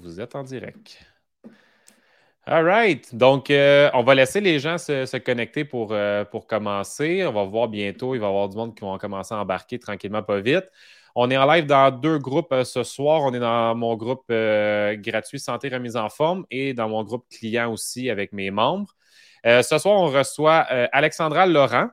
[0.00, 0.98] Vous êtes en direct.
[2.46, 3.14] All right.
[3.14, 7.22] Donc, euh, on va laisser les gens se, connecter pour, euh, pour commencer.
[7.26, 8.14] On va voir bientôt.
[8.14, 10.64] Il va y avoir du monde qui va commencer à embarquer tranquillement, pas vite.
[11.14, 13.22] On est en live dans deux groupes euh, ce soir.
[13.22, 17.70] On est dans mon groupe gratuit Santé Remise en forme et dans mon groupe client
[17.70, 18.94] aussi avec mes membres.
[19.44, 20.60] ce soir, on reçoit
[20.92, 21.88] Alexandra Laurent,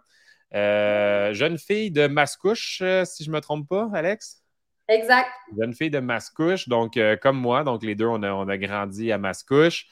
[0.53, 4.44] jeune fille de Mascouche, si je ne me trompe pas, Alex?
[4.87, 5.29] Exact.
[5.59, 9.11] Jeune fille de Mascouche, donc comme moi, donc les deux, on a, on a grandi
[9.11, 9.87] à Mascouche.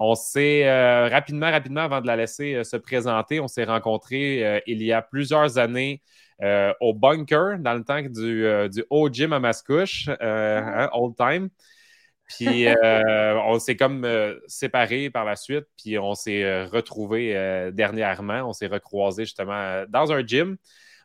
[0.00, 4.46] On s'est euh, rapidement, rapidement, avant de la laisser euh, se présenter, on s'est rencontrés
[4.46, 6.02] euh, il y a plusieurs années
[6.80, 11.48] au bunker, dans le temps du, du haut gym à Mascouche, hein, old time.
[12.28, 14.06] Puis on s'est comme
[14.46, 18.48] séparés par la suite, puis on s'est retrouvés dernièrement.
[18.48, 20.56] On s'est recroisés justement dans un gym.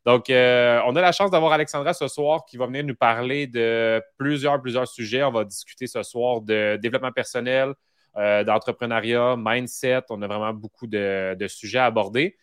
[0.05, 4.02] Donc, on a la chance d'avoir Alexandra ce soir qui va venir nous parler de
[4.17, 5.23] plusieurs, plusieurs sujets.
[5.23, 7.73] On va discuter ce soir de développement personnel,
[8.16, 10.03] euh, d'entrepreneuriat, mindset.
[10.11, 12.38] On a vraiment beaucoup de, sujets à aborder.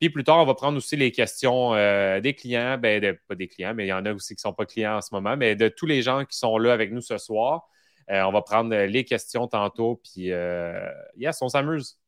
[0.00, 3.46] Puis plus tard, on va prendre aussi les questions euh, des clients, ben, pas des
[3.46, 5.36] clients, mais il y en a aussi qui ne sont pas clients en ce moment,
[5.36, 7.68] mais de tous les gens qui sont là avec nous ce soir.
[8.10, 10.32] Euh, on va prendre les questions tantôt, puis
[11.16, 12.00] yes, on s'amuse.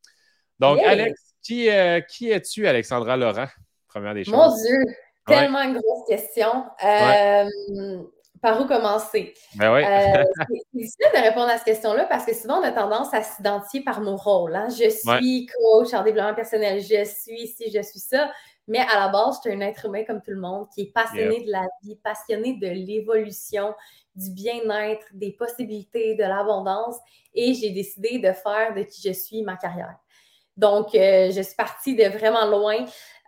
[0.59, 1.69] Donc, Alex, qui,
[2.09, 3.49] qui es-tu, Alexandra Laurent?
[3.87, 4.35] Première des choses.
[4.35, 4.93] Mon Dieu,
[5.27, 6.65] tellement une grosse question
[8.45, 9.33] par où commencer?
[9.57, 13.13] Ben euh, c'est difficile de répondre à cette question-là parce que souvent, on a tendance
[13.15, 14.55] à s'identifier par nos rôles.
[14.55, 14.69] Hein.
[14.69, 18.31] Je suis coach en développement personnel, je suis ci, je suis ça.
[18.69, 20.93] Mais à la base, je suis un être humain comme tout le monde qui est
[20.93, 23.75] passionné de la vie, passionné de l'évolution,
[24.15, 26.97] du bien-être, des possibilités, de l'abondance.
[27.35, 29.97] Et j'ai décidé de faire de qui je suis ma carrière.
[30.57, 32.85] Donc, euh, je suis partie de vraiment loin.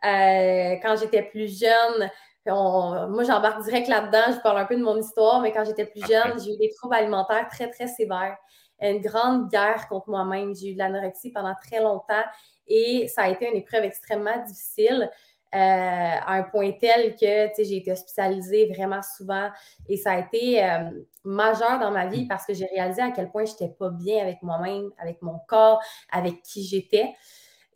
[0.07, 2.11] Euh, quand j'étais plus jeune,
[2.47, 4.33] moi, j'embarque direct là-dedans.
[4.35, 6.71] Je parle un peu de mon histoire, mais quand j'étais plus jeune, j'ai eu des
[6.71, 8.37] troubles alimentaires très, très sévères.
[8.81, 10.55] Une grande guerre contre moi-même.
[10.55, 12.25] J'ai eu de l'anorexie pendant très longtemps
[12.69, 15.11] et ça a été une épreuve extrêmement difficile.
[15.55, 19.49] Euh, à un point tel que j'ai été hospitalisée vraiment souvent
[19.89, 20.91] et ça a été euh,
[21.25, 24.21] majeur dans ma vie parce que j'ai réalisé à quel point je n'étais pas bien
[24.21, 25.81] avec moi-même, avec mon corps,
[26.11, 27.15] avec qui j'étais.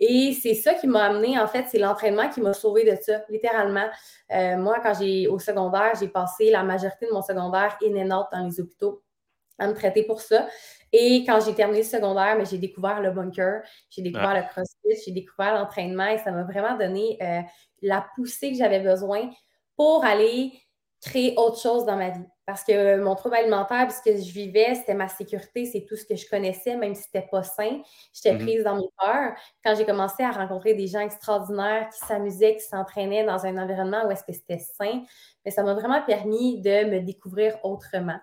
[0.01, 3.23] Et c'est ça qui m'a amené, en fait, c'est l'entraînement qui m'a sauvé de ça,
[3.29, 3.87] littéralement.
[4.33, 8.19] Euh, moi, quand j'ai au secondaire, j'ai passé la majorité de mon secondaire in and
[8.19, 9.03] out dans les hôpitaux
[9.59, 10.49] à me traiter pour ça.
[10.93, 15.03] Et quand j'ai terminé le secondaire, mais j'ai découvert le bunker, j'ai découvert le crossfit,
[15.05, 17.43] j'ai découvert l'entraînement et ça m'a vraiment donné euh,
[17.83, 19.31] la poussée que j'avais besoin
[19.77, 20.53] pour aller
[21.01, 22.25] créer autre chose dans ma vie.
[22.51, 26.05] Parce que mon trouble alimentaire, ce que je vivais, c'était ma sécurité, c'est tout ce
[26.05, 27.81] que je connaissais, même si c'était pas sain.
[28.13, 28.45] J'étais mhm.
[28.45, 29.35] prise dans mes peurs.
[29.65, 34.05] Quand j'ai commencé à rencontrer des gens extraordinaires qui s'amusaient, qui s'entraînaient dans un environnement
[34.05, 35.05] où est-ce que c'était sain,
[35.45, 38.19] mais ça m'a vraiment permis de me découvrir autrement.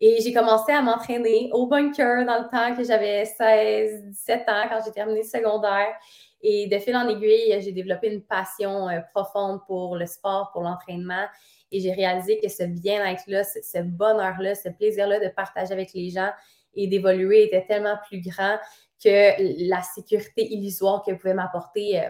[0.00, 4.64] Et j'ai commencé à m'entraîner au bunker dans le temps que j'avais 16, 17 ans,
[4.68, 5.94] quand j'ai terminé le secondaire.
[6.42, 10.62] Et de fil en aiguille, j'ai développé une passion euh, profonde pour le sport, pour
[10.62, 11.26] l'entraînement.
[11.72, 16.30] Et j'ai réalisé que ce bien-être-là, ce, bonheur-là, ce plaisir-là de partager avec les gens
[16.74, 18.58] et d'évoluer était tellement plus grand
[19.02, 22.08] que la sécurité illusoire que pouvaient m'apporter euh,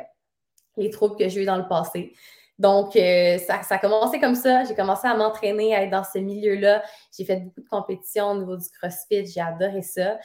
[0.77, 2.15] les troubles que j'ai eu dans le passé.
[2.59, 4.65] Donc, euh, ça, a commencé comme ça.
[4.65, 6.83] J'ai commencé à m'entraîner, à être dans ce milieu-là.
[7.17, 9.27] J'ai fait beaucoup de compétitions au niveau du CrossFit.
[9.27, 10.19] J'ai adoré ça.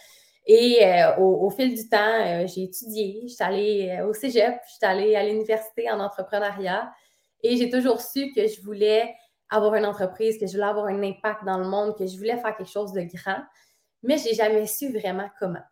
[0.46, 3.22] Et euh, au, fil du temps, j'ai étudié.
[3.24, 6.92] Je suis allée au cégep, je suis allée à l'université en entrepreneuriat.
[7.42, 9.16] Et j'ai toujours su que je voulais
[9.50, 12.38] avoir une entreprise, que je voulais avoir un impact dans le monde, que je voulais
[12.38, 13.44] faire quelque chose de grand,
[14.04, 15.64] mais je n'ai jamais su vraiment comment.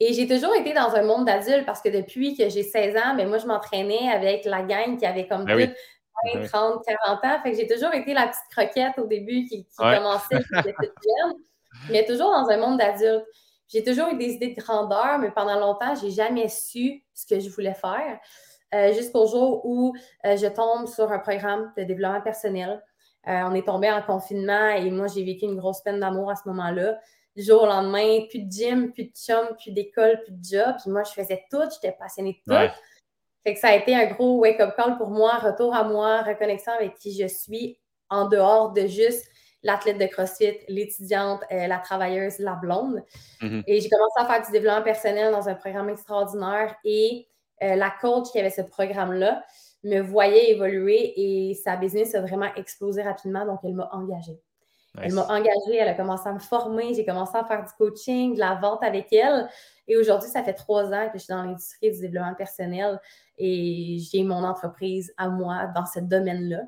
[0.00, 3.14] Et j'ai toujours été dans un monde d'adultes parce que depuis que j'ai 16 ans,
[3.16, 5.72] mais ben, moi, je m'entraînais avec la gang qui avait comme 20,
[6.46, 7.42] 30, 40 ans.
[7.42, 10.92] Fait que j'ai toujours été la petite croquette au début qui, commençait, qui était toute
[11.02, 11.34] jeune,
[11.90, 13.26] mais toujours dans un monde d'adultes.
[13.68, 17.26] J'ai toujours eu des idées de grandeur, mais pendant longtemps, je n'ai jamais su ce
[17.26, 18.18] que je voulais faire.
[18.74, 19.94] Euh, jusqu'au jour où
[20.26, 22.82] euh, je tombe sur un programme de développement personnel
[23.28, 26.36] euh, on est tombé en confinement et moi, j'ai vécu une grosse peine d'amour à
[26.36, 26.98] ce moment-là.
[27.36, 30.74] Du jour au lendemain, plus de gym, plus de chum, plus d'école, plus de job.
[30.82, 32.74] Puis moi, je faisais tout, j'étais passionnée de tout.
[33.44, 36.72] Fait que ça a été un gros wake-up call pour moi, retour à moi, reconnexion
[36.72, 37.78] avec qui je suis
[38.10, 39.26] en dehors de juste
[39.62, 43.02] l'athlète de CrossFit, l'étudiante, euh, la travailleuse, la blonde.
[43.40, 43.64] Mm-hmm.
[43.66, 47.28] Et j'ai commencé à faire du développement personnel dans un programme extraordinaire et
[47.62, 49.44] euh, la coach qui avait ce programme-là,
[49.84, 54.38] me voyait évoluer et sa business a vraiment explosé rapidement, donc elle m'a engagée.
[55.00, 58.34] Elle m'a engagée, elle a commencé à me former, j'ai commencé à faire du coaching,
[58.34, 59.48] de la vente avec elle.
[59.86, 63.00] Et aujourd'hui, ça fait trois ans que je suis dans l'industrie du développement personnel
[63.36, 66.62] et j'ai mon entreprise à moi dans ce domaine-là.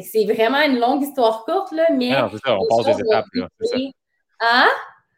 [0.00, 2.10] C'est vraiment une longue histoire courte, là, mais.
[2.10, 3.26] Non, c'est ça, on passe des étapes.
[3.34, 3.48] Là,
[4.40, 4.68] Hein?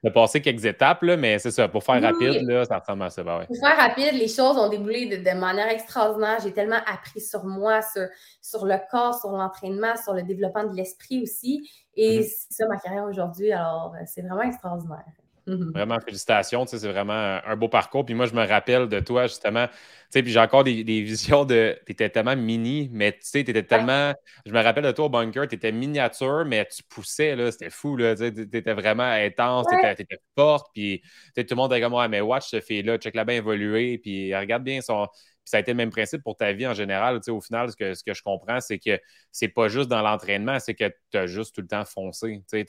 [0.05, 3.11] De passer quelques étapes, là, mais c'est ça, pour faire rapide, là, ça ressemble à
[3.11, 3.23] ça.
[3.25, 6.39] Ben pour faire rapide, les choses ont déboulé de, manière extraordinaire.
[6.43, 8.06] J'ai tellement appris sur moi, sur,
[8.41, 11.69] sur le corps, sur l'entraînement, sur le développement de l'esprit aussi.
[11.97, 12.23] Et mm-hmm.
[12.23, 13.50] c'est ça ma carrière aujourd'hui.
[13.53, 15.05] Alors, euh, c'est vraiment extraordinaire.
[15.49, 15.73] Mhm.
[15.73, 16.67] Vraiment, félicitations.
[16.67, 18.05] C'est vraiment un beau parcours.
[18.05, 19.67] Puis moi, je me rappelle de toi, justement.
[20.12, 21.79] Puis j'ai encore des, visions de.
[21.87, 24.12] Tu étais tellement mini, mais tu sais, tu étais tellement.
[24.45, 27.50] Je me rappelle de toi au bunker, tu étais miniature, mais tu poussais, là.
[27.50, 28.15] C'était fou, là.
[28.15, 30.67] Tu étais vraiment intense, tu étais, forte.
[30.75, 31.03] Puis
[31.35, 33.99] tout le monde était comme, ouais, mais watch ce fait-là, check la bien évoluer.
[33.99, 35.09] Puis regarde bien son
[35.49, 37.21] ça a été le même principe pour ta vie en général.
[37.29, 39.00] Au final, ce que, ce que je comprends, c'est que
[39.33, 42.43] c'est pas juste dans l'entraînement, c'est que tu as juste tout le temps foncé.
[42.50, 42.67] Tu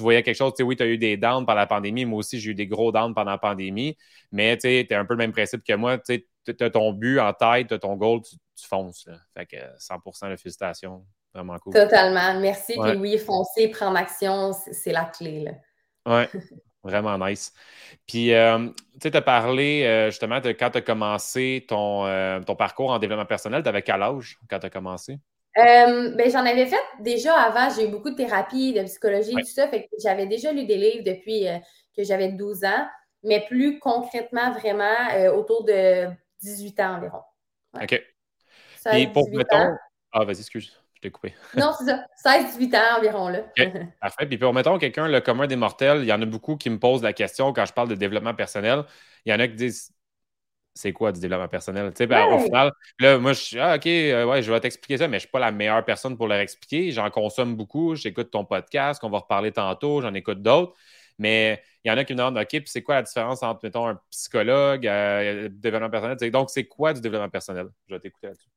[0.00, 2.04] voyais quelque chose, oui, tu as eu des downs pendant la pandémie.
[2.04, 3.96] Moi aussi, j'ai eu des gros downs pendant la pandémie.
[4.30, 5.98] Mais tu es un peu le même principe que moi.
[5.98, 6.24] Tu
[6.60, 8.36] as ton but en tête, tu as ton goal, tu,
[8.66, 9.08] fonces.
[9.34, 11.06] Fait que 100% de félicitations.
[11.32, 11.72] Vraiment cool.
[11.72, 12.40] Totalement.
[12.40, 12.74] Merci.
[12.78, 15.46] Puis oui, foncer, prendre action, c'est la clé.
[16.06, 16.22] Oui.
[16.84, 17.52] Vraiment nice.
[18.06, 22.06] Puis, euh, tu sais, tu as parlé euh, justement de quand tu as commencé ton,
[22.06, 23.62] euh, ton, parcours en développement personnel.
[23.62, 25.18] Tu avais quel âge quand tu as commencé?
[25.56, 27.74] ben, j'en avais fait déjà avant.
[27.74, 29.66] J'ai eu beaucoup de thérapie, de psychologie, tout ça.
[29.66, 31.46] Fait que j'avais déjà lu des livres depuis
[31.96, 32.86] que j'avais 12 ans,
[33.24, 34.94] mais plus concrètement, vraiment,
[35.34, 36.06] autour de
[36.42, 37.22] 18 ans environ.
[37.74, 38.00] OK.
[38.92, 39.74] Et pour, mettons...
[40.12, 40.80] Ah, vas-y, excuse.
[40.98, 41.32] Je t'ai coupé.
[41.56, 42.04] non, c'est ça.
[42.24, 43.28] 16-18 ans environ.
[43.28, 43.38] Là.
[44.00, 44.26] Parfait.
[44.26, 46.78] Puis, pour mettons quelqu'un, le commun des mortels, il y en a beaucoup qui me
[46.80, 48.82] posent la question quand je parle de développement personnel.
[49.24, 49.92] Il y en a qui disent
[50.74, 51.92] c'est quoi du développement personnel?
[51.92, 54.58] Tu sais, ben, Au final, là, moi, je suis ah, OK, euh, ouais, je vais
[54.58, 56.90] t'expliquer ça, mais je ne suis pas la meilleure personne pour leur expliquer.
[56.90, 57.94] J'en consomme beaucoup.
[57.94, 60.00] J'écoute ton podcast, qu'on va reparler tantôt.
[60.02, 60.74] J'en écoute d'autres.
[61.18, 63.60] Mais il y en a qui me demandent OK, puis c'est quoi la différence entre,
[63.62, 66.30] mettons, un psychologue, euh, développement personnel?
[66.32, 67.68] Donc, c'est quoi du développement personnel?
[67.88, 68.48] Je vais t'écouter là-dessus.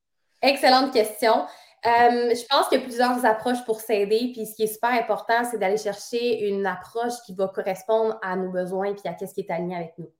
[0.41, 1.45] Excellente question.
[1.85, 4.31] Euh, je pense qu'il y a plusieurs approches pour s'aider.
[4.33, 8.35] Puis ce qui est super important, c'est d'aller chercher une approche qui va correspondre à
[8.35, 10.11] nos besoins puis à ce qui est aligné avec nous.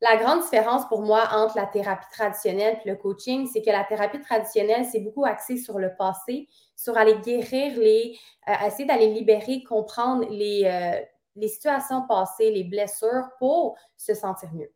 [0.00, 3.84] La grande différence pour moi entre la thérapie traditionnelle et le coaching, c'est que la
[3.84, 6.46] thérapie traditionnelle, c'est beaucoup axé sur le passé,
[6.76, 11.00] sur aller guérir les, euh, essayer d'aller libérer, comprendre euh,
[11.36, 14.70] les situations passées, les blessures pour se sentir mieux.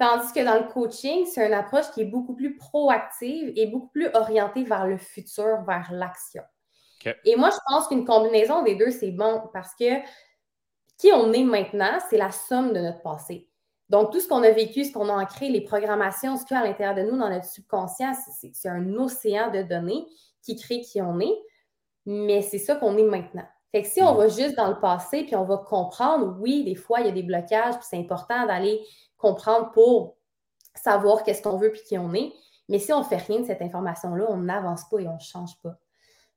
[0.00, 3.88] Tandis que dans le coaching, c'est une approche qui est beaucoup plus proactive et beaucoup
[3.88, 6.42] plus orientée vers le futur, vers l'action.
[7.26, 10.00] Et moi, je pense qu'une combinaison des deux, c'est bon parce que
[10.96, 13.50] qui on est maintenant, c'est la somme de notre passé.
[13.90, 16.58] Donc, tout ce qu'on a vécu, ce qu'on a ancré, les programmations, ce qu'il y
[16.58, 20.06] a à l'intérieur de nous, dans notre subconscient, c'est un océan de données
[20.42, 21.38] qui crée qui on est,
[22.06, 23.46] mais c'est ça qu'on est maintenant.
[23.70, 24.16] Fait que si on mm.
[24.16, 27.12] va juste dans le passé, puis on va comprendre, oui, des fois, il y a
[27.12, 28.80] des blocages, puis c'est important d'aller
[29.20, 30.16] comprendre pour
[30.74, 32.32] savoir qu'est-ce qu'on veut puis qui on est.
[32.68, 35.20] Mais si on ne fait rien de cette information-là, on n'avance pas et on ne
[35.20, 35.76] change pas.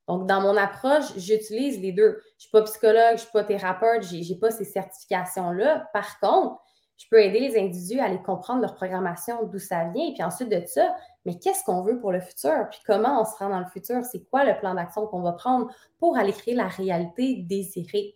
[0.06, 2.20] Donc, dans mon approche, j'utilise les deux.
[2.20, 5.88] Je ne suis pas psychologue, je ne suis pas thérapeute, je n'ai pas ces certifications-là.
[5.92, 6.60] Par contre,
[6.96, 10.22] je peux aider les individus à aller comprendre leur programmation, d'où ça vient, et puis
[10.22, 10.94] ensuite de ça,
[11.24, 14.04] mais qu'est-ce qu'on veut pour le futur, puis comment on se rend dans le futur,
[14.04, 18.14] c'est quoi le plan d'action qu'on va prendre pour aller créer la réalité désirée?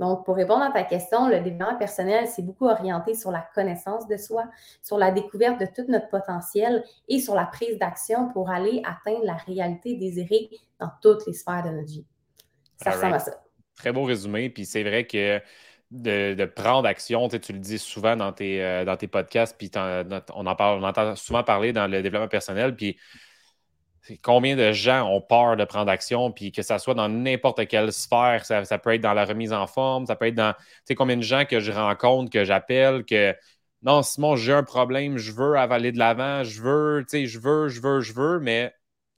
[0.00, 4.08] Donc, pour répondre à ta question, le développement personnel, c'est beaucoup orienté sur la connaissance
[4.08, 4.44] de soi,
[4.82, 9.24] sur la découverte de tout notre potentiel et sur la prise d'action pour aller atteindre
[9.24, 10.50] la réalité désirée
[10.80, 12.06] dans toutes les sphères de notre vie.
[12.82, 13.32] Ça ressemble à ça.
[13.76, 14.50] Très beau résumé.
[14.50, 15.40] Puis c'est vrai que
[15.90, 19.70] de, prendre action, tu, le dis souvent dans tes, euh, dans tes podcasts, puis
[20.34, 22.74] on en parle, on entend souvent parler dans le développement personnel.
[22.74, 22.96] Puis
[24.22, 27.92] combien de gens ont peur de prendre action, puis que ça soit dans n'importe quelle
[27.92, 30.94] sphère, ça, peut être dans la remise en forme, ça peut être dans, tu sais,
[30.94, 33.34] combien de gens que je rencontre, que j'appelle, que
[33.82, 37.38] non, Simon, j'ai un problème, je veux avaler de l'avant, je veux, tu sais, je
[37.38, 38.72] veux, je veux, je veux, mais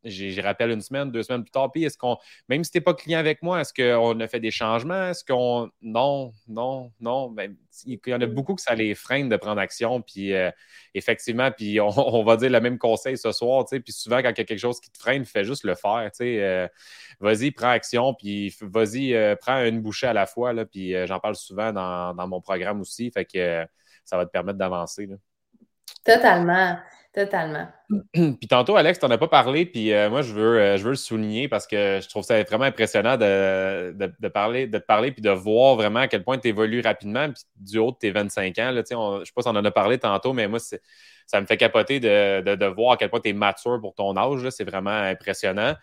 [0.05, 2.17] j'y rappelle une semaine, deux semaines plus tard, puis est-ce qu'on,
[2.49, 5.09] même si tu n'es pas client avec moi, est-ce qu'on a fait des changements?
[5.09, 5.71] Est-ce qu'on.
[5.83, 7.31] Non, non, non.
[7.31, 10.51] Ben, il y en a beaucoup que ça les freine de prendre action, puis euh,
[10.95, 14.41] effectivement, puis on, va dire le même conseil ce soir, puis souvent, quand il y
[14.41, 16.11] a quelque chose qui te freine, fais juste le faire.
[16.21, 16.69] Euh,
[17.21, 21.21] vas-y, prends action, puis vas-y, euh, prends une bouchée à la fois, là, puis j'en
[21.21, 23.67] parle souvent dans, dans, mon programme aussi, fait que
[24.05, 25.09] ça va te permettre d'avancer.
[26.05, 26.79] Totalement.
[27.17, 27.67] Totalement.
[28.13, 30.83] puis tantôt, Alex, tu n'en as pas parlé, puis euh, moi, je veux, euh, je
[30.83, 34.85] veux le souligner parce que je trouve ça vraiment impressionnant de, de, parler, de te
[34.85, 37.97] parler puis de voir vraiment à quel point tu évolues rapidement, puis du haut de
[37.97, 38.71] tes 25 ans.
[38.71, 41.47] Là, je ne sais pas si on en a parlé tantôt, mais moi, ça me
[41.47, 44.51] fait capoter de, de, voir à quel point tu es mature pour ton âge.
[44.51, 45.75] C'est vraiment impressionnant.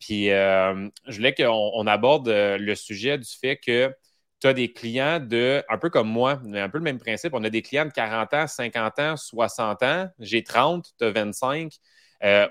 [0.00, 3.94] Puis euh, je voulais qu'on aborde le sujet du fait que
[4.40, 7.34] tu as des clients de, un peu comme moi, mais un peu le même principe.
[7.34, 10.08] On a des clients de 40 ans, 50 ans, 60 ans.
[10.18, 11.72] J'ai 30, tu as 25.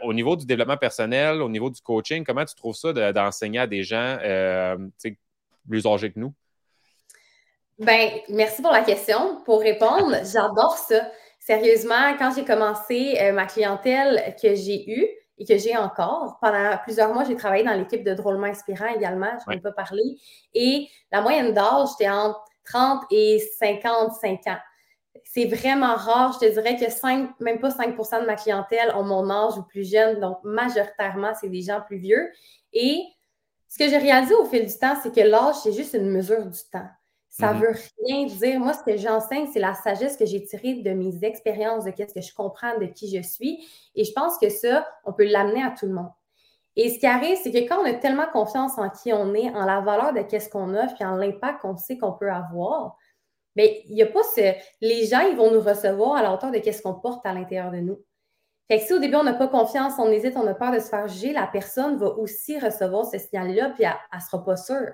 [0.04, 3.68] au niveau du développement personnel, au niveau du coaching, comment tu trouves ça d'enseigner à
[3.68, 4.78] des gens euh,
[5.68, 6.34] plus âgés que nous?
[7.80, 9.42] Ben, merci pour la question.
[9.46, 11.10] Pour répondre, j'adore ça.
[11.40, 15.08] Sérieusement, quand j'ai commencé euh, ma clientèle que j'ai eue
[15.40, 19.32] et que j'ai encore, pendant plusieurs mois, j'ai travaillé dans l'équipe de Drôlement Inspirant également,
[19.48, 20.18] je ne pas parler.
[20.54, 24.58] Et la moyenne d'âge, j'étais entre 30 et 55 ans.
[25.24, 26.34] C'est vraiment rare.
[26.34, 29.64] Je te dirais que 5, même pas 5% de ma clientèle ont mon âge ou
[29.64, 30.20] plus jeune.
[30.20, 32.30] Donc, majoritairement, c'est des gens plus vieux.
[32.74, 33.02] Et
[33.70, 36.46] ce que j'ai réalisé au fil du temps, c'est que l'âge, c'est juste une mesure
[36.46, 36.88] du temps.
[37.30, 37.62] Ça ne mm-hmm.
[37.62, 38.60] veut rien dire.
[38.60, 42.14] Moi, ce que j'enseigne, c'est la sagesse que j'ai tirée de mes expériences, de ce
[42.14, 43.68] que je comprends, de qui je suis.
[43.96, 46.12] Et je pense que ça, on peut l'amener à tout le monde.
[46.76, 49.50] Et ce qui arrive, c'est que quand on a tellement confiance en qui on est,
[49.50, 52.96] en la valeur de qu'est-ce qu'on offre, puis en l'impact qu'on sait qu'on peut avoir,
[53.56, 54.54] bien, il n'y a pas ce.
[54.82, 57.72] Les gens, ils vont nous recevoir à la hauteur de qu'est-ce qu'on porte à l'intérieur
[57.72, 58.00] de nous.
[58.70, 60.80] Fait que si au début, on n'a pas confiance, on hésite, on a peur de
[60.80, 64.56] se faire juger, la personne va aussi recevoir ce signal-là, puis elle ne sera pas
[64.56, 64.94] sûre.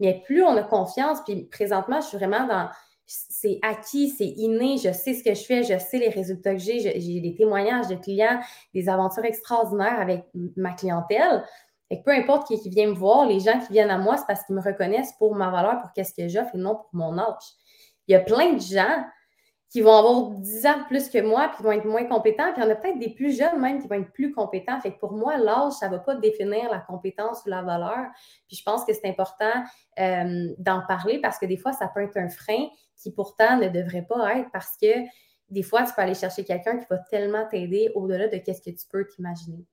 [0.00, 2.68] Mais plus on a confiance, puis présentement, je suis vraiment dans
[3.06, 6.60] c'est acquis, c'est inné, je sais ce que je fais, je sais les résultats que
[6.60, 8.40] j'ai, j'ai des témoignages de clients,
[8.72, 10.24] des aventures extraordinaires avec
[10.56, 11.44] ma clientèle.
[11.90, 14.42] Et peu importe qui, vient me voir, les gens qui viennent à moi, c'est parce
[14.44, 17.52] qu'ils me reconnaissent pour ma valeur, pour qu'est-ce que j'offre et non pour mon âge.
[18.08, 19.04] Il y a plein de gens
[19.74, 22.52] qui vont avoir 10 ans plus que moi, puis qui vont être moins compétents.
[22.52, 24.80] Puis il y en a peut-être des plus jeunes même qui vont être plus compétents.
[24.80, 28.06] Fait que pour moi, l'âge, ça ne va pas définir la compétence ou la valeur.
[28.46, 29.50] Puis je pense que c'est important
[29.98, 33.68] euh, d'en parler parce que des fois, ça peut être un frein qui pourtant ne
[33.68, 34.86] devrait pas être parce que
[35.50, 38.70] des fois, tu peux aller chercher quelqu'un qui va tellement t'aider au-delà de ce que
[38.70, 39.66] tu peux t'imaginer.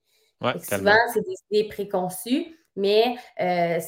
[0.63, 3.79] souvent, c'est des idées préconçues, mais euh,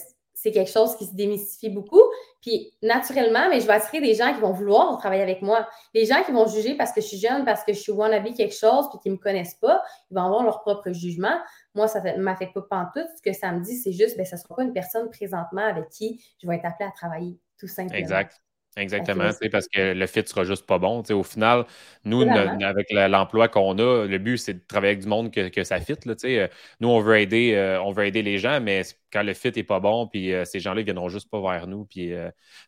[0.44, 2.02] c'est quelque chose qui se démystifie beaucoup.
[2.42, 5.66] Puis naturellement, mais je vais attirer des gens qui vont vouloir travailler avec moi.
[5.94, 8.34] Les gens qui vont juger parce que je suis jeune, parce que je suis wannabe
[8.34, 9.82] quelque chose, puis qui ne me connaissent pas,
[10.12, 11.40] ils vont avoir leur propre jugement.
[11.76, 13.08] Moi, ça ne m'affecte pas pantoute.
[13.16, 15.64] Ce que ça me dit, c'est juste, ben, ça ne sera pas une personne présentement
[15.64, 17.98] avec qui je vais être appelée à travailler, tout simplement.
[17.98, 18.43] Exact.
[18.76, 21.04] Exactement, parce que le fit sera juste pas bon.
[21.12, 21.66] au final,
[22.06, 25.64] nous, avec l'emploi qu'on a, le but, c'est de travailler avec du monde que, que
[25.64, 25.96] ça fit.
[26.06, 26.16] Là,
[26.80, 29.64] nous, on veut aider, euh, on veut aider les gens, mais quand le fit n'est
[29.64, 32.14] pas bon, puis euh, ces gens-là ne viendront juste pas vers nous, puis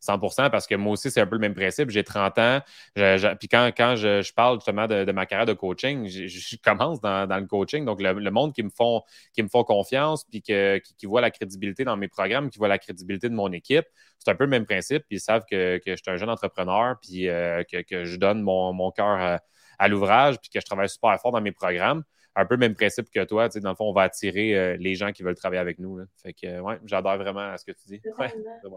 [0.01, 1.89] 100% euh, parce que moi aussi, c'est un peu le même principe.
[1.89, 2.59] J'ai 30 ans,
[2.93, 7.47] puis quand, quand je, parle justement de, ma carrière de coaching, je, commence dans, le
[7.47, 7.83] coaching.
[7.83, 9.01] Donc, le, monde qui me font,
[9.33, 12.67] qui me font confiance, puis que, qui, voit la crédibilité dans mes programmes, qui voit
[12.67, 13.85] la crédibilité de mon équipe,
[14.19, 16.95] c'est un peu le même principe, puis ils savent que, je suis un jeune entrepreneur,
[17.01, 19.39] puis euh, que, je donne mon, mon cœur
[19.77, 22.03] à l'ouvrage, puis que je travaille super fort dans mes programmes
[22.35, 23.49] un peu le même principe que toi.
[23.49, 25.99] Dans le fond, on va attirer euh, les gens qui veulent travailler avec nous.
[26.21, 28.01] Fait que, ouais, j'adore vraiment ce que tu dis.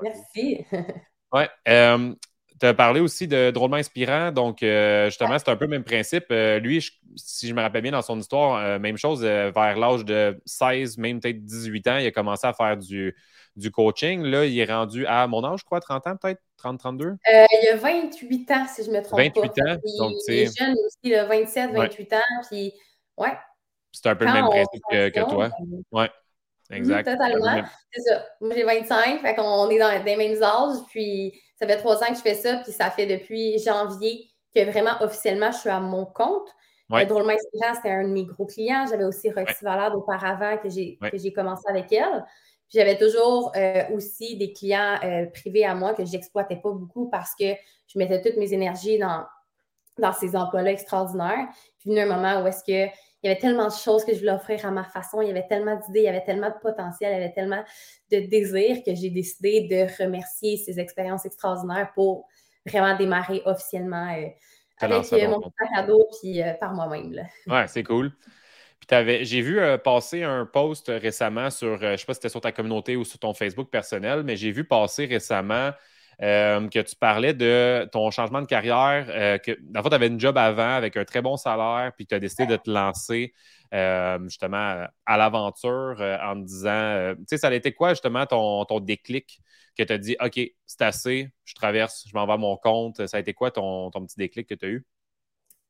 [0.02, 0.64] Merci.
[1.32, 1.48] ouais.
[1.68, 2.14] Euh,
[2.60, 4.32] tu as parlé aussi de drôlement inspirant.
[4.32, 6.26] Donc, euh, justement, c'est un peu le même principe.
[6.30, 6.84] lui,
[7.16, 11.20] si je me rappelle bien dans son histoire, même chose, vers l'âge de 16, même
[11.20, 13.14] peut-être 18 ans, il a commencé à faire du,
[13.56, 14.22] du coaching.
[14.22, 17.16] Là, il est rendu à mon âge, je crois, 30 ans peut-être, 30, 32?
[17.26, 19.72] il a 28 ans, si je me trompe 28 pas.
[19.72, 19.76] ans.
[19.98, 22.18] donc, il est jeune aussi, il a 27, 28 ans.
[22.50, 22.72] Puis,
[23.16, 23.36] ouais,
[23.92, 25.50] c'est un peu le même principe que, toi.
[25.92, 26.04] Oui,
[26.70, 27.04] exact.
[27.04, 27.64] totalement.
[27.92, 28.26] C'est ça.
[28.40, 30.78] Moi, j'ai 25, fait qu'on est dans les mêmes âges.
[30.88, 32.56] Puis, ça fait trois ans que je fais ça.
[32.62, 36.48] Puis, ça fait depuis janvier que vraiment, officiellement, je suis à mon compte.
[36.90, 37.04] Ouais.
[37.04, 38.86] Drôlement inspirant, c'était un de mes gros clients.
[38.88, 42.24] J'avais aussi Roxy Valade auparavant que j'ai commencé avec elle.
[42.70, 47.08] J'avais toujours euh, aussi des clients euh, privés à moi que je n'exploitais pas beaucoup
[47.08, 47.54] parce que
[47.86, 49.24] je mettais toutes mes énergies dans,
[49.98, 51.48] dans ces emplois-là extraordinaires.
[51.78, 54.20] Puis venu un moment où est-ce que il y avait tellement de choses que je
[54.20, 56.58] voulais offrir à ma façon, il y avait tellement d'idées, il y avait tellement de
[56.62, 57.64] potentiel, il y avait tellement
[58.12, 62.28] de désirs que j'ai décidé de remercier ces expériences extraordinaires pour
[62.64, 64.28] vraiment démarrer officiellement euh,
[64.80, 67.26] avec euh, mon sac à dos puis euh, par moi-même.
[67.48, 68.12] Ouais, c'est cool.
[68.86, 72.40] Puis j'ai vu passer un post récemment sur, je ne sais pas si c'était sur
[72.40, 75.72] ta communauté ou sur ton Facebook personnel, mais j'ai vu passer récemment
[76.20, 80.18] euh, que tu parlais de ton changement de carrière, euh, que dans tu avais une
[80.18, 83.32] job avant avec un très bon salaire, puis tu as décidé de te lancer
[83.72, 88.64] euh, justement à l'aventure en te disant, tu sais, ça a été quoi justement ton,
[88.64, 89.40] ton déclic
[89.76, 93.06] que tu as dit, OK, c'est assez, je traverse, je m'en vais à mon compte.
[93.06, 94.84] Ça a été quoi ton, ton petit déclic que tu as eu?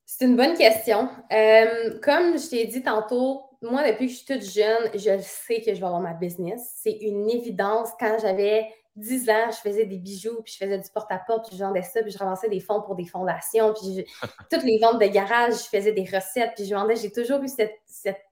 [0.06, 1.10] C'est une bonne question.
[1.28, 5.74] comme je t'ai dit tantôt, moi, depuis que je suis toute jeune, je sais que
[5.74, 6.74] je vais avoir ma business.
[6.76, 7.90] C'est une évidence.
[7.98, 11.64] Quand j'avais 10 ans, je faisais des bijoux, puis je faisais du porte-à-porte, puis je
[11.64, 14.04] vendais ça, puis je ramassais des fonds pour des fondations, puis
[14.50, 16.96] toutes les ventes de garage, je faisais des recettes, puis je vendais.
[16.96, 17.80] J'ai toujours eu cette,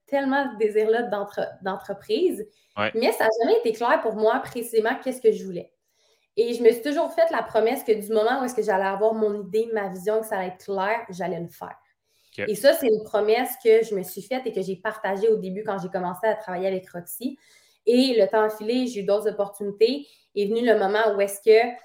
[0.07, 1.03] tellement désir-là
[1.63, 2.47] d'entreprise,
[2.95, 5.73] mais ça n'a jamais été clair pour moi précisément qu'est-ce que je voulais.
[6.37, 8.85] Et je me suis toujours fait la promesse que du moment où est-ce que j'allais
[8.85, 11.77] avoir mon idée, ma vision, que ça allait être clair, j'allais le faire.
[12.47, 15.37] Et ça, c'est une promesse que je me suis faite et que j'ai partagée au
[15.37, 17.39] début quand j'ai commencé à travailler avec Roxy.
[17.87, 20.07] Et le temps a filé, j'ai eu d'autres opportunités.
[20.37, 21.77] Est venu le moment où est-ce que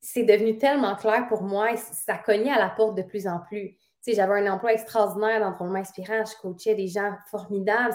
[0.00, 3.40] c'est devenu tellement clair pour moi et ça cognait à la porte de plus en
[3.40, 3.76] plus.
[4.06, 7.94] J'avais un emploi extraordinaire d'entraînement inspirant, je coachais des gens formidables,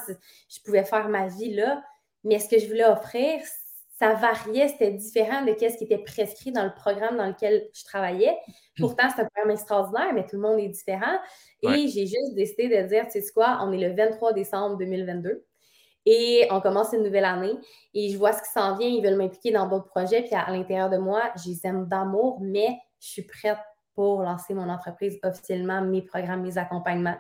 [0.50, 1.84] je pouvais faire ma vie là,
[2.24, 3.40] mais ce que je voulais offrir,
[4.00, 7.84] ça variait, c'était différent de ce qui était prescrit dans le programme dans lequel je
[7.84, 8.36] travaillais.
[8.78, 8.82] Hmm.
[8.82, 11.20] Pourtant, c'est un programme extraordinaire, mais tout le monde est différent.
[11.62, 15.46] Et j'ai juste décidé de dire, tu sais quoi, on est le 23 décembre 2022
[16.12, 17.54] et on commence une nouvelle année
[17.94, 20.50] et je vois ce qui s'en vient, ils veulent m'impliquer dans d'autres projets, puis à,
[20.50, 23.60] l'intérieur de moi, je les aime d'amour, mais je suis prête
[23.94, 27.18] pour lancer mon entreprise officiellement, mes programmes, mes accompagnements.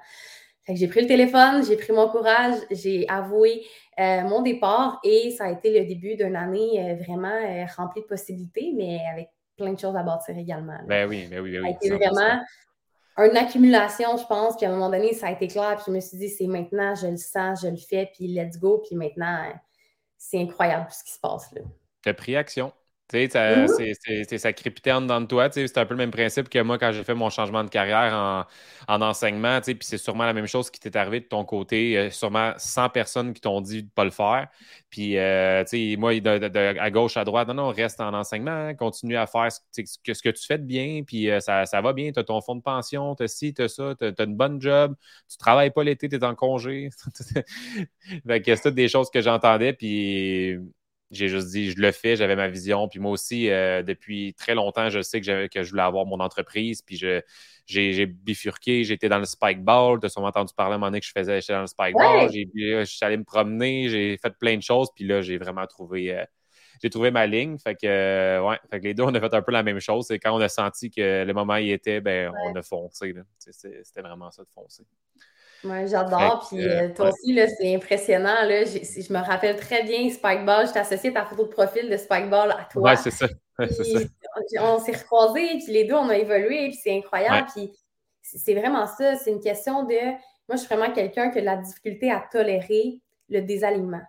[0.68, 3.64] j'ai pris le téléphone, j'ai pris mon courage, j'ai avoué
[4.00, 8.02] euh, mon départ et ça a été le début d'une année euh, vraiment euh, remplie
[8.02, 10.80] de possibilités, mais avec plein de choses à bâtir également.
[10.88, 11.68] Ben oui, ben oui, ben oui.
[11.68, 12.40] Ça a été vraiment
[13.26, 15.92] une accumulation, je pense, puis à un moment donné, ça a été clair, puis je
[15.92, 18.96] me suis dit, c'est maintenant, je le sens, je le fais, puis let's go, puis
[18.96, 19.52] maintenant,
[20.18, 21.62] c'est incroyable ce qui se passe là.
[22.02, 22.72] Tu as pris action?
[23.10, 25.50] Tu sais, ça, mmh ça en dedans de toi.
[25.52, 28.14] C'est un peu le même principe que moi quand j'ai fait mon changement de carrière
[28.14, 28.46] en,
[28.88, 29.60] en enseignement.
[29.62, 31.98] Puis c'est sûrement la même chose qui t'est arrivé de ton côté.
[31.98, 34.48] Euh, sûrement 100 personnes qui t'ont dit de ne pas le faire.
[34.92, 38.76] Puis, euh, tu sais, moi, à gauche, à droite, non, non, reste en enseignement, hein,
[38.76, 39.60] continue à faire ce
[40.04, 41.02] que, ce que tu fais de bien.
[41.06, 42.12] Puis euh, ça, ça, va bien.
[42.12, 44.36] Tu as ton fonds de pension, tu as ci, tu as ça, tu as, une
[44.36, 44.96] bonne job.
[45.28, 46.90] Tu travailles pas l'été, tu es en congé.
[48.28, 49.74] c'est toutes des choses que j'entendais.
[49.74, 50.60] Puis
[51.12, 52.88] j'ai juste dit, je le fais, j'avais ma vision.
[52.88, 56.20] Puis moi aussi, euh, depuis très longtemps, je sais que, que je voulais avoir mon
[56.20, 56.82] entreprise.
[56.84, 56.98] Puis
[57.66, 60.00] j'ai bifurqué, j'étais dans le spike ball.
[60.00, 61.68] Tu as sûrement entendu parler à un moment donné que je faisais, j'étais dans le
[61.68, 62.30] spike ball.
[62.32, 64.90] Je suis allé me promener, j'ai fait plein de choses.
[64.96, 66.24] Puis là, j'ai vraiment trouvé, euh,
[66.82, 67.58] j'ai trouvé ma ligne.
[67.58, 69.80] Fait que, euh, ouais, fait que les deux, on a fait un peu la même
[69.80, 70.06] chose.
[70.08, 73.16] C'est quand on a senti que le moment y était, ben, on a foncé.
[73.40, 74.84] C'était vraiment ça de foncer.
[75.64, 76.48] Moi, j'adore.
[76.50, 78.44] Puis euh, euh, toi aussi, c'est impressionnant.
[78.44, 78.64] Là.
[78.66, 80.68] Je, me rappelle très bien Spikeball.
[80.68, 82.92] Je t'ai associé ta photo de profil de Spikeball à toi.
[82.92, 83.28] Oui, c'est ça.
[84.62, 87.48] On, s'est recroisés, puis les deux, on a évolué, puis c'est incroyable.
[87.54, 87.74] Puis
[88.22, 89.18] c'est vraiment ça.
[89.18, 89.96] C'est une question de.
[90.48, 94.02] Moi, je suis vraiment quelqu'un qui a de la difficulté à tolérer le désalignement.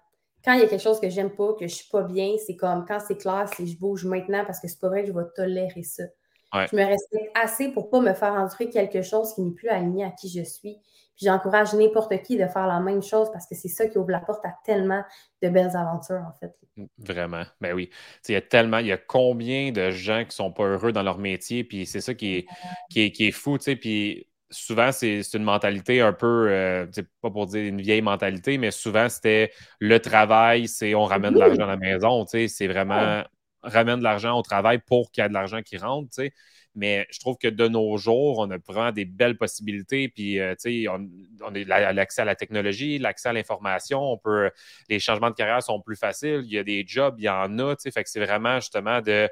[0.44, 2.56] Quand il y a quelque chose que j'aime pas, que je suis pas bien, c'est
[2.56, 5.12] comme quand c'est clair, c'est je bouge maintenant parce que c'est pas vrai que je
[5.12, 6.04] vais tolérer ça.
[6.52, 10.04] Je me respecte assez pour pas me faire entrer quelque chose qui n'est plus aligné
[10.04, 10.80] à qui je suis
[11.22, 14.20] j'encourage n'importe qui de faire la même chose parce que c'est ça qui ouvre la
[14.20, 15.02] porte à tellement
[15.42, 16.54] de belles aventures, en fait.
[16.76, 17.42] Mm, vraiment.
[17.60, 17.90] Ben oui.
[18.28, 21.02] Il y a tellement, il y a combien de gens qui sont pas heureux dans
[21.02, 22.46] leur métier, puis c'est ça qui est,
[22.90, 23.76] qui est, qui est fou, tu sais.
[23.76, 26.86] Puis souvent, c'est une mentalité un peu, euh,
[27.20, 31.38] pas pour dire une vieille mentalité, mais souvent, c'était le travail, c'est on ramène de
[31.38, 32.24] l'argent à la maison.
[32.26, 33.22] C'est vraiment
[33.62, 36.32] ramène de l'argent au travail pour qu'il y ait de l'argent qui rentre, tu sais.
[36.76, 40.08] Mais je trouve que de nos jours, on a vraiment des belles possibilités.
[40.08, 44.00] Puis, euh, tu sais, on, a l'accès à la technologie, l'accès à l'information.
[44.00, 44.50] On peut,
[44.88, 46.42] les changements de carrière sont plus faciles.
[46.44, 47.74] Il y a des jobs, il y en a.
[47.74, 49.28] Tu sais, fait que c'est vraiment justement de,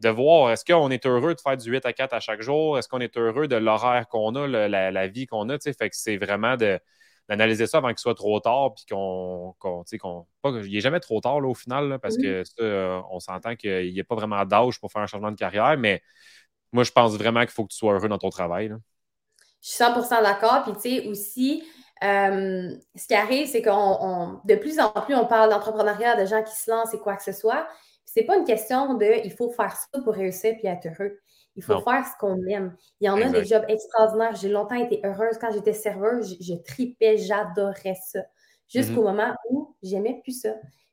[0.00, 2.78] de voir est-ce qu'on est heureux de faire du 8 à 4 à chaque jour?
[2.78, 5.58] Est-ce qu'on est heureux de l'horaire qu'on a, la, vie qu'on a?
[5.58, 6.78] Tu sais, fait que c'est vraiment de
[7.28, 11.20] d'analyser ça avant qu'il soit trop tard, puis qu'on, qu'on, qu'on il n'est jamais trop
[11.20, 14.44] tard là, au final, parce que ça, euh, on s'entend qu'il n'y a pas vraiment
[14.44, 16.02] d'âge pour faire un changement de carrière, mais
[16.72, 18.72] moi, je pense vraiment qu'il faut que tu sois heureux dans ton travail.
[19.62, 20.62] Je suis 100% d'accord.
[20.62, 21.62] Puis, tu sais, aussi,
[22.04, 26.42] euh, ce qui arrive, c'est qu'on, de plus en plus, on parle d'entrepreneuriat, de gens
[26.42, 27.66] qui se lancent et quoi que ce soit.
[28.04, 31.18] C'est pas une question de il faut faire ça pour réussir puis être heureux.
[31.58, 32.76] Il faut faire ce qu'on aime.
[33.00, 34.36] Il y en a des jobs extraordinaires.
[34.36, 36.36] J'ai longtemps été heureuse quand j'étais serveuse.
[36.40, 38.20] Je, tripais, j'adorais ça.
[38.68, 39.16] Jusqu'au mm-hmm.
[39.16, 40.50] moment où j'aimais plus ça.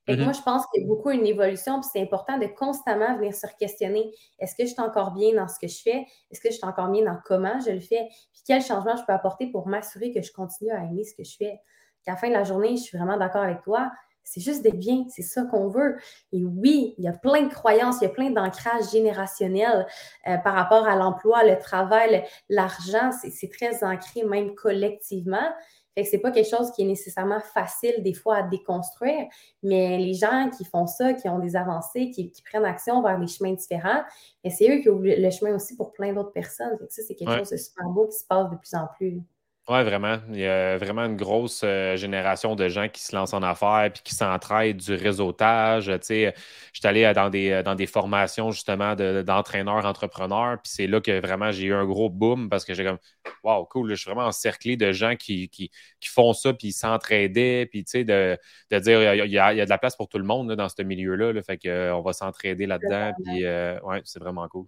[0.08, 0.38] Et moi, mm-hmm.
[0.38, 3.46] je pense qu'il y a beaucoup une évolution, puis c'est important de constamment venir se
[3.60, 4.12] questionner.
[4.40, 6.08] Est-ce que je suis encore bien dans ce que je fais?
[6.32, 8.08] Est-ce que je suis encore bien dans comment je le fais?
[8.34, 11.24] Puis quel changement je peux apporter pour m'assurer que je continue à aimer ce que
[11.24, 11.60] je fais?
[12.04, 13.92] Qu'à la fin de la journée, je suis vraiment d'accord avec toi.
[14.26, 15.98] C'est juste d'être bien, c'est ça qu'on veut.
[16.34, 19.86] Et oui, il y a plein de croyances, il y a plein d'ancrages générationnels
[20.28, 23.12] euh, par rapport à l'emploi, le travail, l'argent.
[23.12, 25.54] C'est très ancré même collectivement.
[25.96, 29.28] Fait que c'est pas quelque chose qui est nécessairement facile des fois à déconstruire,
[29.64, 33.28] mais les gens qui font ça, qui ont des avancées, qui, prennent action vers des
[33.28, 34.04] chemins différents,
[34.50, 36.78] c'est eux qui ouvrent le chemin aussi pour plein d'autres personnes.
[36.80, 38.88] Fait que ça, c'est quelque chose de super beau qui se passe de plus en
[38.98, 39.22] plus.
[39.68, 40.20] Oui, vraiment.
[40.30, 43.90] Il y a vraiment une grosse euh, génération de gens qui se lancent en affaires
[43.92, 45.86] puis qui s'entraident du réseautage.
[45.86, 46.36] Tu sais,
[46.72, 51.20] je suis allé dans des, dans des formations justement d'entraîneurs, entrepreneurs, puis c'est là que
[51.20, 53.00] vraiment j'ai eu un gros boom parce que j'ai comme
[53.44, 55.72] Wow, cool, je suis vraiment encerclé de gens qui, qui,
[56.08, 58.38] font ça, puis ils s'entraidaient, puis tu sais, de,
[58.80, 61.34] dire il y, a, de la place pour tout le monde dans ce milieu-là.
[61.34, 64.68] Là, fait qu'on euh, va s'entraider là-dedans, puis euh, ouais, c'est vraiment cool.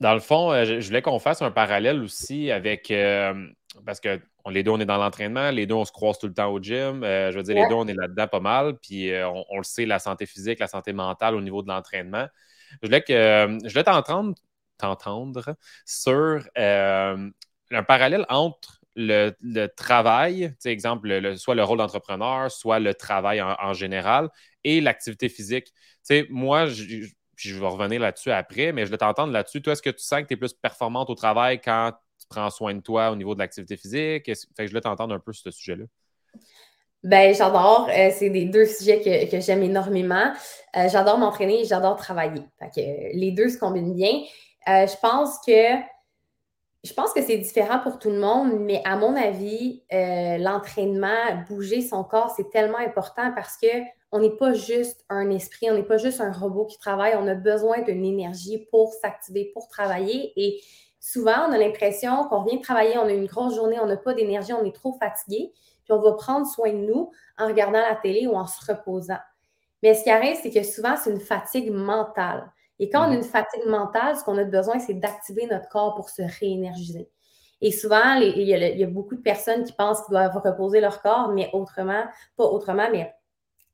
[0.00, 2.90] Dans le fond, euh, je, voulais qu'on fasse un parallèle aussi avec.
[2.90, 3.48] Euh,
[3.84, 6.34] parce que les deux, on est dans l'entraînement, les deux, on se croise tout le
[6.34, 7.02] temps au gym.
[7.02, 8.78] Euh, je veux dire, les deux, on est là-dedans pas mal.
[8.78, 9.10] Puis
[9.50, 12.26] on, le sait, la santé physique, la santé mentale au niveau de l'entraînement.
[12.82, 14.34] je voulais, que, je voulais t'entendre,
[14.78, 22.78] t'entendre sur un parallèle entre le, le travail, exemple, le, soit le rôle d'entrepreneur, soit
[22.78, 24.28] le travail en, général,
[24.62, 25.72] et l'activité physique.
[26.02, 29.62] sais, moi, je, je vais revenir là-dessus après, mais je vais t'entendre là-dessus.
[29.62, 32.50] Toi, est-ce que tu sens que tu es plus performante au travail quand tu prends
[32.50, 34.24] soin de toi au niveau de l'activité physique?
[34.26, 35.84] Fait que je vais t'entendre un peu sur ce sujet-là.
[37.04, 37.88] Ben, j'adore.
[37.94, 40.32] Euh, c'est des deux sujets que, j'aime énormément.
[40.74, 42.42] Euh, j'adore m'entraîner et j'adore travailler.
[42.58, 44.22] Fait que, euh, les deux se combinent bien.
[44.66, 45.52] je pense que
[46.82, 51.80] je pense que c'est différent pour tout le monde, mais à mon avis, l'entraînement, bouger
[51.80, 53.68] son corps, c'est tellement important parce que
[54.14, 57.26] on n'est pas juste un esprit, on n'est pas juste un robot qui travaille, on
[57.26, 60.32] a besoin d'une énergie pour s'activer, pour travailler.
[60.36, 60.62] Et
[61.00, 64.14] souvent, on a l'impression qu'on vient travailler, on a une grosse journée, on n'a pas
[64.14, 65.50] d'énergie, on est trop fatigué,
[65.82, 69.18] puis on va prendre soin de nous en regardant la télé ou en se reposant.
[69.82, 72.52] Mais ce qui arrive, c'est que souvent, c'est une fatigue mentale.
[72.78, 73.16] Et quand on a mhm.
[73.16, 77.10] une fatigue mentale, ce qu'on a besoin, c'est d'activer notre corps pour se réénergiser.
[77.60, 81.02] Et souvent, il, y y a, beaucoup de personnes qui pensent qu'ils doivent reposer leur
[81.02, 82.04] corps, mais autrement,
[82.36, 83.12] pas autrement, mais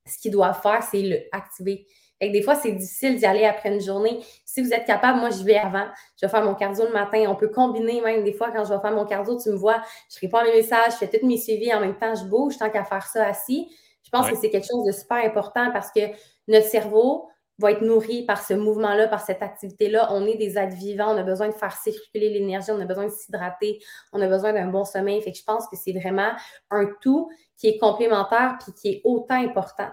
[0.06, 1.86] ce qu'ils doivent faire, c'est le activer.
[2.20, 4.20] des fois, c'est difficile d'y aller après une journée.
[4.44, 5.86] Si vous êtes capable, moi, je vais avant.
[6.20, 7.24] Je vais faire mon cardio le matin.
[7.28, 9.82] On peut combiner même des fois quand je vais faire mon cardio, tu me vois,
[10.12, 12.58] je réponds à mes messages, je fais tous mes suivis en même temps, je bouge
[12.58, 13.68] tant qu'à faire ça assis.
[14.02, 16.00] Je pense que c'est quelque chose de super important parce que
[16.48, 17.28] notre cerveau
[17.60, 20.08] va être nourri par ce mouvement-là, par cette activité-là.
[20.12, 23.06] On est des êtres vivants, on a besoin de faire circuler l'énergie, on a besoin
[23.06, 23.78] de s'hydrater,
[24.12, 25.20] on a besoin d'un bon sommeil.
[25.22, 26.32] Fait que je pense que c'est vraiment
[26.70, 29.90] un tout qui est complémentaire puis qui est autant important.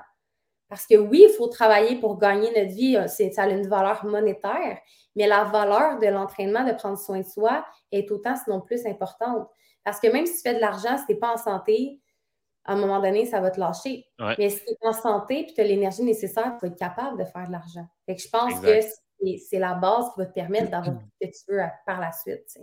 [0.69, 4.03] Parce que oui, il faut travailler pour gagner notre vie, euh, ça a une valeur
[4.05, 4.79] monétaire,
[5.15, 9.47] mais la valeur de l'entraînement, de prendre soin de soi, est autant, sinon plus importante.
[9.83, 12.01] Parce que même si tu fais de l'argent, si tu n'es pas en santé,
[12.67, 14.05] à un moment donné, ça va te lâcher.
[14.37, 17.25] Mais si tu es en santé et tu as l'énergie nécessaire pour être capable de
[17.25, 17.87] faire de l'argent.
[18.07, 18.79] je pense que
[19.37, 22.11] c'est la base qui va te permettre d'avoir tout ce que tu veux par la
[22.11, 22.59] suite.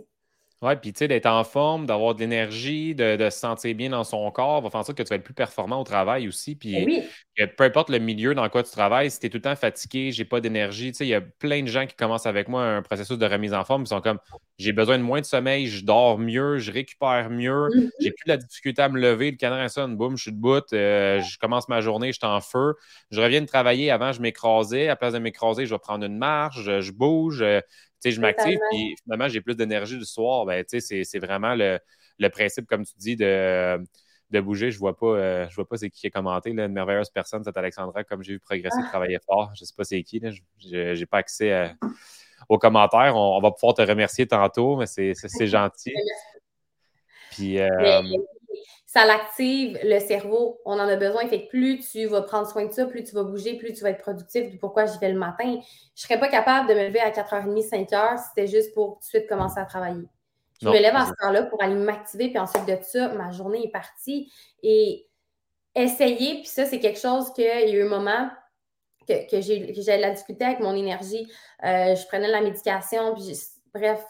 [0.65, 4.03] Oui, puis tu sais, d'être en forme, d'avoir de l'énergie, de, se sentir bien dans
[4.03, 6.55] son corps, va faire en sorte que tu vas être plus performant au travail aussi.
[6.55, 7.03] Puis
[7.37, 9.55] ben peu importe le milieu dans quoi tu travailles, si tu es tout le temps
[9.55, 12.47] fatigué, j'ai pas d'énergie, tu sais, il y a plein de gens qui commencent avec
[12.47, 14.19] moi un processus de remise en forme, ils sont comme
[14.57, 17.89] j'ai besoin de moins de sommeil, je dors mieux, je récupère mieux, mm-hmm.
[17.99, 20.61] j'ai plus de la difficulté à me lever, le canard sonne, boum, je suis debout,
[20.73, 22.75] euh, je commence ma journée, je suis en feu.
[23.11, 26.05] Je reviens de travailler, avant je m'écrasais, à la place de m'écraser, je vais prendre
[26.05, 27.43] une marche, je, bouge.
[28.05, 30.45] Euh, je m'active, puis finalement, j'ai plus d'énergie le soir.
[30.45, 31.79] Ben, c'est vraiment le,
[32.29, 33.77] principe, comme tu dis, de,
[34.31, 34.71] de bouger.
[34.71, 36.53] Je vois pas, euh, je vois pas c'est qui a commenté.
[36.53, 38.87] Là, une merveilleuse personne, cette Alexandra, comme j'ai vu progresser, ah.
[38.89, 39.51] travailler fort.
[39.57, 40.21] Je sais pas c'est qui.
[40.59, 41.73] Je n'ai pas accès
[42.49, 43.15] aux commentaires.
[43.15, 45.13] On, va pouvoir te remercier tantôt, mais c'est
[45.47, 45.93] gentil.
[47.31, 48.01] Puis, euh,
[48.95, 50.61] ça l'active le cerveau.
[50.63, 51.27] On en a besoin.
[51.27, 53.83] Fait que plus tu vas prendre soin de ça, plus tu vas bouger, plus tu
[53.83, 54.57] vas être productif.
[54.57, 55.43] Pourquoi j'y vais le matin?
[55.43, 55.61] Je ne
[55.95, 59.05] serais pas capable de me lever à 4h30, 5h si c'était juste pour tout de
[59.05, 60.07] suite commencer à travailler.
[60.61, 63.65] Je me lève à ce temps-là pour aller m'activer, puis ensuite de ça, ma journée
[63.65, 64.31] est partie.
[64.63, 65.09] Et
[65.75, 68.29] essayer, puis ça, c'est quelque chose qu'il y a eu un moment
[69.05, 71.29] que, que j'ai la difficulté avec mon énergie.
[71.65, 73.37] Euh, je prenais la médication, puis
[73.73, 74.01] bref,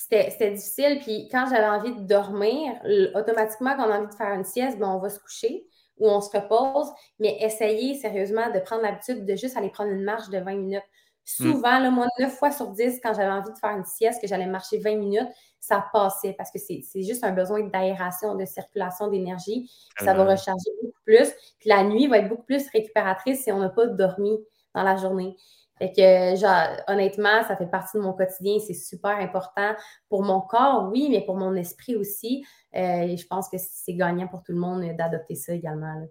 [0.00, 0.98] c'était difficile.
[1.00, 2.72] Puis quand j'avais envie de dormir,
[3.14, 5.66] automatiquement, quand on a envie de faire une sieste, ben, on va se coucher
[5.98, 6.90] ou on se repose.
[7.18, 10.82] Mais essayez sérieusement de prendre l'habitude de juste aller prendre une marche de 20 minutes.
[11.38, 11.52] Hmm.
[11.52, 14.26] Souvent, le moins 9 fois sur 10, quand j'avais envie de faire une sieste, que
[14.26, 15.28] j'allais marcher 20 minutes,
[15.60, 19.70] ça passait parce que c'est juste un besoin d'aération, de circulation d'énergie.
[19.98, 21.30] Ça va recharger beaucoup plus.
[21.58, 24.38] Puis la nuit va être beaucoup plus récupératrice si on n'a pas dormi
[24.74, 25.36] dans la journée.
[25.80, 28.58] Fait que, genre, honnêtement, ça fait partie de mon quotidien.
[28.58, 29.74] C'est super important
[30.10, 32.44] pour mon corps, oui, mais pour mon esprit aussi.
[32.76, 36.06] Euh, et je pense que c'est gagnant pour tout le monde d'adopter ça également.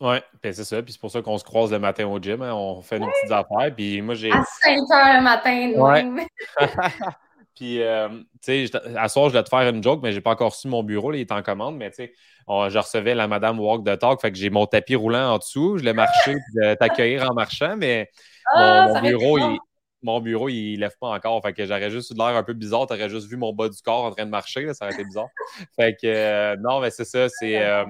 [0.00, 0.82] Oui, ben, c'est ça.
[0.82, 2.42] Puis c'est pour ça qu'on se croise le matin au gym.
[2.42, 2.52] Hein.
[2.52, 3.74] On fait nos petites affaires.
[3.74, 4.30] Puis moi, j'ai.
[4.30, 6.26] À 5 heures le matin, ouais.
[7.54, 8.08] Puis, euh,
[8.44, 10.68] tu sais, à soir, je vais te faire une joke, mais j'ai pas encore reçu
[10.68, 11.12] mon bureau.
[11.14, 12.12] il est en commande, mais tu sais,
[12.48, 14.20] je recevais la madame Walk the Talk.
[14.20, 15.78] Fait que j'ai mon tapis roulant en dessous.
[15.78, 16.36] Je l'ai marché
[16.78, 18.10] t'accueillir en marchant, mais
[18.52, 19.58] ah, mon, bureau, il,
[20.04, 21.42] mon bureau, il lève pas encore.
[21.42, 22.86] Fait que j'aurais juste eu l'air un peu bizarre.
[22.86, 24.72] Tu aurais juste vu mon bas du corps en train de marcher.
[24.74, 25.28] ça aurait été bizarre.
[25.76, 27.26] fait que euh, non, mais c'est ça.
[27.42, 27.84] Euh,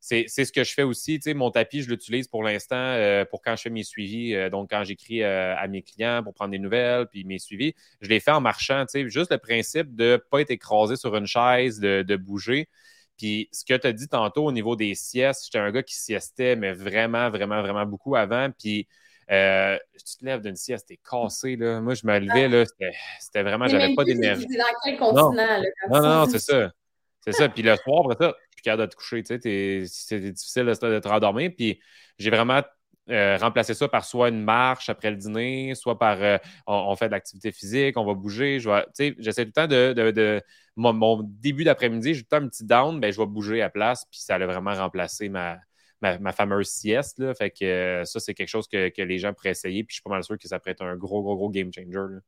[0.00, 0.24] c'est.
[0.28, 1.18] c'est ce que je fais aussi.
[1.18, 4.50] Tu sais, mon tapis, je l'utilise pour l'instant euh, pour quand je fais mes suivis.
[4.50, 8.20] donc, quand j'écris à mes clients pour prendre des nouvelles, puis mes suivis, je les
[8.20, 8.84] fais en marchant.
[8.86, 12.16] Tu sais, juste le principe de ne pas être écrasé sur une chaise, de, de
[12.16, 12.68] bouger.
[13.18, 15.96] Puis ce que tu as dit tantôt au niveau des siestes, j'étais un gars qui
[15.96, 18.48] siestait, mais vraiment, vraiment, vraiment beaucoup avant.
[18.56, 18.86] Puis
[19.30, 21.56] euh, tu te lèves d'une sieste, t'es cassé.
[21.56, 21.80] Là.
[21.80, 22.64] Moi, je me levais, là,
[23.20, 24.46] c'était vraiment, j'avais pas d'énergie.
[24.46, 25.32] dans quel continent?
[25.32, 25.60] Là,
[25.90, 26.70] non, non, c'est ça.
[27.20, 27.48] C'est ça.
[27.48, 29.22] Puis le soir, après ça, je suis capable de te coucher.
[29.22, 31.50] Tu sais, c'est difficile de te rendormir.
[31.56, 31.80] Puis
[32.18, 32.62] j'ai vraiment
[33.08, 36.18] remplacer ça par soit une marche après le dîner, soit par
[36.66, 38.60] on, fait de l'activité physique, on va bouger.
[38.60, 40.42] J'essaie tout le temps de,
[40.76, 43.68] mon, début d'après-midi, j'ai tout le temps un petit down, ben, je vais bouger à
[43.68, 45.58] place, puis ça a vraiment remplacé ma,
[46.00, 47.18] ma, fameuse sieste.
[47.18, 47.34] Là.
[47.34, 49.84] Fait que euh, ça, c'est quelque chose que, les gens pourraient essayer.
[49.84, 51.72] Puis je suis pas mal sûr que ça pourrait être un gros, gros, gros game
[51.72, 52.18] changer.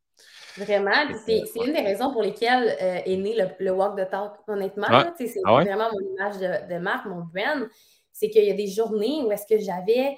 [0.56, 0.90] Vraiment.
[1.24, 4.87] C'est une des raisons pour lesquelles euh, est né le, walk the talk, honnêtement.
[5.16, 7.68] C'est ah vraiment mon image de, marque, mon brand.
[8.12, 10.16] C'est qu'il y a des journées où est-ce que j'avais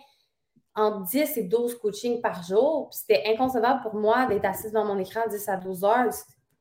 [0.74, 2.88] entre 10 et 12 coachings par jour.
[2.90, 6.12] Puis c'était inconcevable pour moi d'être assise devant mon écran 10 à 12 heures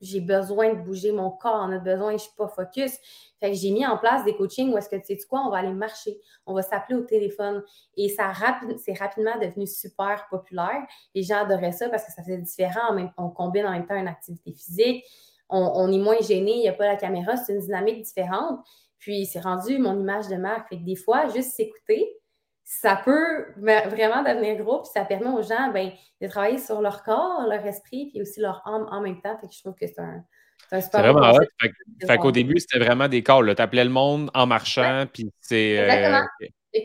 [0.02, 2.98] j'ai besoin de bouger mon corps, on a besoin, je suis pas focus.
[3.40, 5.50] Fait que j'ai mis en place des coachings où est-ce que tu sais quoi, on
[5.50, 7.64] va aller marcher, on va s'appeler au téléphone.
[7.96, 8.32] Et ça
[8.78, 10.86] c'est rapidement devenu super populaire.
[11.14, 12.96] Les gens adoraient ça parce que ça faisait différent.
[13.18, 15.06] On combine en même temps une activité physique.
[15.54, 18.62] On, est moins gêné, il n'y a pas la caméra, c'est une dynamique différente.
[19.00, 20.70] Puis c'est rendu mon image de marque.
[20.70, 22.21] Fait que des fois, juste s'écouter,
[22.80, 27.04] ça peut vraiment devenir gros, puis ça permet aux gens ben, de travailler sur leur
[27.04, 29.38] corps, leur esprit, puis aussi leur âme en même temps.
[29.40, 30.24] Fait que je trouve que c'est un,
[30.70, 31.42] c'est vraiment hot.
[32.08, 33.54] Fait, qu'au début, c'était vraiment des calls.
[33.54, 35.80] Tu appelais le monde en marchant, puis c'est.
[35.80, 36.28] Euh, Exactement.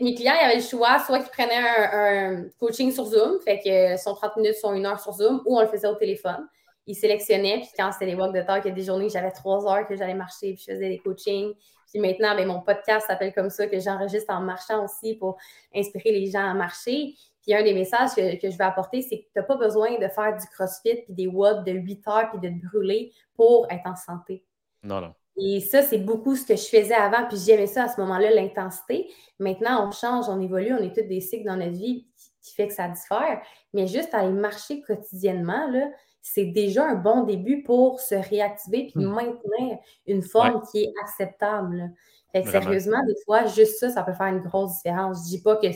[0.01, 3.59] Mes clients, il y avait le choix, soit qu'ils prenaient un, coaching sur Zoom, fait
[3.63, 6.45] que son 30 minutes, sont une heure sur Zoom, ou on le faisait au téléphone.
[6.87, 9.09] Ils sélectionnaient, puis quand c'était les walks de talk, il y a des journées où
[9.09, 11.53] j'avais trois heures que j'allais marcher, puis je faisais des coachings.
[11.91, 15.37] Puis maintenant, ben, mon podcast s'appelle comme ça, que j'enregistre en marchant aussi pour
[15.75, 17.13] inspirer les gens à marcher.
[17.41, 20.07] Puis un des messages que, je vais apporter, c'est que tu n'as pas besoin de
[20.07, 23.85] faire du crossfit puis des watts de 8 heures puis de te brûler pour être
[23.85, 24.43] en santé.
[24.83, 25.13] Non, non.
[25.39, 28.31] Et ça, c'est beaucoup ce que je faisais avant, puis j'aimais ça à ce moment-là,
[28.31, 29.07] l'intensité.
[29.39, 32.07] Maintenant, on change, on évolue, on est tous des cycles dans notre vie
[32.41, 33.41] qui fait que ça diffère.
[33.73, 35.89] Mais juste aller marcher quotidiennement, là,
[36.33, 39.13] c'est déjà un bon début pour se réactiver puis hmm.
[39.13, 41.91] maintenir une forme qui est acceptable.
[42.31, 45.23] Fait que sérieusement, des fois, juste ça, ça peut faire une grosse différence.
[45.23, 45.67] Je dis pas que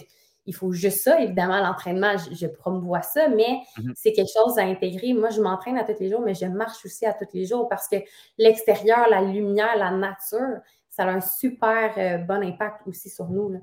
[0.45, 1.21] il faut juste ça.
[1.21, 3.93] Évidemment, l'entraînement, je, promouvois ça, mais mhm.
[3.95, 5.13] c'est quelque chose à intégrer.
[5.13, 7.69] Moi, je m'entraîne à tous les jours, mais je marche aussi à tous les jours
[7.69, 7.97] parce que
[8.37, 10.57] l'extérieur, la lumière, la nature,
[10.89, 13.61] ça a un super euh, bon impact aussi sur nous.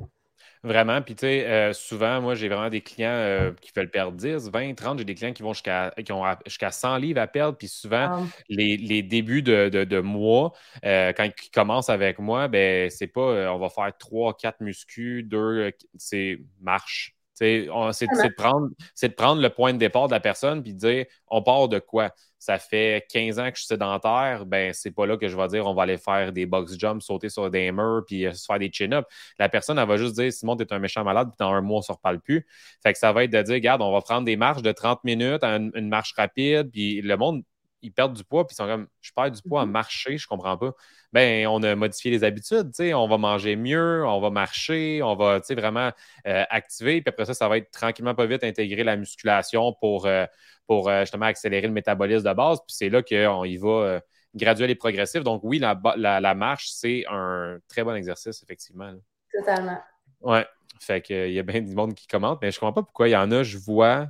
[0.64, 1.00] Vraiment.
[1.02, 4.50] Puis, tu sais, euh, souvent, moi, j'ai vraiment des clients euh, qui veulent perdre 10,
[4.50, 4.98] 20, 30.
[4.98, 7.56] J'ai des clients qui vont jusqu'à qui ont jusqu'à 100 livres à perdre.
[7.56, 10.52] Puis souvent, les, débuts de, mois,
[10.84, 15.22] euh, quand ils commencent avec moi, ben c'est pas on va faire 3, 4 muscu,
[15.22, 17.17] 2, c'est marche.
[17.38, 18.70] C'est de, prendre,
[19.00, 21.78] de prendre le point de départ de la personne puis de dire on part de
[21.78, 22.12] quoi?
[22.40, 25.46] Ça fait 15 ans que je suis sédentaire, ben c'est pas là que je vais
[25.48, 28.44] dire on va aller faire des box jumps, sauter sur des murs puis euh, se
[28.44, 29.06] faire des chin-ups.
[29.38, 31.78] La personne, elle va juste dire Simon, t'es un méchant malade, puis dans un mois,
[31.78, 32.46] on se reparle plus.
[32.82, 35.04] Fait que ça va être de dire regarde, on va prendre des marches de 30
[35.04, 37.42] minutes, une, une marche rapide, puis le monde
[37.82, 39.72] ils perdent du poids, puis ils sont comme, je perds du poids à mhm.
[39.72, 40.72] marcher, je comprends pas.
[41.12, 45.00] Ben, on a modifié les habitudes, tu sais, on va manger mieux, on va marcher,
[45.02, 45.90] on va, tu sais, vraiment
[46.26, 50.06] euh, activer, puis après ça, ça va être tranquillement pas vite intégrer la musculation pour,
[50.06, 50.26] euh,
[50.66, 54.00] pour euh, justement accélérer le métabolisme de base, puis c'est là qu'on y va
[54.34, 55.22] graduel et progressif.
[55.22, 58.92] Donc oui, la, la, marche, c'est un très bon exercice, effectivement.
[59.32, 59.78] Totalement.
[60.20, 60.46] Ouais.
[60.80, 63.12] Fait qu'il y a bien du monde qui commente, mais je comprends pas pourquoi il
[63.12, 64.08] y en a, je vois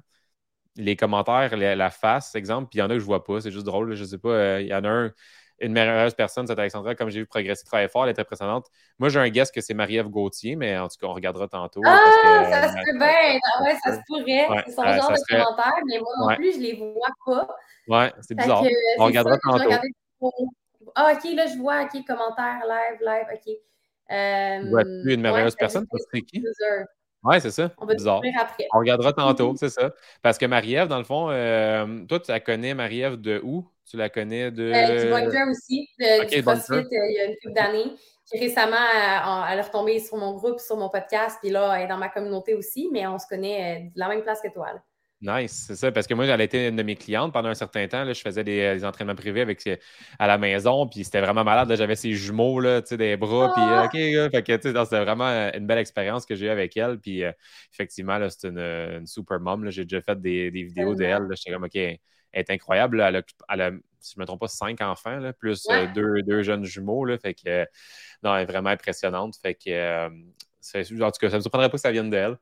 [0.79, 3.41] les commentaires, la, face, exemple, puis il y en a que je vois pas.
[3.41, 3.95] C'est juste drôle.
[3.95, 4.29] je sais pas.
[4.29, 5.12] Euh, il y en a un,
[5.61, 8.67] une merveilleuse personne, cette Alexandra, comme j'ai vu progresser très fort, elle est impressionnante.
[8.99, 11.83] Moi, j'ai un guest que c'est Marie-Ève Gauthier, mais en tout cas, on regardera tantôt.
[11.85, 13.38] Ah, ça se peut bien.
[13.55, 14.64] Ah ouais, ça se pourrait.
[14.67, 17.57] c'est son genre de commentaire, mais moi non plus, je les vois pas.
[17.88, 18.64] Ouais, c'est bizarre.
[18.99, 19.71] on regardera tantôt.
[20.95, 23.55] Ah, ok, là, je vois, ok, commentaire, live, live, ok.
[24.11, 25.87] Euh, vois-tu une merveilleuse personne?
[26.12, 26.43] C'est qui?
[27.25, 27.71] Oui, c'est ça.
[27.79, 28.23] On va bizarre.
[28.41, 28.67] après.
[28.73, 29.93] On regardera tantôt, c'est ça.
[30.23, 33.69] Parce que Marie-Ève, dans le fond, euh, toi, tu la connais, Marie-Ève, de où?
[33.85, 34.71] Tu la connais de.
[34.73, 37.93] Euh, du bunker aussi, de, du CrossFit, euh, il y a une couple d'années.
[38.33, 38.77] Récemment,
[39.51, 42.11] elle est retombée sur mon groupe, sur mon podcast, puis là, elle est dans ma
[42.11, 44.75] communauté aussi, mais on se connaît de la même place que toi.
[44.75, 44.83] Là.
[45.21, 45.91] Nice, c'est ça.
[45.91, 48.05] Parce que moi, elle été une de mes clientes pendant un certain temps.
[48.05, 49.69] Là, je faisais des, entraînements privés avec,
[50.19, 51.75] à la maison, puis c'était vraiment malade.
[51.75, 53.87] J'avais ses jumeaux, là, des bras, puis ah!
[53.87, 57.01] OK, c'était vraiment une belle expérience que j'ai eue avec elle.
[57.01, 57.33] Puis euh,
[57.73, 59.69] effectivement, c'est une, super mom.
[59.71, 61.27] J'ai déjà fait des, vidéos d'elle.
[61.35, 62.01] J'étais comme, OK, elle
[62.33, 63.01] est incroyable.
[63.01, 65.89] Elle, a, si je ne me trompe pas, cinq enfants, là, plus euh,
[66.23, 67.05] deux, jeunes jumeaux.
[67.05, 67.67] Là, fait que,
[68.23, 69.35] non, elle est vraiment impressionnante.
[69.43, 72.39] Fait que, euh, en tout cas, ça ne me surprendrait pas que ça vienne d'elle.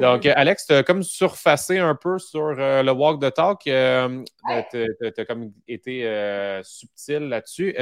[0.00, 3.64] Donc, euh, Alex, tu as comme surfacé un peu sur euh, le walk the talk.
[3.68, 4.24] Euh,
[4.72, 4.86] tu
[5.16, 6.02] as, comme été
[6.64, 7.74] subtil là-dessus.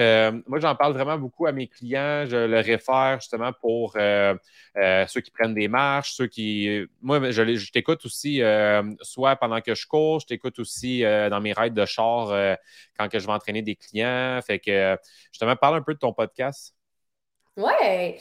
[0.47, 2.27] moi, j'en parle vraiment beaucoup à mes clients.
[2.27, 6.87] Je le réfère justement pour ceux qui prennent des marches, ceux qui.
[7.01, 8.43] Moi, je, t'écoute aussi
[9.01, 12.57] soit pendant que je cours, je t'écoute aussi dans mes raids de char
[12.99, 14.39] quand que je vais entraîner des clients.
[14.47, 14.99] Fait que
[15.33, 16.75] justement, parle un peu de ton podcast.
[17.57, 18.19] Ouais.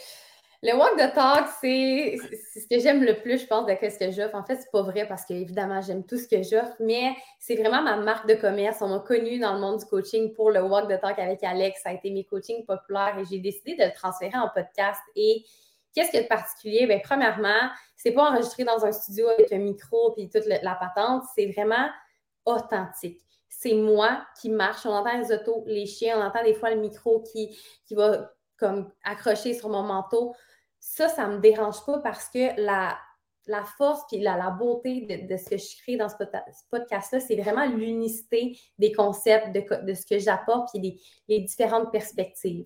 [0.68, 2.18] Le walk the talk, c'est
[2.60, 4.34] ce que j'aime le plus, je pense, de ce que j'offre.
[4.34, 7.54] En fait, c'est pas vrai parce que, évidemment, j'aime tout ce que j'offre, mais c'est
[7.54, 8.82] vraiment ma marque de commerce.
[8.82, 11.82] On m'a connu dans le monde du coaching pour le walk the talk avec Alex.
[11.84, 15.00] Ça a été mes coachings populaires et j'ai décidé de le transférer en podcast.
[15.16, 15.46] Et
[15.94, 16.88] qu'est-ce qu'il y a de particulier?
[16.88, 21.26] Bien, premièrement, c'est pas enregistré dans un studio avec un micro et toute la patente.
[21.36, 21.90] C'est vraiment
[22.44, 24.86] authentique c'est moi qui marche.
[24.86, 28.34] On entend les autos, les chiens, on entend des fois le micro qui, qui va
[28.58, 30.36] comme accrocher sur mon manteau.
[30.88, 32.96] Ça, ça ne me dérange pas parce que la,
[33.48, 36.16] la force et la, la, beauté de, ce que je crée dans ce,
[36.70, 42.66] podcast-là, c'est vraiment l'unicité des concepts, de, ce que j'apporte et les différentes perspectives.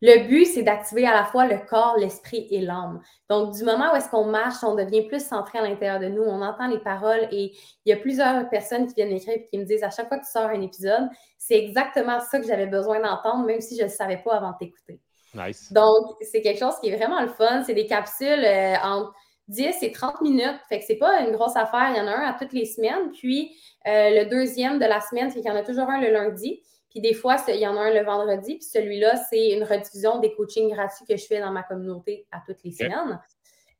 [0.00, 3.02] Le but, c'est d'activer à la fois le corps, l'esprit et l'âme.
[3.28, 6.22] Donc, du moment où est-ce qu'on marche, on devient plus centré à l'intérieur de nous,
[6.22, 9.58] on entend les paroles et il y a plusieurs personnes qui viennent m'écrire et qui
[9.58, 12.68] me disent à chaque fois que tu sors un épisode, c'est exactement ça que j'avais
[12.68, 15.00] besoin d'entendre, même si je ne le savais pas avant de t'écouter.
[15.34, 15.72] Nice.
[15.72, 17.62] Donc, c'est quelque chose qui est vraiment le fun.
[17.64, 19.12] C'est des capsules euh, entre
[19.48, 20.60] 10 et 30 minutes.
[20.68, 21.90] Fait que c'est pas une grosse affaire.
[21.90, 23.10] Il y en a un à toutes les semaines.
[23.12, 26.10] Puis, euh, le deuxième de la semaine, c'est qu'il y en a toujours un le
[26.10, 26.62] lundi.
[26.90, 28.56] Puis des fois, il y en a un le vendredi.
[28.56, 32.40] Puis celui-là, c'est une rediffusion des coachings gratuits que je fais dans ma communauté à
[32.46, 33.20] toutes les semaines.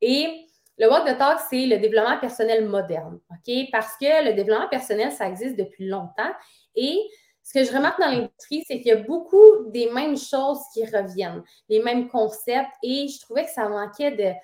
[0.00, 0.46] Et
[0.78, 3.18] le Walk the Talk, c'est le développement personnel moderne.
[3.30, 3.54] OK?
[3.72, 6.30] Parce que le développement personnel, ça existe depuis longtemps.
[6.76, 6.98] Et
[7.48, 10.84] ce que je remarque dans l'industrie, c'est qu'il y a beaucoup des mêmes choses qui
[10.84, 12.68] reviennent, les mêmes concepts.
[12.82, 14.34] Et je trouvais que ça manquait de,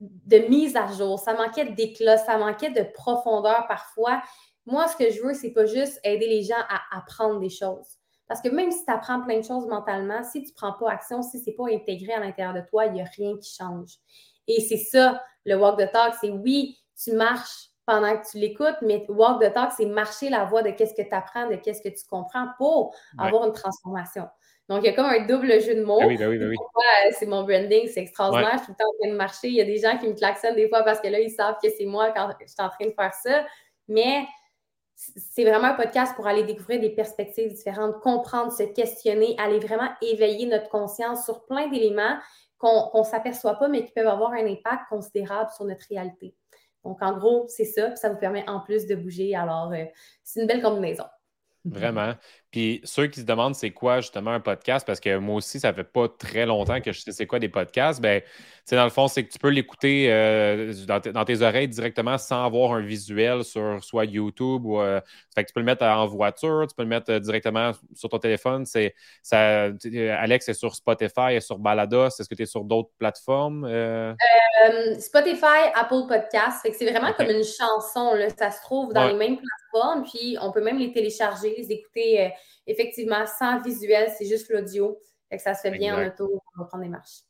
[0.00, 4.22] de mise à jour, ça manquait d'éclat, ça manquait de profondeur parfois.
[4.66, 7.88] Moi, ce que je veux, c'est pas juste aider les gens à apprendre des choses.
[8.28, 10.92] Parce que même si tu apprends plein de choses mentalement, si tu ne prends pas
[10.92, 13.52] action, si ce n'est pas intégré à l'intérieur de toi, il n'y a rien qui
[13.52, 13.96] change.
[14.46, 18.76] Et c'est ça, le walk the talk, c'est oui, tu marches pendant que tu l'écoutes,
[18.82, 21.82] mais walk the talk, c'est marcher la voie de qu'est-ce que tu apprends, de qu'est-ce
[21.82, 24.28] que tu comprends pour avoir une transformation.
[24.68, 25.98] Donc, il y a comme un double jeu de mots.
[26.00, 26.56] Ah oui, ben oui, ben oui.
[26.56, 28.52] Euh, c'est mon branding, c'est extraordinaire.
[28.54, 29.48] Je suis tout le temps en train de marcher.
[29.48, 31.56] Il y a des gens qui me klaxonnent des fois parce que là, ils savent
[31.62, 33.44] que c'est moi quand je suis en train de faire ça.
[33.88, 34.26] Mais
[34.94, 39.90] c'est vraiment un podcast pour aller découvrir des perspectives différentes, comprendre, se questionner, aller vraiment
[40.00, 42.16] éveiller notre conscience sur plein d'éléments
[42.56, 46.34] qu'on ne s'aperçoit pas, mais qui peuvent avoir un impact considérable sur notre réalité.
[46.84, 49.34] Donc, en gros, c'est ça, puis ça vous permet en plus de bouger.
[49.34, 49.84] Alors, euh,
[50.22, 51.04] c'est une belle combinaison.
[51.64, 52.14] Vraiment.
[52.54, 55.72] Puis ceux qui se demandent c'est quoi justement un podcast, parce que moi aussi, ça
[55.72, 58.22] fait pas très longtemps que je sais c'est quoi des podcasts, ben,
[58.70, 62.74] dans le fond, c'est que tu peux l'écouter euh, dans, tes oreilles directement sans avoir
[62.74, 64.80] un visuel sur soit YouTube ou.
[64.80, 65.00] Euh,
[65.34, 68.08] fait que tu peux le mettre en voiture, tu peux le mettre euh, directement sur
[68.08, 68.64] ton téléphone.
[68.66, 69.64] C'est, ça,
[70.18, 72.06] Alex est sur Spotify et sur Balados.
[72.06, 73.64] Est-ce que tu es sur d'autres plateformes?
[75.00, 76.62] Spotify, Apple Podcast.
[76.62, 78.14] Fait que c'est vraiment comme une chanson.
[78.14, 78.28] Là.
[78.38, 82.30] Ça se trouve dans les mêmes plateformes, puis on peut même les télécharger, les écouter
[82.66, 84.98] effectivement sans visuel, c'est juste l'audio.
[85.28, 87.22] Fait que ça se fait bien en auto, on va prendre des marches.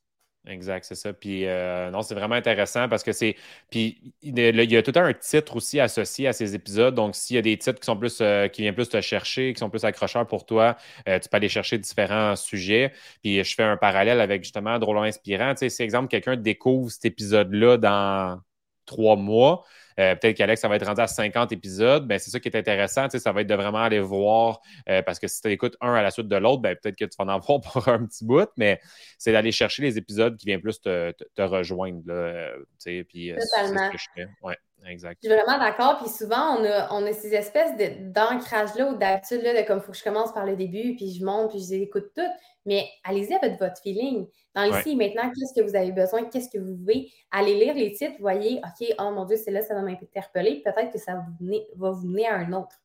[0.46, 1.14] Exact, c'est ça.
[1.14, 3.34] Puis euh, non, c'est vraiment intéressant parce que c'est.
[3.70, 6.94] Puis il y a tout un titre aussi associé à ces épisodes.
[6.94, 9.54] Donc, s'il y a des titres qui sont plus euh, qui viennent plus te chercher,
[9.54, 10.76] qui sont plus accrocheurs pour toi,
[11.08, 12.92] euh, tu peux aller chercher différents sujets.
[13.22, 15.54] Puis je fais un parallèle avec justement Drôlement Inspirant.
[15.54, 18.40] Tu sais, si exemple, quelqu'un découvre cet épisode-là dans
[18.84, 19.64] trois mois,
[19.98, 22.06] euh, peut-être qu'Alex, ça va être rendu à 50 épisodes.
[22.06, 23.08] Ben, c'est ça qui est intéressant.
[23.08, 26.02] Ça va être de vraiment aller voir, euh, parce que si tu écoutes un à
[26.02, 28.48] la suite de l'autre, ben, peut-être que tu vas en avoir pour un petit bout,
[28.56, 28.80] mais
[29.18, 32.00] c'est d'aller chercher les épisodes qui viennent plus te, rejoindre.
[32.06, 32.52] Là,
[32.84, 33.86] puis, Totalement.
[33.86, 34.28] Ce que je fais.
[34.42, 34.56] Ouais.
[34.86, 35.18] Exact.
[35.22, 35.98] Je suis vraiment d'accord.
[35.98, 39.92] Puis souvent, on a, on a ces espèces d'ancrage-là ou d'habitude-là de comme il faut
[39.92, 42.24] que je commence par le début, puis je monte, puis je les écoute toutes.
[42.66, 44.26] Mais allez-y avec votre feeling.
[44.54, 47.10] Dans ici maintenant, qu'est-ce que vous avez besoin, qu'est-ce que vous voulez?
[47.30, 50.62] Allez lire les titres, voyez, OK, oh mon Dieu, c'est là, ça va m'interpeller.
[50.64, 51.24] Peut-être que ça va
[51.90, 52.80] vous mener à un autre.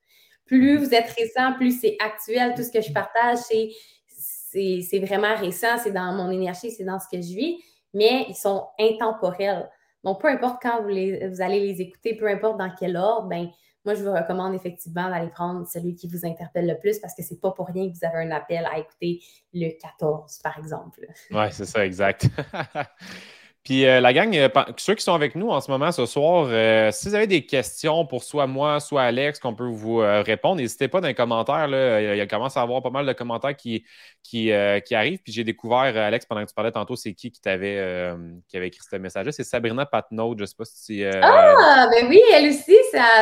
[0.45, 0.79] Plus mm-hmm.
[0.79, 2.55] vous êtes récent, plus c'est actuel.
[2.55, 7.07] Tout ce que je partage, c'est vraiment récent, c'est dans mon énergie, c'est dans ce
[7.07, 9.69] que je vis, mais ils sont intemporels.
[10.03, 13.49] Donc, peu importe quand vous, vous allez les écouter, peu importe dans quel ordre, ben,
[13.85, 17.23] moi, je vous recommande effectivement d'aller prendre celui qui vous interpelle le plus parce que
[17.23, 19.21] c'est pas pour rien que vous avez un appel à écouter
[19.53, 21.05] le 14, par exemple.
[21.31, 22.27] Oui, c'est ça, exact.
[23.63, 26.47] Puis euh, la gang, euh, ceux qui sont avec nous en ce moment ce soir,
[26.49, 30.55] euh, si vous avez des questions pour soit moi, soit Alex, qu'on peut vous répondre,
[30.55, 31.67] n'hésitez pas dans les commentaires.
[31.67, 33.85] Là, il commence à avoir pas mal de commentaires qui,
[34.23, 35.19] qui, arrivent.
[35.19, 38.13] Puis j'ai découvert, Alex, pendant que tu parlais tantôt, c'est qui qui t'avait
[38.47, 39.31] qui avait écrit ce message-là?
[39.31, 40.35] C'est Sabrina Patnaud.
[40.37, 41.03] Je ne sais pas si.
[41.03, 42.75] ah, ben oui, elle aussi,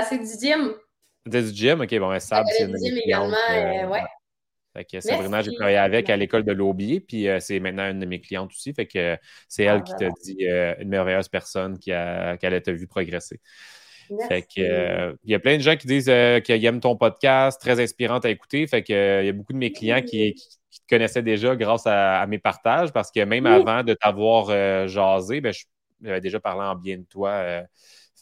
[0.09, 0.73] c'est du gym.
[1.29, 1.81] C'est du gym?
[1.81, 4.03] OK, bon, Sab, c'est du gym également, ouais.
[4.77, 7.99] Fait que Sabrina, j'ai travaillé avec à l'école de l'Aubier, puis euh, c'est maintenant une
[7.99, 8.73] de mes clientes aussi.
[8.73, 9.17] Fait que
[9.47, 12.85] c'est elle ah, qui t'a dit euh, une merveilleuse personne qui, a, allait te vu
[12.85, 13.39] progresser.
[14.27, 16.95] Fait que, euh, il y a plein de gens qui disent euh, qu'ils aiment ton
[16.95, 18.65] podcast, très inspirant à écouter.
[18.67, 21.83] Fait que, euh, il y a beaucoup de mes clients qui, te connaissaient déjà grâce
[21.85, 25.51] à, mes partages parce que même avant de t'avoir jasé, ben,
[26.01, 27.63] j'avais déjà parlé en bien de toi.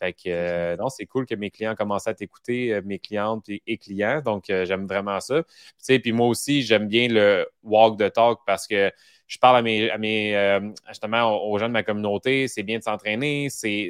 [0.05, 4.21] Fait que non, c'est cool que mes clients commencent à t'écouter, mes clientes et, clients.
[4.21, 5.43] Donc, j'aime vraiment ça.
[5.87, 8.91] Puis moi aussi, j'aime bien le walk the talk parce que
[9.27, 12.77] je parle à mes, à mes euh, justement aux, gens de ma communauté, c'est bien
[12.77, 13.89] de s'entraîner, c'est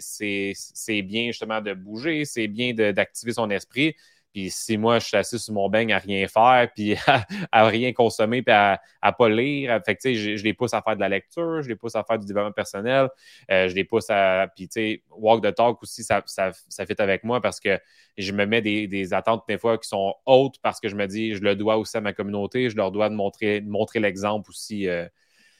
[1.03, 3.95] bien justement de bouger, c'est bien d'activer son esprit.
[4.36, 6.98] Puis si moi, je suis assis sur mon beigne à rien faire, puis
[7.54, 10.82] à, rien consommer, puis à, à pas lire, fait que, je, je les pousse à
[10.82, 13.08] faire de la lecture, je les pousse à faire du développement personnel,
[13.50, 14.48] euh, je les pousse à.
[14.54, 17.80] Puis, tu sais, walk the talk aussi, ça, ça, ça fit avec moi parce que
[18.18, 21.08] je me mets des, des, attentes des fois qui sont hautes parce que je me
[21.08, 24.50] dis, je le dois aussi à ma communauté, je leur dois de montrer, montrer l'exemple
[24.50, 24.90] aussi.
[24.90, 25.08] Euh,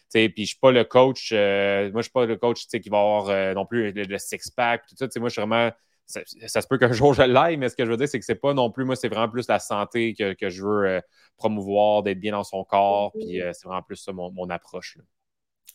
[0.10, 3.00] puis je suis pas le coach, euh, moi je suis pas le coach qui va
[3.00, 5.08] avoir euh, non plus le, six-pack, tout ça.
[5.18, 5.72] Moi, je suis vraiment.
[6.06, 8.26] Ça, se peut qu'un jour je l'aille, mais ce que je veux dire, c'est que
[8.26, 11.02] c'est pas non plus, moi, c'est vraiment plus la santé que, je veux euh,
[11.38, 14.98] promouvoir, d'être bien dans son corps, puis c'est vraiment plus ça mon, approche.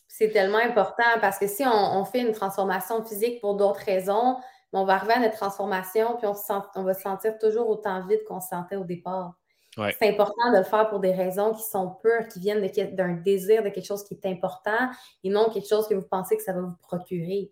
[0.07, 4.37] C'est tellement important parce que si on, fait une transformation physique pour d'autres raisons,
[4.73, 6.35] on va arriver à notre transformation, puis on,
[6.75, 9.35] on va se sentir toujours autant vide qu'on se sentait au départ.
[9.75, 12.61] C'est important de le faire pour des raisons qui sont pures, qui viennent
[12.93, 14.89] d'un désir de quelque chose qui est important
[15.23, 17.51] et non quelque chose que vous pensez que ça va vous procurer.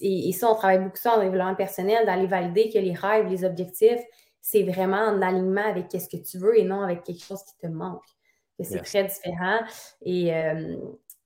[0.00, 3.44] Et, ça, on travaille beaucoup ça en développement personnel, d'aller valider que les rêves, les
[3.44, 4.00] objectifs,
[4.40, 7.56] c'est vraiment en alignement avec ce que tu veux et non avec quelque chose qui
[7.56, 8.04] te manque.
[8.60, 9.60] C'est très différent.
[10.02, 10.76] Et euh,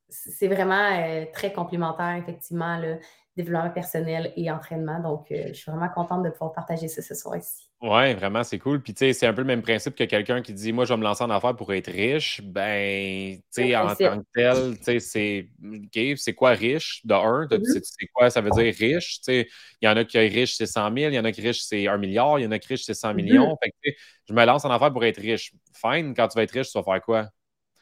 [0.09, 2.99] c'est vraiment euh, très complémentaire, effectivement, le
[3.37, 5.01] développement personnel et entraînement.
[5.01, 7.69] Donc, euh, je suis vraiment contente de pouvoir partager ça ce soir ici.
[7.81, 8.81] Oui, vraiment, c'est cool.
[8.83, 10.93] Puis, tu sais, c'est un peu le même principe que quelqu'un qui dit Moi, je
[10.93, 12.41] vais me lancer en affaires pour être riche.
[12.45, 17.15] Ben, tu sais, en tant que tel, tu sais, c'est OK, c'est quoi riche de
[17.15, 17.47] un?
[17.47, 17.81] Mm-hmm.
[17.83, 19.21] C'est quoi ça veut dire riche?
[19.21, 19.49] Tu sais,
[19.81, 21.63] il y en a qui riche, c'est 100 000, il y en a qui riche,
[21.63, 23.15] c'est 1 milliard, il y en a qui riche, c'est 100 mm-hmm.
[23.17, 23.57] millions.
[23.63, 23.91] Fait que,
[24.29, 25.53] je me lance en affaires pour être riche.
[25.75, 27.29] Fine, quand tu vas être riche, tu vas faire quoi?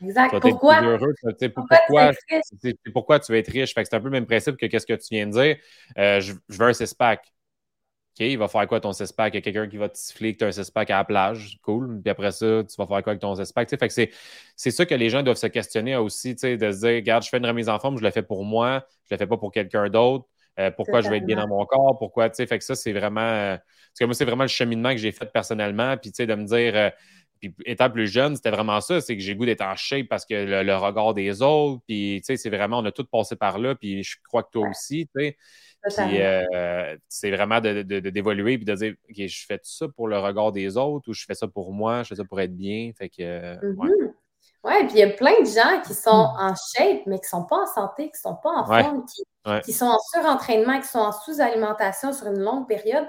[0.03, 0.40] Exact.
[0.40, 0.80] Pourquoi?
[0.82, 3.74] Heureux, pourquoi, tu pourquoi, tu veux être riche?
[3.74, 5.57] Fait que c'est un peu le même principe que qu'est-ce que tu viens de dire.
[5.98, 7.20] Euh, je, je, veux un six-pack.
[7.20, 9.34] OK, il va faire quoi ton six-pack?
[9.34, 11.05] Il y a quelqu'un qui va te siffler que tu as un six-pack à la
[11.05, 11.59] plage.
[11.62, 12.01] Cool.
[12.03, 13.68] Puis après ça, tu vas faire quoi avec ton six-pack?
[13.68, 14.12] Fait que
[14.57, 17.38] c'est ça que les gens doivent se questionner aussi, de se dire, regarde, je fais
[17.38, 19.88] une remise en forme, je le fais pour moi, je le fais pas pour quelqu'un
[19.90, 20.26] d'autre.
[20.59, 21.96] Euh, pourquoi je vais être bien dans mon corps?
[21.98, 23.20] Pourquoi, tu sais, fait que ça, c'est vraiment.
[23.20, 25.96] Euh, parce que moi, c'est vraiment le cheminement que j'ai fait personnellement.
[25.96, 26.92] Puis, tu sais, de me dire.
[27.41, 30.26] Puis étant plus jeune, c'était vraiment ça, c'est que j'ai goût d'être en shape parce
[30.26, 33.59] que le, regard des autres, puis tu sais, c'est vraiment, on a tous passé par
[33.59, 35.36] là, puis je crois que toi aussi, tu sais.
[35.82, 40.09] Puis euh, c'est vraiment d'évoluer de, de, puis de dire, OK, je fais ça pour
[40.09, 42.55] le regard des autres ou je fais ça pour moi, je fais ça pour être
[42.55, 42.91] bien.
[42.97, 44.12] Fait que, euh, mm-hmm.
[44.64, 44.86] ouais.
[44.86, 46.41] puis il y a plein de gens qui sont hmm.
[46.41, 49.05] en shape, mais qui ne sont pas en santé, qui ne sont pas en forme,
[49.64, 53.07] qui, sont en surentraînement, qui sont en sous-alimentation sur une longue période.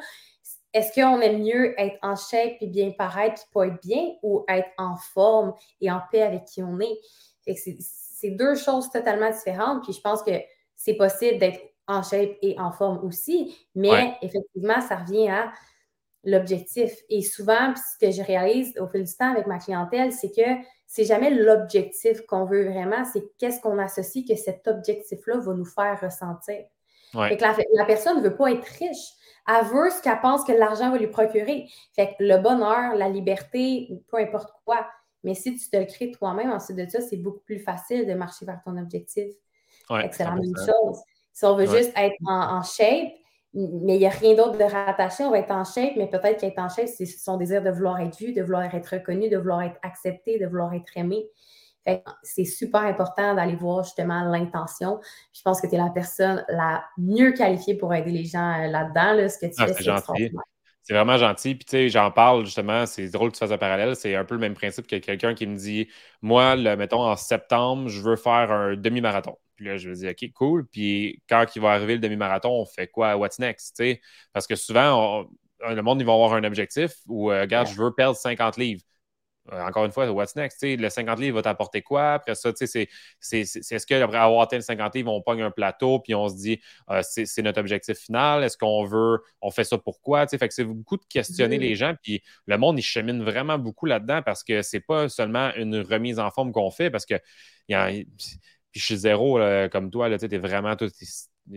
[0.74, 4.46] Est-ce qu'on aime mieux être en shape et bien paraître et pas être bien ou
[4.48, 7.00] être en forme et en paix avec qui on est?
[7.46, 9.84] c'est deux choses totalement différentes.
[9.84, 10.32] Puis je pense que
[10.76, 15.52] c'est possible d'être en shape et en forme aussi, mais effectivement, ça revient à
[16.24, 16.94] l'objectif.
[17.10, 20.64] Et souvent, ce que je réalise au fil du temps avec ma clientèle, c'est que
[20.88, 25.66] c'est jamais l'objectif qu'on veut vraiment, c'est qu'est-ce qu'on associe que cet objectif-là va nous
[25.66, 26.64] faire ressentir.
[27.14, 29.14] la, la, personne ne veut pas être riche.
[29.48, 31.68] Elle veut ce qu'elle pense que l'argent va lui procurer.
[31.96, 34.88] Fait que le bonheur, la liberté, peu importe quoi.
[35.24, 38.14] Mais si tu te le crées toi-même, ensuite de ça, c'est beaucoup plus facile de
[38.14, 39.34] marcher vers ton objectif.
[39.90, 41.00] c'est la même chose.
[41.34, 43.14] Si on veut juste être en, shape,
[43.54, 46.40] mais il n'y a rien d'autre de rattaché, on va être en shape, mais peut-être
[46.40, 49.38] qu'être en shape, c'est son désir de vouloir être vu, de vouloir être reconnu, de
[49.38, 51.26] vouloir être accepté, de vouloir être aimé.
[52.24, 55.00] C'est super important d'aller voir justement l'intention.
[55.34, 58.68] Je pense que tu es la personne la mieux qualifiée pour aider les gens euh,
[58.68, 59.28] là-dedans.
[59.28, 60.32] ce que tu ah, fais,
[60.84, 61.56] c'est vraiment gentil.
[61.56, 63.96] Puis, tu sais, j'en parle justement, c'est drôle que tu fasses un parallèle.
[63.96, 65.88] C'est un peu le même principe que quelqu'un qui me dit
[66.22, 69.38] Moi, le, mettons, en septembre, je veux faire un demi-marathon.
[69.56, 70.68] Puis là, je me dis OK, cool.
[70.68, 73.16] Puis quand il va arriver le demi-marathon, on fait quoi?
[73.16, 73.78] What's next?
[73.78, 74.02] sais?
[74.34, 75.28] Parce que souvent,
[75.70, 78.82] le monde, ils vont avoir un objectif où, euh, regarde, je veux perdre 50 livres.
[79.52, 80.62] Euh, encore une fois, what's next?
[80.64, 82.14] le 50 livres va t'apporter quoi?
[82.14, 82.88] Après ça, c'est,
[83.32, 86.62] est-ce qu'après avoir atteint le 50 livres, on pogne un plateau puis on se dit
[86.90, 88.44] euh, c'est, notre objectif final?
[88.44, 90.28] Est-ce qu'on veut, on fait ça pourquoi?
[90.28, 91.62] Fait que c'est beaucoup de questionner mm-hmm.
[91.62, 91.96] les gens.
[92.02, 96.20] Puis le monde, il chemine vraiment beaucoup là-dedans parce que c'est pas seulement une remise
[96.20, 97.16] en forme qu'on fait parce que
[97.68, 99.40] y a, puis je suis zéro
[99.72, 100.90] comme toi, tu es vraiment tout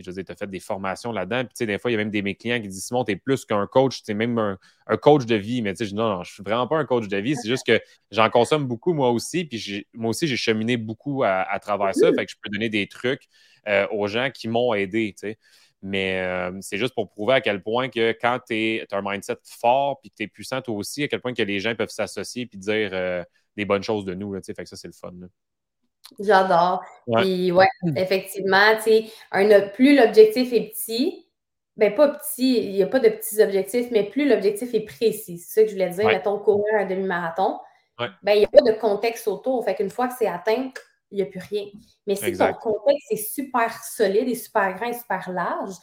[0.03, 1.45] je veux tu as fait des formations là-dedans.
[1.45, 3.03] Puis, tu sais, des fois, il y a même des mes clients qui disent Simon,
[3.03, 5.61] tu es plus qu'un coach, tu es même un, coach de vie.
[5.61, 7.35] Mais, tu sais, je dis non, non, je suis vraiment pas un coach de vie.
[7.35, 7.79] C'est juste que
[8.11, 9.45] j'en consomme beaucoup, moi aussi.
[9.45, 12.11] Puis, moi aussi, j'ai cheminé beaucoup à, travers ça.
[12.13, 13.23] Fait que je peux donner des trucs
[13.67, 15.37] euh, aux gens qui m'ont aidé, tu sais.
[15.81, 19.37] Mais euh, c'est juste pour prouver à quel point que quand tu as un mindset
[19.43, 21.89] fort puis que tu es puissant toi aussi, à quel point que les gens peuvent
[21.89, 23.23] s'associer puis dire euh,
[23.55, 24.33] des bonnes choses de nous.
[24.33, 25.13] Là, fait que ça, c'est le fun.
[26.19, 26.83] J'adore.
[27.17, 28.75] Puis ouais, effectivement,
[29.31, 31.27] un, plus l'objectif est petit,
[31.77, 35.39] ben pas petit, il n'y a pas de petits objectifs, mais plus l'objectif est précis.
[35.39, 36.07] C'est ça que je voulais dire.
[36.07, 37.59] Mettons courir un demi-marathon.
[37.97, 39.63] Ben, il n'y a pas de contexte autour.
[39.65, 40.71] Fait qu'une fois que c'est atteint,
[41.11, 41.65] il n'y a plus rien.
[42.07, 45.75] Mais si ton contexte est super solide et super grand et super large,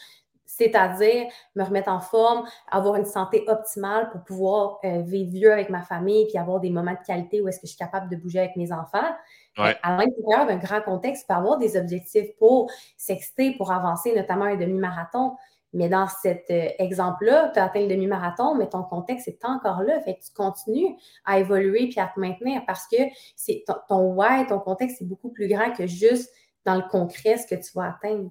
[0.65, 5.71] c'est-à-dire me remettre en forme, avoir une santé optimale pour pouvoir euh, vivre vieux avec
[5.71, 8.17] ma famille puis avoir des moments de qualité où est-ce que je suis capable de
[8.17, 9.11] bouger avec mes enfants.
[9.57, 14.47] À l'intérieur d'un grand contexte, tu peux avoir des objectifs pour s'exciter, pour avancer, notamment
[14.47, 15.37] un demi-marathon.
[15.75, 19.83] Mais dans cet euh, exemple-là, tu as atteint le demi-marathon, mais ton contexte est encore
[19.83, 20.01] là.
[20.03, 22.99] Fait que tu continues à évoluer puis à te maintenir parce que
[23.37, 26.31] c'est ton, ton why, ton contexte est beaucoup plus grand que juste
[26.65, 28.31] dans le concret ce que tu vas atteindre.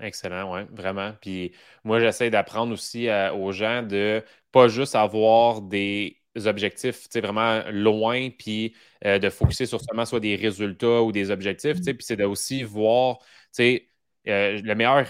[0.00, 1.12] Excellent, oui, vraiment.
[1.20, 1.52] Puis
[1.84, 8.30] moi, j'essaie d'apprendre aussi euh, aux gens de pas juste avoir des objectifs vraiment loin,
[8.30, 8.74] puis
[9.04, 11.94] euh, de focuser sur seulement soit des résultats ou des objectifs, mmh.
[11.94, 13.88] puis c'est de aussi voir, tu sais,
[14.26, 15.06] le meilleur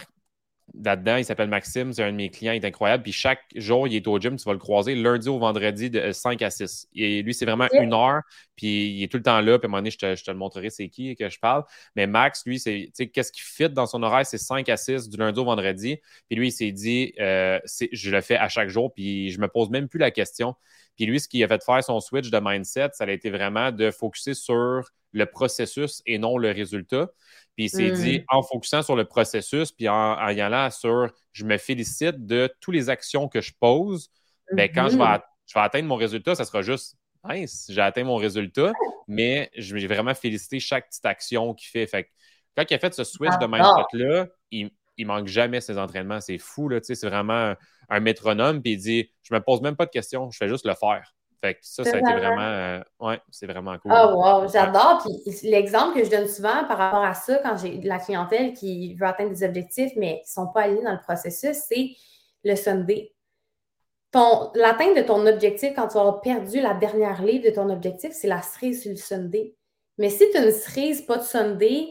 [0.83, 3.03] là-dedans, il s'appelle Maxime, c'est un de mes clients, il est incroyable.
[3.03, 6.13] Puis chaque jour, il est au gym, tu vas le croiser lundi au vendredi de
[6.13, 6.89] 5 à 6.
[6.95, 8.23] Et lui, c'est vraiment une heure,
[8.57, 9.59] puis il est tout le temps là.
[9.59, 11.65] Puis à un moment donné, je te, le montrerai c'est qui que je parle.
[11.97, 15.17] Mais Max, lui, c'est qu'est-ce qui fit dans son horaire, c'est 5 à 6 du
[15.17, 15.99] lundi au vendredi.
[16.29, 17.61] Puis lui, il s'est dit, euh,
[17.93, 20.55] je le fais à chaque jour, puis je me pose même plus la question.
[20.97, 23.73] Puis lui, ce qui a fait faire son switch de mindset, ça a été vraiment
[23.73, 27.09] de focuser sur le processus et non le résultat.
[27.57, 28.25] Puis il s'est dit, mm.
[28.29, 32.75] en focusant sur le processus, puis en, y allant sur je me félicite de toutes
[32.75, 34.11] les actions que je pose,
[34.53, 35.23] bien, quand je vais, mm-hmm.
[35.47, 36.97] je vais atteindre mon résultat, ça sera juste
[37.29, 38.73] nice, j'ai atteint mon résultat,
[39.09, 41.87] mais je vais vraiment féliciter chaque petite action qu'il fait.
[41.87, 42.09] fait
[42.57, 46.21] quand il a fait ce switch de mindset-là, il, il manque jamais ses entraînements.
[46.21, 47.55] C'est fou, là, c'est vraiment
[47.89, 50.67] un métronome, puis il dit Je me pose même pas de questions, je fais juste
[50.67, 51.15] le faire.
[51.45, 52.41] Fait que ça, ça a été vraiment.
[52.41, 53.93] Euh, ouais, c'est vraiment cool.
[53.95, 55.05] Oh, wow, j'adore.
[55.05, 58.55] Puis l'exemple que je donne souvent par rapport à ça, quand j'ai de la clientèle
[58.55, 61.91] qui veut atteindre des objectifs, mais qui ne sont pas alignés dans le processus, c'est
[62.45, 63.13] le Sunday.
[64.55, 68.29] L'atteinte de ton objectif, quand tu auras perdu la dernière livre de ton objectif, c'est
[68.29, 69.55] la cerise sur le Sunday.
[69.99, 71.89] Mais si tu as une cerise, pas de Sunday,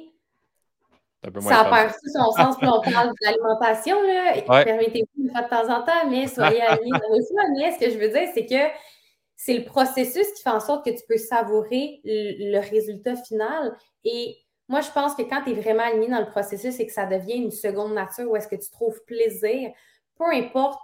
[1.41, 4.64] ça a perdu son sens, puis on parle de l'alimentation, là.
[4.64, 7.43] Permettez-vous de faire de temps en temps, mais soyez alignés dans vos choix.
[7.56, 8.74] Mais ce que je veux dire, c'est que
[9.36, 13.75] c'est le processus qui fait en sorte que tu peux savourer le, résultat final.
[14.03, 16.93] Et moi, je pense que quand tu es vraiment aligné dans le processus et que
[16.93, 19.71] ça devient une seconde nature où est-ce que tu trouves plaisir,
[20.15, 20.81] peu importe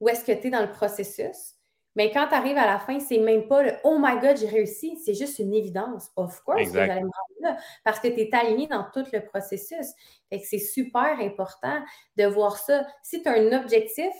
[0.00, 1.54] où est-ce que tu es dans le processus,
[1.94, 4.48] mais quand tu arrives à la fin, c'est même pas le Oh my God, j'ai
[4.48, 4.98] réussi.
[5.04, 6.10] C'est juste une évidence.
[6.16, 7.56] Of course que j'allais me rendre là.
[7.84, 9.86] Parce que tu es aligné dans tout le processus.
[10.30, 11.82] Fait que c'est super important
[12.16, 12.86] de voir ça.
[13.02, 14.12] Si tu as un objectif,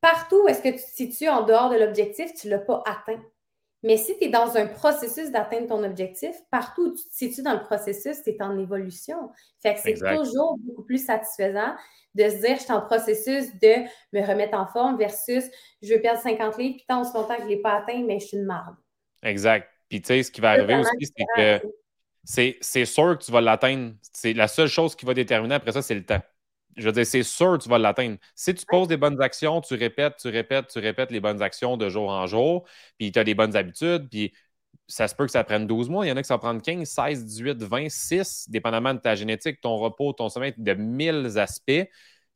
[0.00, 2.82] Partout où est-ce que tu te situes en dehors de l'objectif, tu ne l'as pas
[2.86, 3.22] atteint.
[3.84, 7.42] Mais si tu es dans un processus d'atteindre ton objectif, partout où tu te situes
[7.42, 9.30] dans le processus, tu es en évolution.
[9.62, 11.76] Fait que c'est toujours beaucoup plus satisfaisant
[12.14, 15.44] de se dire, je suis en processus de me remettre en forme versus
[15.80, 18.02] je veux perdre 50 livres, puis tant ce longtemps que je ne l'ai pas atteint,
[18.04, 18.74] mais je suis une marde.
[19.22, 19.68] Exact.
[19.88, 23.40] Puis tu sais, ce qui va arriver aussi, c'est que c'est sûr que tu vas
[23.40, 23.94] l'atteindre.
[24.12, 26.20] C'est la seule chose qui va déterminer après ça, c'est le temps
[26.78, 28.16] je veux dire, c'est sûr que tu vas l'atteindre.
[28.34, 31.76] Si tu poses des bonnes actions, tu répètes, tu répètes, tu répètes les bonnes actions
[31.76, 32.66] de jour en jour,
[32.98, 34.32] puis tu as des bonnes habitudes, puis
[34.86, 36.06] ça se peut que ça prenne 12 mois.
[36.06, 39.14] Il y en a qui ça prendre 15, 16, 18, 20, 6, dépendamment de ta
[39.14, 41.88] génétique, ton repos, ton sommeil, de 1000 aspects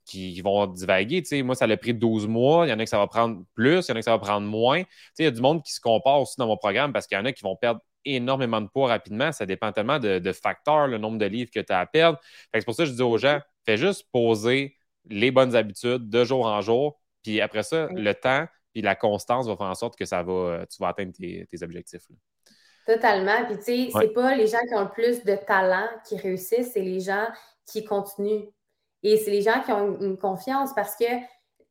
[0.05, 1.22] qui vont divaguer.
[1.43, 2.66] moi, ça a pris 12 mois.
[2.66, 4.11] Il y en a qui ça va prendre plus, il y en a qui ça
[4.11, 4.82] va prendre moins.
[5.18, 7.20] il y a du monde qui se compare aussi dans mon programme parce qu'il y
[7.20, 9.32] en a qui vont perdre énormément de poids rapidement.
[9.32, 12.18] Ça dépend tellement de, facteurs, le nombre de livres que tu as à perdre.
[12.53, 14.77] C'est pour ça que je dis aux gens, Fais juste poser
[15.09, 17.01] les bonnes habitudes de jour en jour.
[17.23, 20.33] Puis après ça, le temps puis la constance va faire en sorte que ça va,
[20.33, 22.07] euh, tu vas atteindre tes, objectifs.
[22.87, 23.45] Totalement.
[23.47, 26.73] Puis tu sais, c'est pas les gens qui ont le plus de talent qui réussissent,
[26.73, 27.27] c'est les gens
[27.67, 28.47] qui continuent.
[29.03, 31.05] Et c'est les gens qui ont une, confiance parce que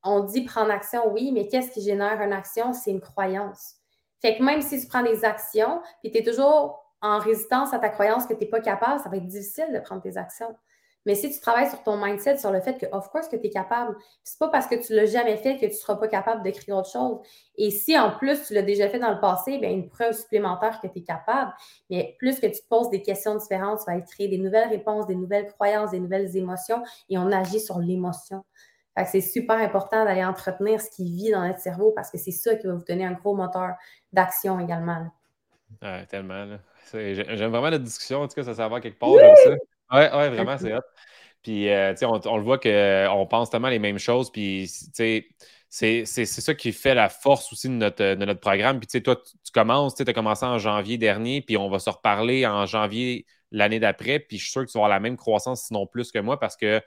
[0.04, 2.74] on dit prendre action, oui, mais qu'est-ce qui génère une action?
[2.74, 3.76] C'est une croyance.
[4.22, 7.80] Fait que même si tu prends des actions, puis tu es toujours en résistance à
[7.80, 10.56] ta croyance que tu n'es pas capable, ça va être difficile de prendre tes actions.
[11.06, 13.47] Mais si tu travailles sur ton mindset, sur le fait que, of course, que tu
[13.47, 16.43] es capable, c'est pas parce que tu l'as jamais fait que tu seras pas capable
[16.43, 17.20] d'écrire autre chose.
[17.58, 20.80] Et si en plus tu l'as déjà fait dans le passé, bien, une preuve supplémentaire
[20.80, 21.52] que tu es capable.
[21.89, 25.08] Mais plus que tu te poses des questions différentes, tu vas créer des nouvelles réponses,
[25.08, 28.43] des nouvelles croyances, des nouvelles émotions et on agit sur l'émotion.
[29.06, 32.56] c'est super important d'aller entretenir ce qui vit dans notre cerveau parce que c'est ça
[32.56, 33.76] qui va vous donner un gros moteur
[34.14, 35.08] d'action également.
[36.10, 36.58] tellement.
[36.93, 38.22] J'aime vraiment la discussion.
[38.22, 39.56] En tout cas, ça s'en va quelque part comme ça.
[39.92, 40.82] Oui, ouais, vraiment, c'est hot.
[41.44, 44.32] Puis, euh, on, on, le voit qu'on pense tellement les mêmes choses.
[44.32, 44.68] Puis,
[45.70, 48.80] c'est ça qui fait la force aussi de notre, de notre programme.
[48.80, 51.80] Puis, tu sais, toi, tu, commences, tu as commencé en janvier dernier, puis on va
[51.80, 54.20] se reparler en janvier l'année d'après.
[54.20, 56.39] Puis, je suis sûr que tu vas avoir la même croissance, sinon plus que moi,
[56.39, 56.82] parce que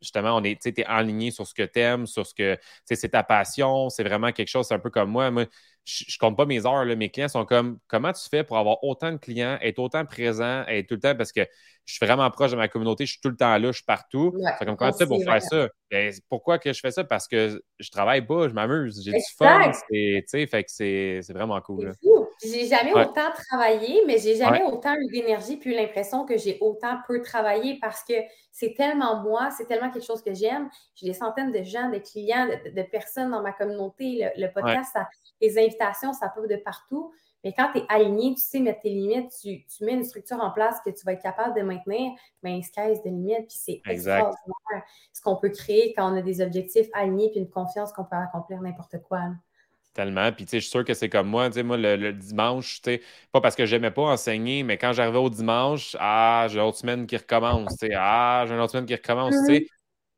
[0.00, 3.08] justement, on est, tu es aligné sur ce que tu aimes, sur ce que, c'est
[3.08, 5.30] ta passion, c'est vraiment quelque chose, c'est un peu comme moi.
[5.30, 5.46] Moi,
[5.84, 8.82] je, ne compte pas mes heures, mes clients sont comme, comment tu fais pour avoir
[8.82, 11.46] autant de clients, être autant présent, être tout le temps, parce que
[11.84, 13.84] je suis vraiment proche de ma communauté, je suis tout le temps là, je suis
[13.84, 14.32] partout.
[14.58, 15.68] comme, comment tu fais pour faire ça?
[15.90, 17.04] Ben, pourquoi que je fais ça?
[17.04, 21.92] Parce que je travaille pas, je m'amuse, j'ai du fun, fait que c'est vraiment cool.
[22.44, 26.58] J'ai jamais autant travaillé, mais j'ai jamais autant eu d'énergie puis eu l'impression que j'ai
[26.60, 28.14] autant peu travaillé parce que
[28.52, 30.68] c'est tellement moi, c'est tellement quelque chose que j'aime.
[30.94, 34.28] J'ai des centaines de gens, de clients, de, personnes dans ma communauté.
[34.36, 34.96] Le, podcast,
[35.40, 37.12] les invitations, ça peut de partout.
[37.44, 40.50] Mais quand tu es aligné, tu sais mettre tes limites, tu, mets une structure en
[40.50, 44.34] place que tu vas être capable de maintenir, mais sky's de limites, puis c'est extraordinaire
[45.12, 48.16] ce qu'on peut créer quand on a des objectifs alignés puis une confiance qu'on peut
[48.16, 49.20] accomplir n'importe quoi.
[49.94, 50.32] Tellement.
[50.32, 51.48] Puis, tu sais, je suis sûr que c'est comme moi.
[51.48, 54.92] Tu sais, moi, le, dimanche, tu sais, pas parce que j'aimais pas enseigner, mais quand
[54.92, 57.76] j'arrivais au dimanche, ah, j'ai une autre semaine qui recommence.
[57.78, 59.34] Tu sais, ah, j'ai une autre semaine qui recommence.
[59.46, 59.66] Tu sais, mm-hmm.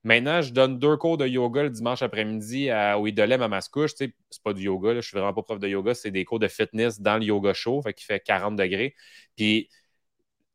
[0.05, 3.95] maintenant, je donne deux cours de yoga le dimanche après-midi au Idolem à Mascouche.
[3.95, 6.11] Tu sais, c'est pas du yoga, là, je suis vraiment pas prof de yoga, c'est
[6.11, 8.95] des cours de fitness dans le yoga show, fait qu'il fait 40 degrés.
[9.37, 9.69] Puis,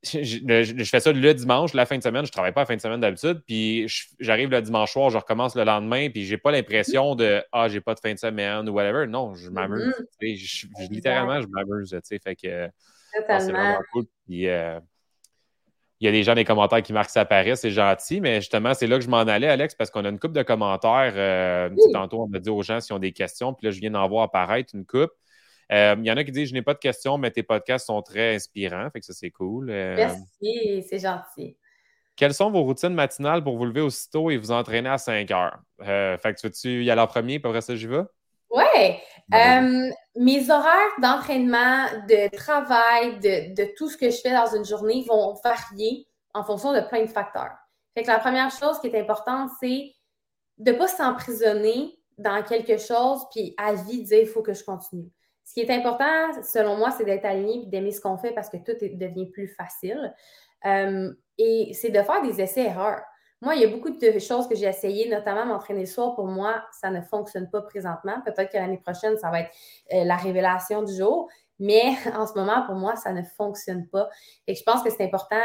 [0.03, 2.25] je, fais ça le dimanche, la fin de semaine.
[2.25, 3.41] Je ne travaille pas la fin de semaine d'habitude.
[3.45, 3.85] Puis
[4.19, 6.09] j'arrive le dimanche soir, je recommence le lendemain.
[6.09, 9.07] Puis j'ai pas l'impression de Ah, j'ai pas de fin de semaine ou whatever.
[9.07, 9.93] Non, je m'amuse.
[10.21, 10.89] Mm-hmm.
[10.89, 11.95] littéralement, je m'amuse.
[12.23, 12.69] Fait que
[13.13, 14.05] c'est vraiment cool.
[14.27, 14.79] Puis euh,
[16.01, 18.41] il y a des gens dans les commentaires qui marquent ça paraît, c'est gentil, mais
[18.41, 21.13] justement, c'est là que je m'en allais, Alex, parce qu'on a une coupe de commentaires.
[21.15, 23.91] Euh, tantôt, on a dit aux gens s'ils ont des questions, puis là, je viens
[23.91, 25.11] d'en voir apparaître une coupe.
[25.71, 27.87] Euh, il y en a qui disent Je n'ai pas de questions, mais tes podcasts
[27.87, 28.89] sont très inspirants.
[28.91, 29.69] Fait que ça, c'est cool.
[29.69, 31.57] Euh, Merci, c'est gentil.
[32.15, 35.59] Quelles sont vos routines matinales pour vous lever aussitôt et vous entraîner à 5 heures?
[35.81, 38.03] Euh, fait que tu veux-tu y aller en premier, puis après ça, j'y vais?
[38.49, 38.97] Oui.
[40.17, 45.35] mes horaires d'entraînement, de travail, de, tout ce que je fais dans une journée vont
[45.41, 47.55] varier en fonction de plein de facteurs.
[47.95, 49.93] Fait que la première chose qui est importante, c'est
[50.57, 54.63] de ne pas s'emprisonner dans quelque chose, puis à vie dire il faut que je
[54.63, 55.09] continue.
[55.51, 58.49] Ce qui est important, selon moi, c'est d'être aligné et d'aimer ce qu'on fait parce
[58.49, 60.15] que tout devient plus facile.
[60.65, 63.01] Euh, et c'est de faire des essais-erreurs.
[63.41, 66.15] Moi, il y a beaucoup de choses que j'ai essayées, notamment m'entraîner le soir.
[66.15, 68.21] Pour moi, ça ne fonctionne pas présentement.
[68.23, 69.51] Peut-être que l'année prochaine, ça va être
[69.93, 71.27] euh, la révélation du jour.
[71.61, 74.09] Mais en ce moment, pour moi, ça ne fonctionne pas.
[74.47, 75.35] Et je pense que c'est important,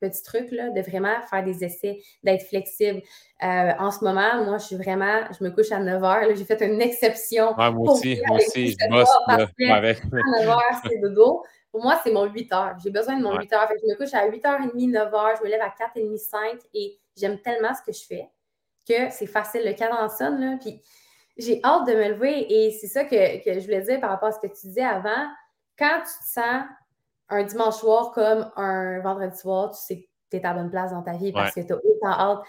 [0.00, 3.02] petit truc, là, de vraiment faire des essais, d'être flexible.
[3.42, 6.36] Euh, en ce moment, moi, je suis vraiment, je me couche à 9 h.
[6.36, 7.54] J'ai fait une exception.
[7.56, 10.00] moi aussi, moi aussi, je bosse là, avec.
[10.04, 11.42] À 9 h, c'est dodo.
[11.72, 12.74] Pour moi, c'est mon 8 h.
[12.84, 13.68] J'ai besoin de mon 8 h.
[13.82, 15.38] je me couche à 8h30, 9 h.
[15.38, 16.40] Je me lève à 4h30, 5
[16.72, 18.28] et j'aime tellement ce que je fais
[18.88, 19.62] que c'est facile.
[19.64, 20.80] Le cadran sonne, là, puis
[21.36, 24.28] j'ai hâte de me lever et c'est ça que, que je voulais dire par rapport
[24.28, 25.26] à ce que tu disais avant
[25.78, 26.64] quand tu te sens
[27.28, 30.92] un dimanche soir comme un vendredi soir, tu sais que tu es à bonne place
[30.92, 32.46] dans ta vie parce que tu as autant hâte.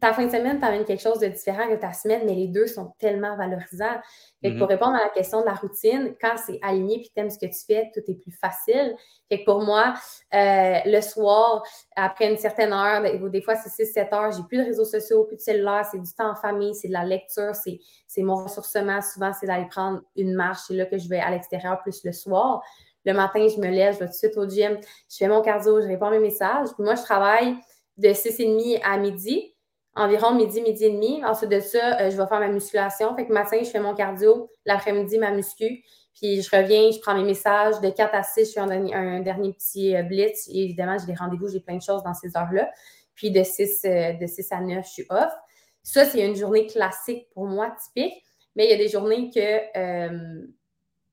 [0.00, 2.68] Ta fin de semaine t'amène quelque chose de différent que ta semaine, mais les deux
[2.68, 4.00] sont tellement valorisants.
[4.40, 4.70] Fait Pour mm-hmm.
[4.70, 7.46] répondre à la question de la routine, quand c'est aligné et tu aimes ce que
[7.46, 8.94] tu fais, tout est plus facile.
[9.28, 9.94] Fait que pour moi,
[10.34, 11.64] euh, le soir,
[11.96, 15.36] après une certaine heure, des fois c'est 6-7 heures, j'ai plus de réseaux sociaux, plus
[15.36, 19.00] de cellulaire, c'est du temps en famille, c'est de la lecture, c'est mon ressourcement.
[19.02, 20.60] Souvent, c'est d'aller prendre une marche.
[20.68, 22.62] C'est là que je vais à l'extérieur plus le soir.
[23.04, 24.78] Le matin, je me lève, je vais tout de suite au gym,
[25.10, 26.68] je fais mon cardio, je réponds à mes messages.
[26.74, 27.56] Puis moi, je travaille
[27.96, 29.54] de 6h30 à midi,
[29.98, 31.24] environ midi, midi et demi.
[31.24, 33.14] Ensuite de ça, euh, je vais faire ma musculation.
[33.16, 35.82] Fait que matin, je fais mon cardio, l'après-midi, ma muscu.
[36.14, 37.80] Puis je reviens, je prends mes messages.
[37.80, 40.48] De 4 à 6, je fais un, dernier, petit euh, blitz.
[40.52, 42.70] Évidemment, j'ai des rendez-vous, j'ai plein de choses dans ces heures-là.
[43.14, 45.32] Puis de 6, euh, de 6 à 9, je suis off.
[45.82, 48.14] Ça, c'est une journée classique pour moi, typique.
[48.56, 50.48] Mais il y a des journées que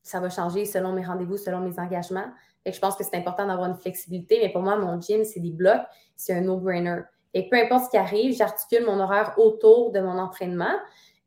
[0.01, 2.27] ça va changer selon mes rendez-vous, selon mes engagements.
[2.65, 4.39] Et je pense que c'est important d'avoir une flexibilité.
[4.41, 5.81] Mais pour moi, mon gym, c'est des blocs,
[6.15, 7.01] c'est un no-brainer.
[7.35, 10.73] Et peu importe ce qui arrive, j'articule mon horaire autour de mon entraînement.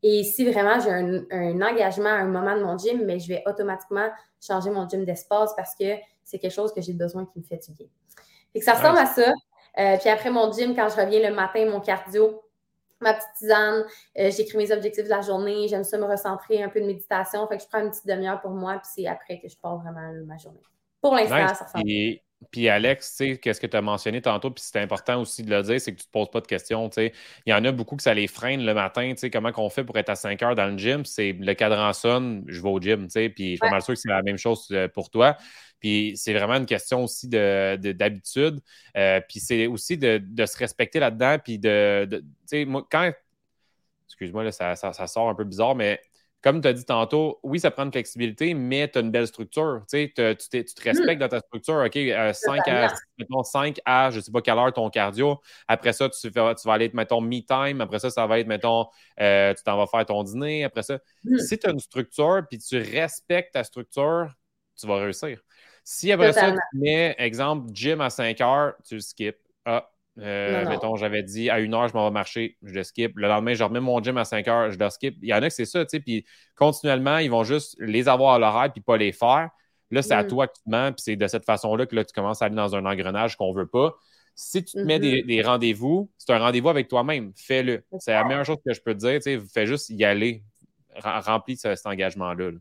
[0.02, 3.42] Et si vraiment j'ai un, engagement à un moment de mon gym, mais je vais
[3.46, 4.08] automatiquement
[4.40, 7.58] changer mon gym d'espace parce que c'est quelque chose que j'ai besoin qui me fait
[7.58, 7.86] du bien.
[8.54, 9.32] Et que ça ressemble à ça.
[9.78, 12.42] Euh, puis après mon gym, quand je reviens le matin, mon cardio,
[13.00, 13.84] ma petite tisane,
[14.18, 17.46] euh, j'écris mes objectifs de la journée, j'aime ça me recentrer, un peu de méditation.
[17.48, 19.76] Fait que je prends une petite demi-heure pour moi, puis c'est après que je pars
[19.76, 20.62] vraiment ma journée.
[21.02, 21.84] Pour l'instant, ça ressemble.
[22.52, 25.50] Puis Alex, tu sais, qu'est-ce que tu as mentionné tantôt, puis c'est important aussi de
[25.50, 26.88] le dire, c'est que tu ne te poses pas de questions.
[26.96, 27.12] Il
[27.46, 29.12] y en a beaucoup que ça les freine le matin.
[29.32, 31.04] Comment on fait pour être à 5 heures dans le gym?
[31.04, 34.00] C'est le cadran sonne, je vais au gym, puis je suis pas mal sûr que
[34.00, 35.36] c'est la même chose euh, pour toi.
[35.80, 38.56] Puis c'est vraiment une question aussi d'habitude.
[38.56, 38.62] De,
[38.96, 41.38] euh, puis c'est aussi de, se respecter là-dedans.
[41.42, 43.12] Puis de, tu sais, moi, quand.
[44.06, 46.00] Excuse-moi, là, ça, ça, sort un peu bizarre, mais
[46.40, 49.26] comme tu as dit tantôt, oui, ça prend une flexibilité, mais tu as une belle
[49.26, 49.82] structure.
[49.90, 51.82] Tu, te, tu respectes dans ta structure.
[51.84, 55.40] OK, 5, euh, à, mettons, 5 à je ne sais pas quelle heure ton cardio.
[55.66, 57.80] Après ça, tu, vas aller, mettons, me-time.
[57.80, 58.86] Après ça, ça va être, mettons,
[59.20, 60.62] euh, tu t'en vas faire ton dîner.
[60.62, 61.38] Après ça, hmm.
[61.38, 64.32] si tu as une structure puis tu respectes ta structure,
[64.78, 65.40] tu vas réussir.
[65.82, 69.36] Si après ça, tu mets, exemple, gym à 5 heures, tu le skip.
[69.64, 69.90] Ah,
[70.20, 73.16] euh, mettons, j'avais dit à une heure, je m'en vais marcher, je le skip.
[73.16, 75.16] Le lendemain, je remets mon gym à 5 heures, je le skip.
[75.22, 76.24] Il y en a que c'est ça, tu sais, puis
[76.56, 79.50] continuellement, ils vont juste les avoir à l'horaire puis pas les faire.
[79.90, 80.26] Là, c'est à mm.
[80.26, 82.74] toi tu mens, puis c'est de cette façon-là que là, tu commences à aller dans
[82.74, 83.94] un engrenage qu'on veut pas.
[84.34, 85.46] Si tu te mets des, mm-hmm.
[85.46, 87.32] rendez-vous, c'est un rendez-vous avec toi-même.
[87.36, 87.84] Fais-le.
[87.98, 89.14] C'est la meilleure chose que je peux te dire.
[89.14, 90.44] Tu sais, fais juste y aller.
[91.02, 92.52] Remplis cet engagement-là.
[92.52, 92.58] là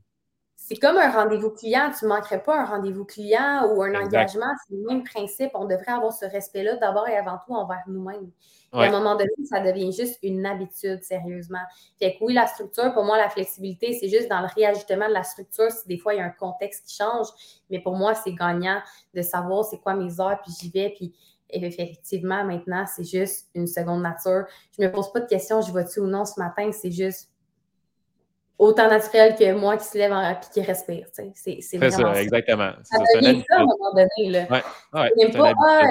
[0.60, 1.92] c'est comme un rendez-vous client.
[1.98, 4.52] Tu ne manquerais pas un rendez-vous client ou un engagement.
[4.68, 5.52] C'est le même principe.
[5.54, 8.32] On devrait avoir ce respect-là d'abord et avant tout envers nous-mêmes.
[8.74, 11.62] À un moment donné, ça devient juste une habitude, sérieusement.
[12.00, 15.14] Fait que oui, la structure, pour moi, la flexibilité, c'est juste dans le réajustement de
[15.14, 15.72] la structure.
[15.72, 17.28] Si des fois, il y a un contexte qui change,
[17.70, 18.82] mais pour moi, c'est gagnant
[19.14, 21.14] de savoir c'est quoi mes heures, puis j'y vais, puis
[21.50, 24.46] effectivement, maintenant, c'est juste une seconde nature.
[24.78, 27.30] Je ne me pose pas de questions, je vais-tu ou non ce matin, c'est juste
[28.58, 31.08] autant naturel que moi qui se lève et qui respire.
[31.12, 32.72] C'est vraiment ça, exactement.
[32.84, 34.32] Ça, ça devient ça à un moment donné.
[34.32, 34.48] Là.
[34.94, 35.12] Ouais.
[35.18, 35.84] même pas, ah,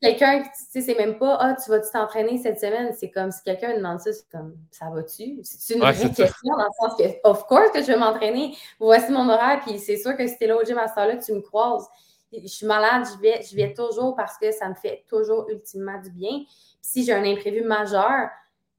[0.00, 2.92] quelqu'un, tu sais, c'est même pas, ah, tu vas-tu t'entraîner cette semaine?
[2.96, 5.40] C'est comme si quelqu'un me demande ça, c'est comme, ça va-tu?
[5.42, 8.56] C'est une vraie question dans le sens que, of course que je vais m'entraîner.
[8.78, 11.16] Voici mon horaire, puis c'est sûr que si t'es là au gym à ce temps-là,
[11.16, 11.88] tu me croises.
[12.32, 16.00] Je suis malade, je vais, je vais toujours parce que ça me fait toujours ultimement
[16.00, 16.44] du bien.
[16.80, 18.28] si j'ai un imprévu majeur,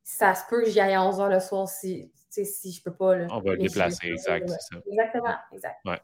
[0.04, 2.12] ça se peut que j'y aille à 11 h le soir si,
[2.44, 3.16] si je peux pas.
[3.30, 4.52] On va le déplacer, exact.
[4.86, 5.78] Exactement, exact.
[5.86, 6.00] Ouais.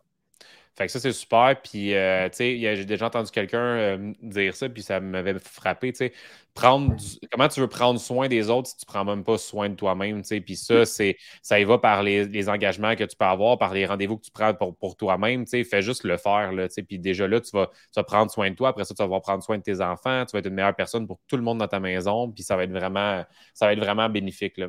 [0.75, 1.53] Fait que ça, c'est super.
[1.61, 5.91] Puis, euh, tu sais, j'ai déjà entendu quelqu'un euh, dire ça, puis ça m'avait frappé,
[5.91, 6.13] tu sais.
[6.53, 6.95] Prendre
[7.31, 9.75] Comment tu veux prendre soin des autres si tu ne prends même pas soin de
[9.75, 10.41] toi-même, tu sais?
[10.41, 13.85] Puis ça, c'est ça y va par les, engagements que tu peux avoir, par les
[13.85, 15.63] rendez-vous que tu prends pour, pour toi-même, tu sais?
[15.65, 16.83] Fais juste le faire, là, tu sais.
[16.83, 18.69] Puis déjà là, tu vas, tu vas prendre soin de toi.
[18.69, 20.25] Après ça, tu vas prendre soin de tes enfants.
[20.25, 22.31] Tu vas être une meilleure personne pour tout le monde dans ta maison.
[22.31, 24.67] Puis ça va être vraiment, ça va être vraiment bénéfique, là.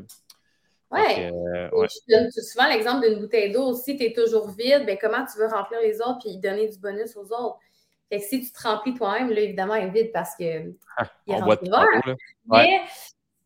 [0.95, 1.87] Euh, ouais.
[1.89, 3.75] Je donne souvent l'exemple d'une bouteille d'eau.
[3.75, 6.79] Si tu es toujours vide, ben, comment tu veux remplir les autres puis donner du
[6.79, 7.59] bonus aux autres?
[8.11, 11.07] Fait que si tu te remplis toi-même, là, évidemment, elle est vide parce que ah,
[11.27, 11.41] il est
[12.47, 12.81] Mais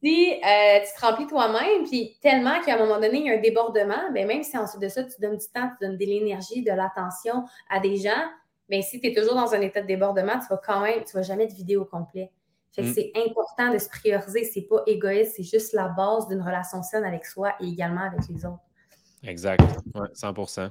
[0.03, 3.35] si euh, tu te remplis toi-même, puis tellement qu'à un moment donné, il y a
[3.35, 6.05] un débordement, ben, même si ensuite de ça, tu donnes du temps, tu donnes de
[6.05, 8.29] l'énergie, de l'attention à des gens,
[8.69, 11.05] mais ben, si tu es toujours dans un état de débordement, tu vas quand même,
[11.05, 12.33] tu vas jamais être vidéo complet.
[12.79, 12.93] Mm.
[12.93, 14.45] c'est important de se prioriser.
[14.45, 18.21] C'est pas égoïste, c'est juste la base d'une relation saine avec soi et également avec
[18.29, 18.61] les autres.
[19.23, 19.63] Exact,
[20.15, 20.71] 100%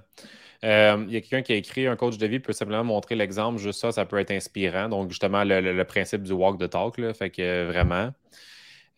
[0.63, 3.15] euh, il y a quelqu'un qui a écrit un coach de vie peut simplement montrer
[3.15, 4.89] l'exemple, juste ça, ça peut être inspirant.
[4.89, 8.11] Donc, justement, le, principe du walk the talk, là, fait que vraiment.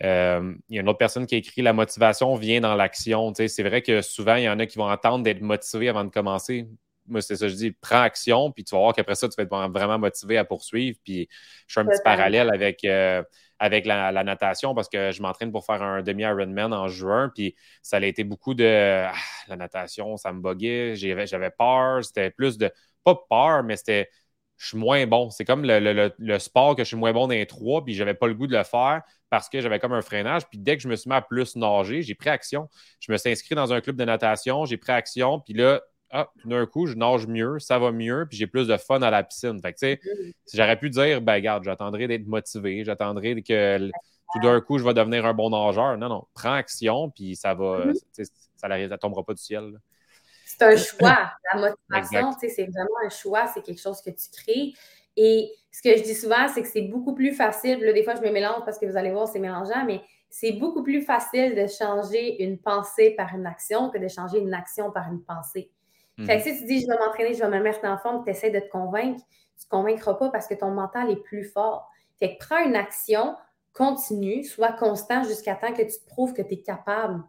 [0.04, 3.34] Euh, il y a une autre personne qui a écrit La motivation vient dans l'action.
[3.34, 6.12] C'est vrai que souvent, il y en a qui vont attendre d'être motivés avant de
[6.12, 6.68] commencer
[7.08, 9.43] moi, c'est ça, je dis, prends action, puis tu vas voir qu'après ça, tu vas
[9.43, 10.97] être vraiment motivé à poursuivre.
[11.03, 11.28] Puis
[11.68, 13.24] je fais un petit parallèle avec, euh,
[13.60, 17.97] avec la, natation parce que je m'entraîne pour faire un demi-Ironman en juin, puis ça
[17.97, 19.14] a été beaucoup de ah,
[19.47, 22.72] la natation, ça me boguait, j'avais peur, c'était plus de,
[23.03, 24.10] pas peur, mais c'était,
[24.58, 25.30] je suis moins bon.
[25.30, 28.28] C'est comme le, sport que je suis moins bon dans les trois, puis j'avais pas
[28.28, 30.47] le goût de le faire parce que j'avais comme un freinage.
[30.47, 32.70] Puis dès que je me suis mis à plus nager, j'ai pris action.
[32.99, 35.82] Je me suis inscrit dans un club de natation, j'ai pris action, puis là,
[36.12, 39.12] ah, d'un coup, je nage mieux, ça va mieux, puis j'ai plus de fun à
[39.12, 39.60] la piscine.
[39.62, 40.32] Fait que, tu sais, mm.
[40.53, 43.89] j'aurais pu dire, ben, regarde, j'attendrai d'être motivé, j'attendendrai que
[44.34, 45.97] tout d'un coup, je vais devenir un bon nageur.
[45.97, 48.30] Non, non, prends action, puis ça va, mm-hmm.
[48.55, 49.80] ça ne tombera pas du ciel.
[50.45, 51.32] C'est un choix.
[51.53, 54.74] La motivation, c'est vraiment un choix, c'est quelque chose que tu crées.
[55.18, 57.80] Et ce que je dis souvent, c'est que c'est beaucoup plus facile.
[57.80, 60.53] Là, des fois, je me mélange parce que vous allez voir, c'est mélangeant, mais c'est
[60.53, 64.91] beaucoup plus facile de changer une pensée par une action que de changer une action
[64.91, 65.72] par une pensée.
[66.26, 66.55] Fait que mhm.
[66.55, 68.59] si tu dis je vais m'entraîner, je vais me mettre en forme, tu essaies de
[68.59, 71.89] te convaincre, tu ne te convaincras pas parce que ton mental est plus fort.
[72.20, 73.36] Fait que prends une action,
[73.74, 77.24] continue, sois constant jusqu'à temps que tu te prouves que tu es capable.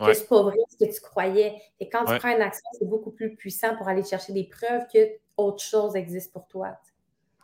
[0.00, 1.62] Que c'est pas vrai ce que tu croyais.
[1.78, 4.84] Et quand tu prends une action, c'est beaucoup plus puissant pour aller chercher des preuves
[4.92, 4.98] que
[5.36, 6.76] autre chose existe pour toi.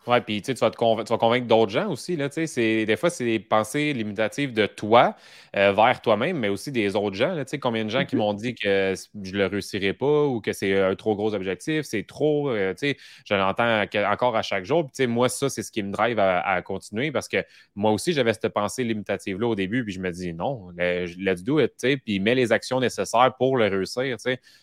[0.07, 2.17] Oui, puis tu vas, te convaincre d'autres gens aussi.
[2.17, 5.15] Là, des fois, c'est des pensées limitatives de toi
[5.55, 7.35] euh, vers toi-même, mais aussi des autres gens.
[7.35, 8.19] Là, combien de gens qui mm-hmm.
[8.19, 11.83] m'ont dit que je ne le réussirais pas ou que c'est un trop gros objectif,
[11.85, 12.51] c'est trop.
[12.51, 14.91] Euh, je l'entends encore à chaque jour.
[14.91, 17.45] Puis, moi, ça, c'est ce qui me drive à, continuer parce que
[17.75, 21.61] moi aussi, j'avais cette pensée limitative-là au début, puis je me dis non, let's do
[21.61, 21.73] it.
[22.05, 24.17] Puis mets les actions nécessaires pour le réussir.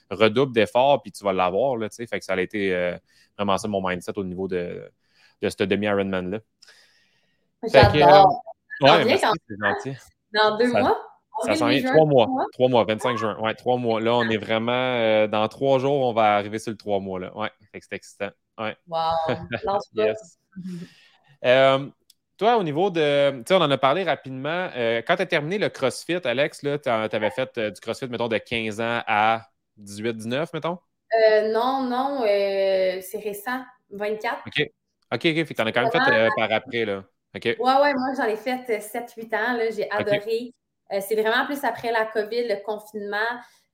[0.10, 1.78] Redouble d'efforts, puis tu vas l'avoir.
[1.92, 2.98] Fait que ça a été euh,
[3.38, 4.90] vraiment ça mon mindset au niveau de
[5.42, 6.40] de ce demi-Ironman-là.
[7.72, 8.44] J'adore.
[8.84, 9.98] Euh, ouais, merci, c'est gentil.
[10.34, 10.98] Dans deux mois?
[11.44, 12.28] Ça s'en vient trois mois.
[12.54, 13.38] Trois mois, 25 juin.
[13.40, 14.00] Ouais, trois mois.
[14.00, 17.20] Là, on est vraiment euh, dans trois jours, on va arriver sur le trois mois.
[17.20, 17.36] Là.
[17.38, 18.30] Ouais, c'est excitant.
[18.58, 18.76] Ouais.
[18.88, 19.12] Wow.
[19.96, 20.40] yes.
[21.44, 21.90] euh,
[22.38, 23.32] toi, au niveau de.
[23.40, 24.70] Tu sais, on en a parlé rapidement.
[24.76, 28.38] Euh, quand tu as terminé le CrossFit, Alex, tu avais fait du CrossFit, mettons, de
[28.38, 29.42] 15 ans à
[29.78, 30.78] 18, 19, mettons?
[31.52, 33.62] non, non, c'est récent.
[33.92, 34.42] 24.
[34.48, 34.72] OK.
[35.16, 35.46] OK, OK.
[35.46, 37.04] Fait que en as quand même fait euh, par après, là.
[37.36, 37.44] OK.
[37.44, 39.72] Ouais, ouais, moi, j'en ai fait 7-8 euh, ans.
[39.76, 40.54] J'ai adoré.
[40.94, 43.18] Euh, c'est vraiment plus après la COVID, le confinement.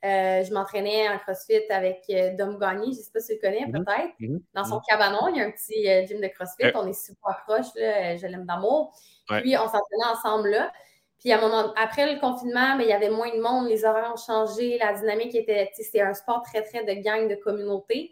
[0.04, 2.06] je m'entraînais en CrossFit avec
[2.38, 3.84] Dom Gagné, je ne sais pas si tu le connais, mm-hmm.
[3.84, 4.14] peut-être.
[4.20, 4.42] Mm-hmm.
[4.54, 4.88] Dans son mm-hmm.
[4.88, 6.72] cabanon, il y a un petit gym de CrossFit.
[6.76, 8.96] On est super proches, je l'aime d'amour.
[9.28, 10.72] Puis, on s'entraînait ensemble là.
[11.20, 13.86] Puis, à un moment, après le confinement, mais il y avait moins de monde, les
[13.86, 18.12] horaires ont changé, la dynamique était, c'était un sport très, très de gang, de communauté.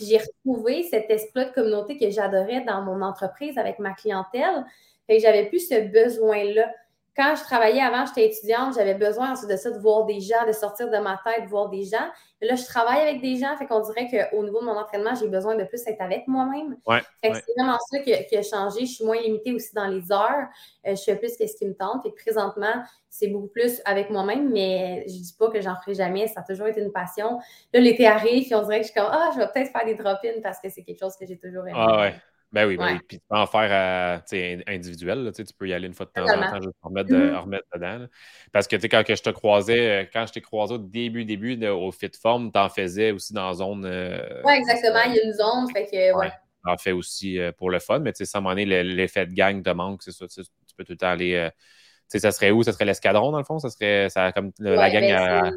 [0.00, 4.64] J'ai retrouvé cet esprit de communauté que j'adorais dans mon entreprise avec ma clientèle.
[5.06, 6.70] Fait que j'avais plus ce besoin-là
[7.16, 10.52] quand je travaillais avant, j'étais étudiante, j'avais besoin de ça de voir des gens, de
[10.52, 12.10] sortir de ma tête, de voir des gens.
[12.42, 15.28] Là, je travaille avec des gens, fait qu'on dirait qu'au niveau de mon entraînement, j'ai
[15.28, 16.76] besoin de plus être avec moi-même.
[16.86, 18.80] Ouais, c'est vraiment ça qui, a changé.
[18.80, 20.48] Je suis moins limitée aussi dans les heures.
[20.86, 22.04] Euh, je fais plus ce qui me tente.
[22.04, 26.28] Et présentement, c'est beaucoup plus avec moi-même, mais je dis pas que j'en ferai jamais.
[26.28, 27.38] Ça a toujours été une passion.
[27.72, 29.86] Là, l'été arrive, puis on dirait que je suis comme Ah, je vais peut-être faire
[29.86, 31.78] des drop-ins parce que c'est quelque chose que j'ai toujours aimé.
[31.78, 32.14] Ah ouais.
[32.52, 34.22] Ben oui, ben Puis tu peux en faire
[34.66, 35.30] individuel.
[35.34, 37.36] tu peux y aller une fois de temps en temps, juste remettre, mm-hmm.
[37.36, 38.06] remettre dedans.
[38.52, 41.90] Parce que quand je te croisais, euh, quand je t'ai croisé au début, début au
[41.90, 43.84] fit form, tu en faisais aussi dans la zone.
[43.84, 45.00] Euh, oui, exactement.
[45.06, 45.70] Il y a une zone.
[45.72, 46.30] Fait que, ouais.
[46.64, 49.34] Tu en fais aussi euh, pour le fun, mais tu sais, sans donné, l'effet de
[49.34, 50.26] gang te manque, c'est ça.
[50.28, 50.42] Tu
[50.76, 51.48] peux tout le temps aller.
[51.52, 52.62] tu sais, ça serait où?
[52.62, 53.58] Ça serait l'escadron, dans le fond?
[53.58, 55.50] Ça serait ça, comme la gang ben, à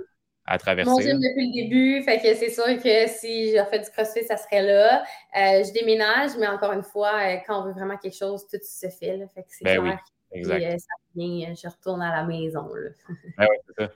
[0.49, 0.89] à traverser.
[0.89, 4.23] Mon gym depuis le début, fait que c'est sûr que si j'ai fait du crossfit,
[4.25, 5.03] ça serait là.
[5.37, 8.57] Euh, je déménage, mais encore une fois, euh, quand on veut vraiment quelque chose, tout
[8.61, 9.15] se fait.
[9.15, 9.99] Là, fait que c'est ben clair.
[10.31, 10.63] Oui, exact.
[10.63, 12.67] Euh, ça vient, je retourne à la maison.
[12.73, 12.89] Là.
[13.37, 13.91] ben oui, c'est ça.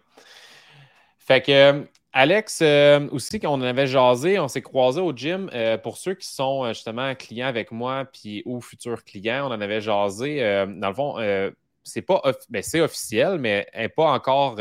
[1.18, 2.62] Fait que Alex,
[3.12, 5.50] aussi, quand on avait jasé, on s'est croisé au gym.
[5.82, 9.82] pour ceux qui sont justement clients avec moi puis ou futurs clients, on en avait
[9.82, 10.40] jasé.
[10.68, 14.58] dans le fond, c'est pas ben, c'est officiel, mais pas encore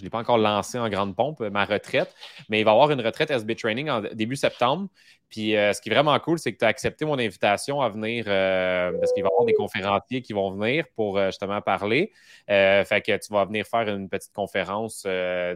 [0.00, 2.14] je ne l'ai pas encore lancé en grande pompe, ma retraite,
[2.48, 4.88] mais il va y avoir une retraite SB Training en début septembre.
[5.28, 7.88] Puis euh, ce qui est vraiment cool, c'est que tu as accepté mon invitation à
[7.90, 11.60] venir euh, parce qu'il va y avoir des conférenciers qui vont venir pour euh, justement
[11.60, 12.12] parler.
[12.48, 15.06] fait que tu vas venir faire une petite conférence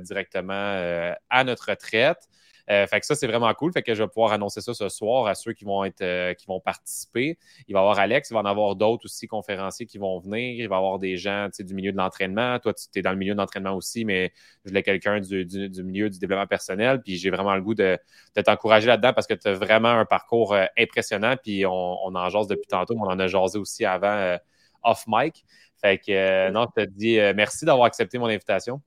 [0.03, 2.29] directement à notre retraite.
[2.71, 3.73] Euh, fait que ça, c'est vraiment cool.
[3.73, 6.35] Fait que je vais pouvoir annoncer ça ce soir à ceux qui vont être euh,
[6.35, 7.39] qui vont participer.
[7.69, 10.65] Il va y avoir Alex, il va en avoir d'autres aussi conférenciers qui vont venir.
[10.65, 12.59] Il va y avoir des gens du milieu de l'entraînement.
[12.59, 14.33] Toi, tu es dans le milieu de l'entraînement aussi, mais
[14.65, 15.47] je voulais quelqu'un du,
[15.83, 17.03] milieu du développement personnel.
[17.03, 17.99] Puis j'ai vraiment le goût de,
[18.45, 21.37] t'encourager là-dedans parce que tu as vraiment un parcours euh, impressionnant.
[21.43, 21.71] Puis on,
[22.07, 24.39] on, en jase depuis tantôt, mais on en a jasé aussi avant
[24.83, 25.45] off mic.
[25.81, 28.81] Fait que non, je te dis merci d'avoir accepté mon invitation.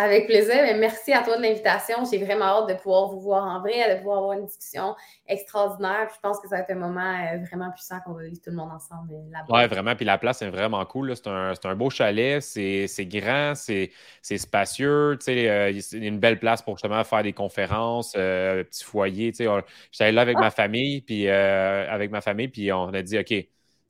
[0.00, 0.56] Avec plaisir.
[0.62, 1.98] Mais merci à toi de l'invitation.
[2.10, 4.96] J'ai vraiment hâte de pouvoir vous voir en vrai, de pouvoir avoir une discussion
[5.28, 6.08] extraordinaire.
[6.14, 8.48] je pense que ça va être un moment euh, vraiment puissant qu'on va vivre tout
[8.48, 9.46] le monde ensemble euh, là-bas.
[9.50, 9.94] Oui, vraiment.
[9.94, 11.14] Puis la place est vraiment cool.
[11.14, 12.40] C'est un, beau chalet.
[12.40, 13.52] C'est grand.
[13.54, 13.90] C'est
[14.22, 15.18] spacieux.
[15.28, 19.32] Euh, c'est une belle place pour justement faire des conférences, un petit foyer.
[19.36, 20.44] J'étais là avec ah!
[20.44, 21.02] ma famille.
[21.02, 22.48] Puis avec ma famille.
[22.48, 23.34] Puis on a dit OK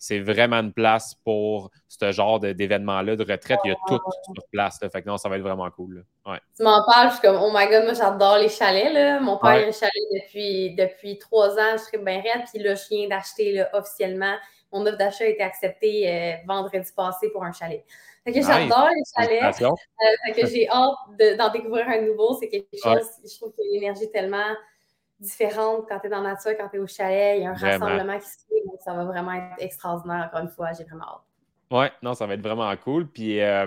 [0.01, 3.61] c'est vraiment une place pour ce genre d'événement-là, de retraite.
[3.65, 4.01] Il y a tout
[4.35, 4.79] sur place.
[4.81, 6.07] Fait que non, ça va être vraiment cool.
[6.27, 6.39] Ouais.
[6.57, 8.95] Tu m'en parles, je suis comme, oh my god, moi j'adore les chalets.
[8.95, 9.21] Là.
[9.21, 12.45] Mon père a un chalet depuis, depuis trois ans, je serais bien raide.
[12.51, 14.37] Puis là, je viens d'acheter officiellement.
[14.73, 17.85] Mon offre d'achat a été acceptée euh, vendredi passé pour un chalet.
[18.25, 19.63] Fait que j'adore les chalets.
[19.63, 19.69] Euh,
[20.25, 22.39] fait que j'ai hâte d'en découvrir un nouveau.
[22.41, 24.57] C'est quelque chose, je trouve qu'il y a une énergie tellement
[25.21, 27.39] différente quand tu es dans la nature, quand tu es au chalet.
[27.39, 28.67] Il y a un rassemblement qui se fait.
[28.67, 30.27] Donc, ça va vraiment être extraordinaire.
[30.27, 31.23] Encore une fois, j'ai vraiment hâte.
[31.71, 33.07] Oui, non, ça va être vraiment cool.
[33.07, 33.67] Puis, euh,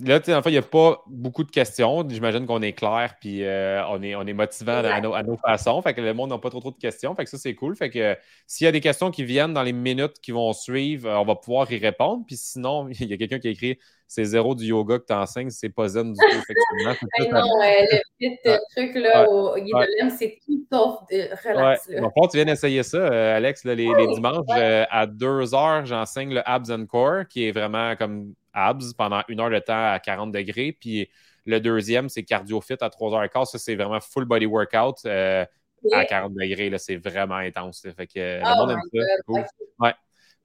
[0.00, 2.08] Là, en fait, il n'y a pas beaucoup de questions.
[2.08, 5.36] J'imagine qu'on est clair puis euh, on, est, on est motivant à nos, à nos,
[5.36, 5.82] façons.
[5.82, 7.14] Fait que le monde n'a pas trop, trop de questions.
[7.16, 7.74] Fait que ça, c'est cool.
[7.74, 11.08] Fait que s'il y a des questions qui viennent dans les minutes qui vont suivre,
[11.08, 12.22] on va pouvoir y répondre.
[12.26, 13.78] Puis sinon, il y a quelqu'un qui a écrit
[14.08, 17.40] c'est zéro du yoga que tu enseignes, c'est pas zen du tout, effectivement.
[17.40, 19.74] non, le petit truc là, au guide
[20.16, 21.88] c'est tout sauf de relax.
[21.88, 22.28] Ouais.
[22.30, 23.74] tu viens d'essayer ça, euh, Alex, les,
[24.14, 28.92] dimanches, euh, à deux heures, j'enseigne le abs and core, qui est vraiment comme abs
[28.94, 30.76] pendant une heure de temps à 40 degrés.
[30.78, 31.08] Puis
[31.46, 33.46] le deuxième, c'est cardio fit à 3h15.
[33.46, 34.96] Ça, c'est vraiment full body workout.
[35.06, 35.44] Euh,
[35.92, 37.86] à 40 degrés, c'est vraiment intense.
[37.96, 39.06] Fait que le oh monde aime ça.
[39.26, 39.44] Cool.
[39.78, 39.94] Ouais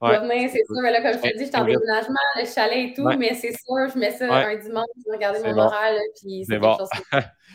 [0.00, 0.82] c'est sûr.
[0.82, 3.52] Là, comme je te dis, je suis en déménagement, le chalet et tout, mais c'est
[3.52, 6.76] sûr, je mets ça un dimanche, je vais regarder mon horaire, puis c'est bon.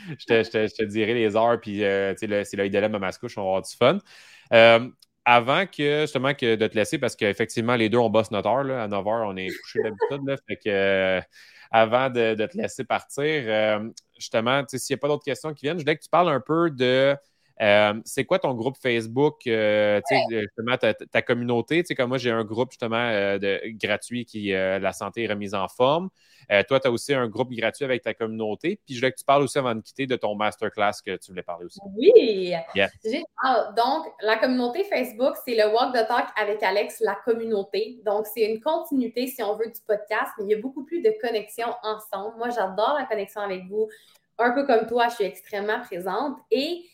[0.07, 2.89] je, te, je, te, je, te, dirai les heures, puis euh, c'est l'œil de à
[2.89, 3.97] ma couche, on va avoir du fun.
[4.53, 4.87] Euh,
[5.25, 8.63] avant que justement que de te laisser, parce qu'effectivement, les deux, on bosse notre heure.
[8.63, 10.35] Là, à 9 h, on est couché d'habitude.
[10.47, 11.21] fait que euh,
[11.71, 13.81] avant de, te laisser partir,
[14.17, 16.41] justement, s'il n'y a pas d'autres questions qui viennent, je voulais que tu parles un
[16.41, 17.15] peu de
[17.61, 19.99] euh, c'est quoi ton groupe Facebook, euh,
[20.29, 21.83] justement, ta, ta communauté?
[21.95, 25.67] Comme moi, j'ai un groupe justement euh, de, gratuit qui La santé est remise en
[25.67, 26.09] forme.
[26.67, 28.79] toi, tu as aussi un groupe gratuit avec ta communauté.
[28.85, 31.31] Puis je voulais que tu parles aussi avant de quitter de ton masterclass que tu
[31.31, 31.79] voulais parler aussi.
[31.97, 32.53] Oui.
[33.75, 37.99] Donc, la communauté Facebook, c'est le Walk the Talk avec Alex, la communauté.
[38.05, 41.01] Donc, c'est une continuité, si on veut, du podcast, mais il y a beaucoup plus
[41.01, 42.37] de connexions ensemble.
[42.37, 43.89] Moi, j'adore la connexion avec vous.
[44.37, 46.37] Un peu comme toi, je suis extrêmement présente.
[46.51, 46.85] Et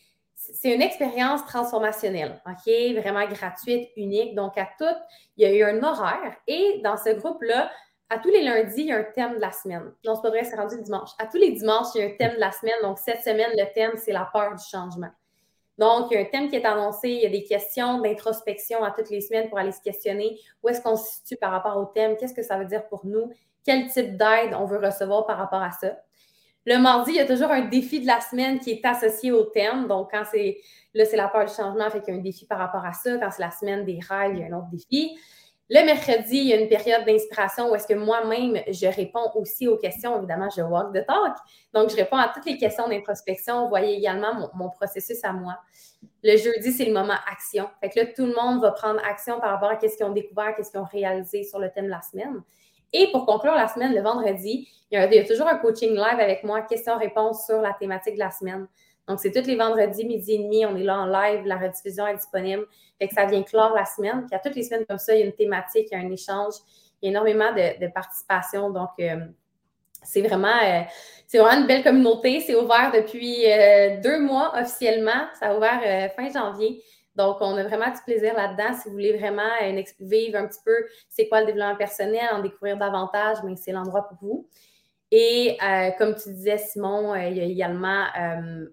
[0.54, 2.72] c'est une expérience transformationnelle, OK?
[3.00, 4.34] Vraiment gratuite, unique.
[4.34, 5.02] Donc, à toutes,
[5.36, 6.36] il y a eu un horaire.
[6.46, 7.70] Et dans ce groupe-là,
[8.08, 9.92] à tous les lundis, il y a un thème de la semaine.
[10.04, 11.10] Non, c'est pas vrai, c'est rendu le dimanche.
[11.18, 12.76] À tous les dimanches, il y a un thème de la semaine.
[12.82, 15.10] Donc, cette semaine, le thème, c'est la peur du changement.
[15.78, 18.82] Donc, il y a un thème qui est annoncé, il y a des questions d'introspection
[18.82, 21.76] à toutes les semaines pour aller se questionner où est-ce qu'on se situe par rapport
[21.76, 23.30] au thème, qu'est-ce que ça veut dire pour nous,
[23.64, 25.98] quel type d'aide on veut recevoir par rapport à ça?
[26.66, 29.44] Le mardi, il y a toujours un défi de la semaine qui est associé au
[29.44, 29.86] thème.
[29.86, 30.58] Donc, quand c'est
[30.94, 32.92] là, c'est la peur du changement, fait qu'il y a un défi par rapport à
[32.92, 33.16] ça.
[33.18, 35.16] Quand c'est la semaine des rêves, il y a un autre défi.
[35.68, 39.68] Le mercredi, il y a une période d'inspiration où est-ce que moi-même, je réponds aussi
[39.68, 40.16] aux questions.
[40.18, 41.36] Évidemment, je walk the talk.
[41.72, 43.62] Donc, je réponds à toutes les questions d'introspection.
[43.62, 45.58] Vous voyez également mon, processus à moi.
[46.24, 47.68] Le jeudi, c'est le moment action.
[47.80, 50.12] Fait que là, tout le monde va prendre action par rapport à ce qu'ils ont
[50.12, 52.42] découvert, qu'est-ce qu'ils ont réalisé sur le thème de la semaine.
[52.92, 56.44] Et pour conclure la semaine, le vendredi, il y a, toujours un coaching live avec
[56.44, 58.66] moi, questions-réponses sur la thématique de la semaine.
[59.08, 62.06] Donc, c'est tous les vendredis, midi et demi, on est là en live, la rediffusion
[62.06, 62.66] est disponible.
[63.00, 64.24] Que ça vient clore la semaine.
[64.26, 66.04] Puis à toutes les semaines comme ça, il y a une thématique, il y a
[66.04, 66.54] un échange,
[67.00, 68.70] il y a énormément de, participation.
[68.70, 69.16] Donc, euh,
[70.02, 70.80] c'est vraiment, euh,
[71.26, 72.40] c'est vraiment une belle communauté.
[72.40, 75.26] C'est ouvert depuis euh, deux mois officiellement.
[75.38, 76.82] Ça a ouvert fin janvier.
[77.16, 78.74] Donc, on a vraiment du plaisir là-dedans.
[78.74, 80.76] Si vous voulez vraiment euh, vivre un petit peu
[81.08, 84.48] c'est quoi le développement personnel, en découvrir davantage, mais c'est l'endroit pour vous.
[85.10, 88.04] Et euh, comme tu disais, Simon, euh, il y a également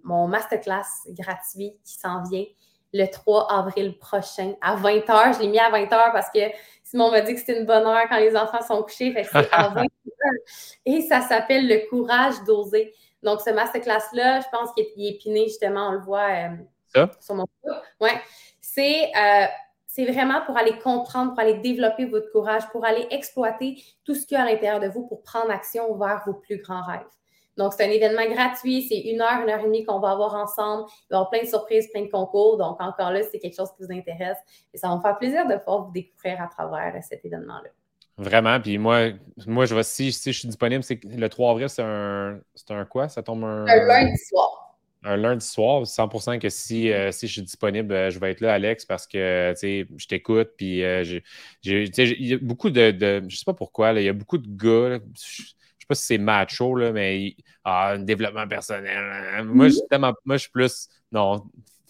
[0.04, 2.46] mon masterclass gratuit qui s'en vient
[2.92, 5.36] le 3 avril prochain à 20h.
[5.36, 6.40] Je l'ai mis à 20h parce que
[6.84, 9.14] Simon m'a dit que c'était une bonne heure quand les enfants sont couchés.
[9.14, 9.88] Fait que c'est à 20h.
[10.86, 12.94] Et ça s'appelle le courage d'oser.
[13.24, 16.50] Donc, ce masterclass-là, je pense qu'il est, épiné, justement, on le voit
[17.20, 17.46] sur mon
[18.00, 18.20] Ouais.
[18.62, 19.46] C'est, euh,
[19.88, 24.26] c'est vraiment pour aller comprendre, pour aller développer votre courage, pour aller exploiter tout ce
[24.26, 27.02] qu'il y a à l'intérieur de vous pour prendre action vers vos plus grands rêves.
[27.56, 30.34] Donc, c'est un événement gratuit, c'est une heure, une heure et demie qu'on va avoir
[30.34, 30.86] ensemble.
[30.90, 32.58] Il va y avoir plein de surprises, plein de concours.
[32.58, 34.40] Donc, encore là, c'est quelque chose qui vous intéresse.
[34.74, 37.70] Et ça va me faire plaisir de pouvoir vous découvrir à travers cet événement-là.
[38.18, 38.60] Vraiment.
[38.60, 39.10] Puis moi,
[39.46, 42.72] moi je vais, si, si je suis disponible, c'est le 3 avril, c'est un, c'est
[42.72, 43.10] un quoi?
[43.10, 43.66] Ça tombe un.
[43.68, 44.63] Un lundi soir
[45.04, 48.42] un lundi soir, 100% que si, euh, si je suis disponible, euh, je vais être
[48.42, 50.52] là, Alex, parce que je t'écoute.
[50.58, 51.04] Puis euh,
[51.64, 54.48] il y a beaucoup de, de, Je sais pas pourquoi, il y a beaucoup de
[54.48, 55.00] gars.
[55.00, 58.98] je ne sais pas si c'est macho, là, mais ah, un développement personnel.
[58.98, 59.44] Hein.
[59.44, 60.88] Moi, je, moi, je suis plus.
[61.12, 61.44] Non,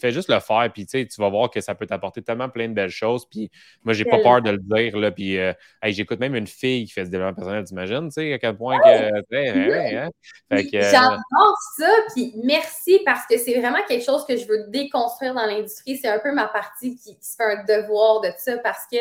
[0.03, 2.73] fais juste le faire, puis tu vas voir que ça peut t'apporter tellement plein de
[2.73, 3.25] belles choses.
[3.25, 3.49] Puis
[3.83, 4.97] moi, j'ai pas peur de le dire.
[4.97, 8.33] Là, puis euh, j'écoute même une fille qui fait ce développement personnel, t'imagines, tu sais,
[8.33, 10.03] à quel point que.
[10.03, 10.09] Hein,
[10.51, 10.61] hein?
[10.73, 15.45] J'adore ça, puis merci parce que c'est vraiment quelque chose que je veux déconstruire dans
[15.45, 15.97] l'industrie.
[15.97, 18.97] C'est un peu ma partie qui, se fait un devoir de ça parce que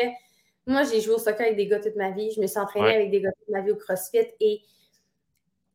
[0.65, 2.31] moi, j'ai joué au soccer avec des gars toute ma vie.
[2.33, 4.61] Je me suis entraînée avec des gars toute ma vie au CrossFit et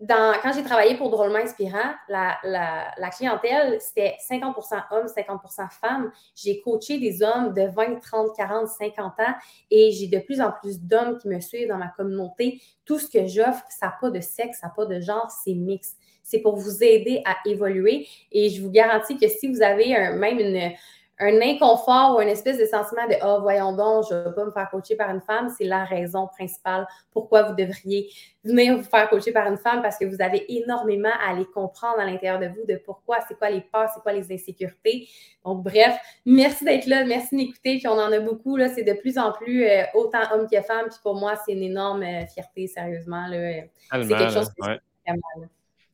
[0.06, 6.12] quand j'ai travaillé pour Drôlement Inspirant, la, la, clientèle, c'était 50% hommes, 50% femmes.
[6.36, 9.34] J'ai coaché des hommes de 20, 30, 40, 50 ans
[9.70, 12.60] et j'ai de plus en plus d'hommes qui me suivent dans ma communauté.
[12.84, 15.54] Tout ce que j'offre, ça n'a pas de sexe, ça n'a pas de genre, c'est
[15.54, 15.96] mix.
[16.22, 20.38] C'est pour vous aider à évoluer et je vous garantis que si vous avez même
[20.38, 20.72] une,
[21.20, 24.34] un inconfort ou une espèce de sentiment de Ah, oh, voyons donc, je ne vais
[24.34, 28.08] pas me faire coacher par une femme, c'est la raison principale pourquoi vous devriez
[28.44, 31.98] venir vous faire coacher par une femme parce que vous avez énormément à aller comprendre
[31.98, 35.08] à l'intérieur de vous de pourquoi, c'est quoi les peurs, c'est quoi les insécurités.
[35.44, 37.78] Donc, bref, merci d'être là, merci d'écouter.
[37.78, 40.60] Puis on en a beaucoup, là, c'est de plus en plus euh, autant hommes que
[40.62, 40.86] femmes.
[40.88, 43.26] Puis pour moi, c'est une énorme euh, fierté, sérieusement.
[43.30, 44.78] C'est quelque chose qui ouais.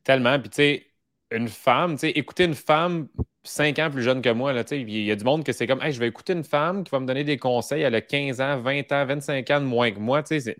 [0.03, 0.39] Tellement.
[0.39, 0.85] Puis tu sais,
[1.35, 3.07] une femme, tu sais, écouter une femme
[3.43, 5.91] cinq ans plus jeune que moi, il y a du monde que c'est comme, hey,
[5.91, 8.59] je vais écouter une femme qui va me donner des conseils, elle a 15 ans,
[8.59, 10.55] 20 ans, 25 ans de moins que moi, tu sais,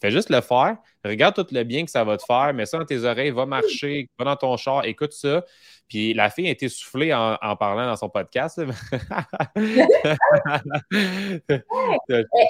[0.00, 2.78] fais juste le faire, regarde tout le bien que ça va te faire, mets ça
[2.78, 5.44] dans tes oreilles, va marcher, va dans ton char, écoute ça.
[5.88, 8.60] Puis la fille a été soufflée en, parlant dans son podcast.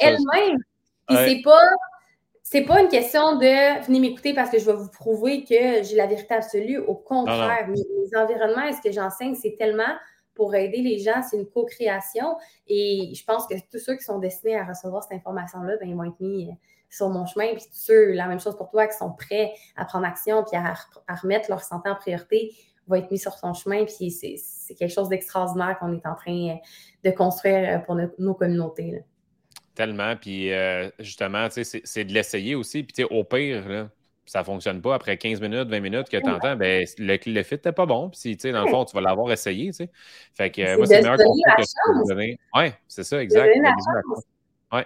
[0.00, 0.58] Elle-même.
[1.08, 1.60] c'est pas
[2.48, 5.96] c'est pas une question de venir m'écouter parce que je vais vous prouver que j'ai
[5.96, 6.78] la vérité absolue.
[6.78, 9.96] Au contraire, Mes, environnements et ce que j'enseigne, c'est tellement
[10.32, 12.36] pour aider les gens, c'est une co-création.
[12.68, 15.96] Et je pense que tous ceux qui sont destinés à recevoir cette information-là, ben, ils
[15.96, 16.52] vont être mis euh,
[16.88, 17.48] sur mon chemin.
[17.48, 20.56] Puis tous ceux, la même chose pour toi, qui sont prêts à prendre action puis
[20.56, 20.74] à,
[21.20, 22.54] remettre leur santé en priorité,
[22.86, 23.84] vont être mis sur son chemin.
[23.86, 26.54] Puis c'est quelque chose d'extraordinaire qu'on est en train euh,
[27.02, 29.02] de construire euh, pour nos, communautés.
[29.76, 30.16] Tellement.
[30.16, 32.82] Puis euh, justement, c'est de l'essayer aussi.
[32.82, 33.88] Puis au pire, là,
[34.24, 37.42] ça ne fonctionne pas après 15 minutes, 20 minutes que tu entends, ben, le, le
[37.42, 38.10] fit n'était pas bon.
[38.10, 39.70] Puis, dans le fond, tu vas l'avoir essayé.
[40.34, 42.38] Fait que moi, c'est le meilleur conseil que je peux te donner.
[42.54, 43.54] Oui, c'est ça, exact.
[44.72, 44.80] Oui,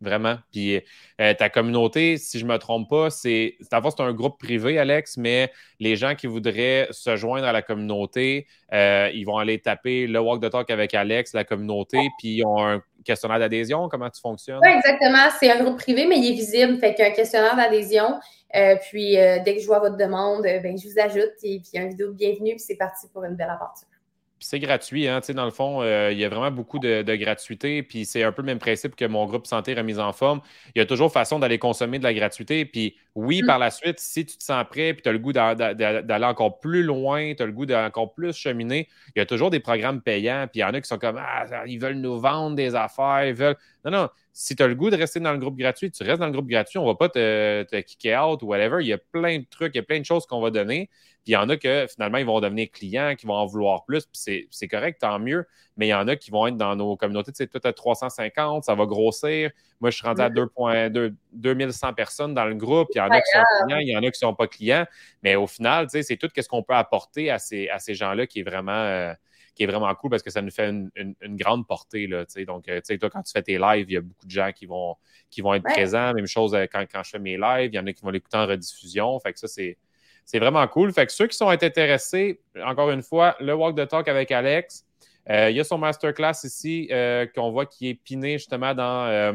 [0.00, 0.36] vraiment.
[0.50, 0.80] Puis
[1.20, 5.16] euh, ta communauté, si je ne me trompe pas, c'est c'est un groupe privé, Alex,
[5.18, 10.06] mais les gens qui voudraient se joindre à la communauté, euh, ils vont aller taper
[10.06, 13.88] le Walk the Talk avec Alex, la communauté, puis ils ont un questionnaire d'adhésion?
[13.88, 14.60] Comment tu fonctionnes?
[14.62, 15.28] Oui, exactement.
[15.38, 16.78] C'est un groupe privé, mais il est visible.
[16.78, 18.20] Fait qu'un questionnaire d'adhésion.
[18.54, 21.60] Euh, puis euh, dès que je vois votre demande, euh, ben, je vous ajoute et
[21.60, 23.88] puis une vidéo de bienvenue, puis c'est parti pour une belle aventure
[24.38, 28.04] c'est gratuit, hein, dans le fond, euh, il y a vraiment beaucoup de, gratuité, puis
[28.04, 30.40] c'est un peu le même principe que mon groupe santé remise en forme.
[30.74, 33.46] Il y a toujours façon d'aller consommer de la gratuité, puis oui, mm.
[33.46, 36.60] par la suite, si tu te sens prêt, puis tu as le goût d'aller encore
[36.60, 40.02] plus loin, tu as le goût d'encore plus cheminer, il y a toujours des programmes
[40.02, 42.74] payants, puis il y en a qui sont comme, ah, ils veulent nous vendre des
[42.74, 43.56] affaires, ils veulent...
[43.86, 46.18] Non, non, si tu as le goût de rester dans le groupe gratuit, tu restes
[46.18, 48.88] dans le groupe gratuit, on ne va pas te, te kicker out ou whatever, il
[48.88, 50.90] y a plein de trucs, il y a plein de choses qu'on va donner,
[51.26, 53.84] puis il y en a que finalement, ils vvont devenir clients, qui vont en vouloir
[53.84, 54.06] plus.
[54.06, 55.44] Puis c'est correct, tant mieux.
[55.76, 57.32] Mais il y en a qui vont être dans nos communautés.
[57.32, 59.50] Tu sais, tout à 350, ça va grossir.
[59.80, 62.90] Moi, je suis rendu à 2.2 2100 personnes dans le groupe.
[62.94, 64.46] Il y en a qui sont clients, il y en a qui ne sont pas
[64.46, 64.86] clients.
[65.24, 67.96] Mais au final, tu sais, c'est tout ce qu'on peut apporter à ces, à ces
[67.96, 68.70] gens-là qui est vraiment.
[68.70, 69.12] Euh,
[69.56, 72.06] qui est vraiment cool parce que ça nous fait une, grande portée.
[72.06, 74.26] Là, Donc, euh, tu sais, toi, quand tu fais tes lives, il y a beaucoup
[74.26, 74.94] de gens qui vont,
[75.30, 76.12] qui vont être présents.
[76.14, 78.10] Même chose euh, quand, quand je fais mes lives, il y en a qui vont
[78.10, 79.18] l'écouter en rediffusion.
[79.18, 79.78] Fait que ça, c'est,
[80.24, 80.92] c'est vraiment cool.
[80.92, 84.86] Fait que ceux qui sont intéressés, encore une fois, le Walk the Talk avec Alex,
[85.30, 89.06] euh, il y a son masterclass ici euh, qu'on voit qui est piné justement dans
[89.06, 89.32] euh,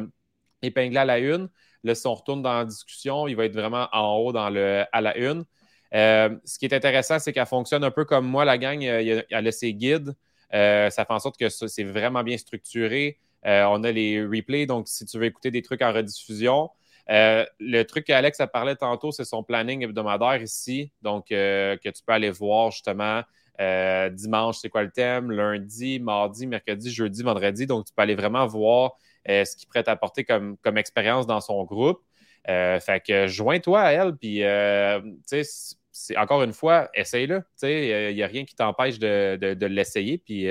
[0.61, 1.49] épinglé à la une.
[1.83, 4.85] Là, si on retourne dans la discussion, il va être vraiment en haut dans le
[4.91, 5.43] à la une.
[5.91, 8.81] Ce qui est intéressant, c'est qu'elle fonctionne un peu comme moi, la gang.
[8.83, 10.13] elle a ses guides.
[10.51, 13.19] ça fait en sorte que c'est vraiment bien structuré.
[13.43, 16.69] on a les replays, donc si tu veux écouter des trucs en rediffusion,
[17.09, 20.91] euh, le truc qu'Alex a parlé tantôt, c'est son planning hebdomadaire ici.
[21.01, 23.21] Donc, euh, que tu peux aller voir justement
[23.59, 27.65] euh, dimanche, c'est quoi le thème, lundi, mardi, mercredi, jeudi, vendredi.
[27.67, 28.93] Donc, tu peux aller vraiment voir
[29.27, 32.01] ce qu'il pourrait t'apporter comme, comme expérience dans son groupe.
[32.45, 35.75] fait que joins-toi à elle, puis tu sais,
[36.17, 37.43] encore une fois, essaye-le.
[37.63, 40.49] Il n'y a rien qui t'empêche de, l'essayer, puis tu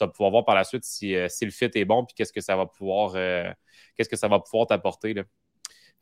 [0.00, 2.56] vas pouvoir voir par la suite si, le fit est bon, puis qu'est-ce que ça
[2.56, 3.12] va pouvoir,
[3.96, 5.14] qu'est-ce que ça va pouvoir t'apporter.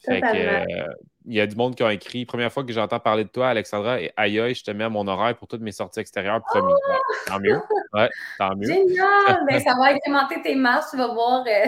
[0.04, 0.86] Fait que, euh,
[1.26, 3.48] il y a du monde qui a écrit Première fois que j'entends parler de toi,
[3.48, 6.42] Alexandra, et aïe aïe, je te mets à mon horaire pour toutes mes sorties extérieures,
[6.42, 6.72] promis.
[6.72, 6.92] Oh!
[7.26, 7.58] tant mieux.
[7.94, 8.66] Ouais, tant mieux.
[8.66, 9.44] Génial!
[9.46, 11.66] Mais ben, ça va incrémenter tes marches, tu vas voir, euh,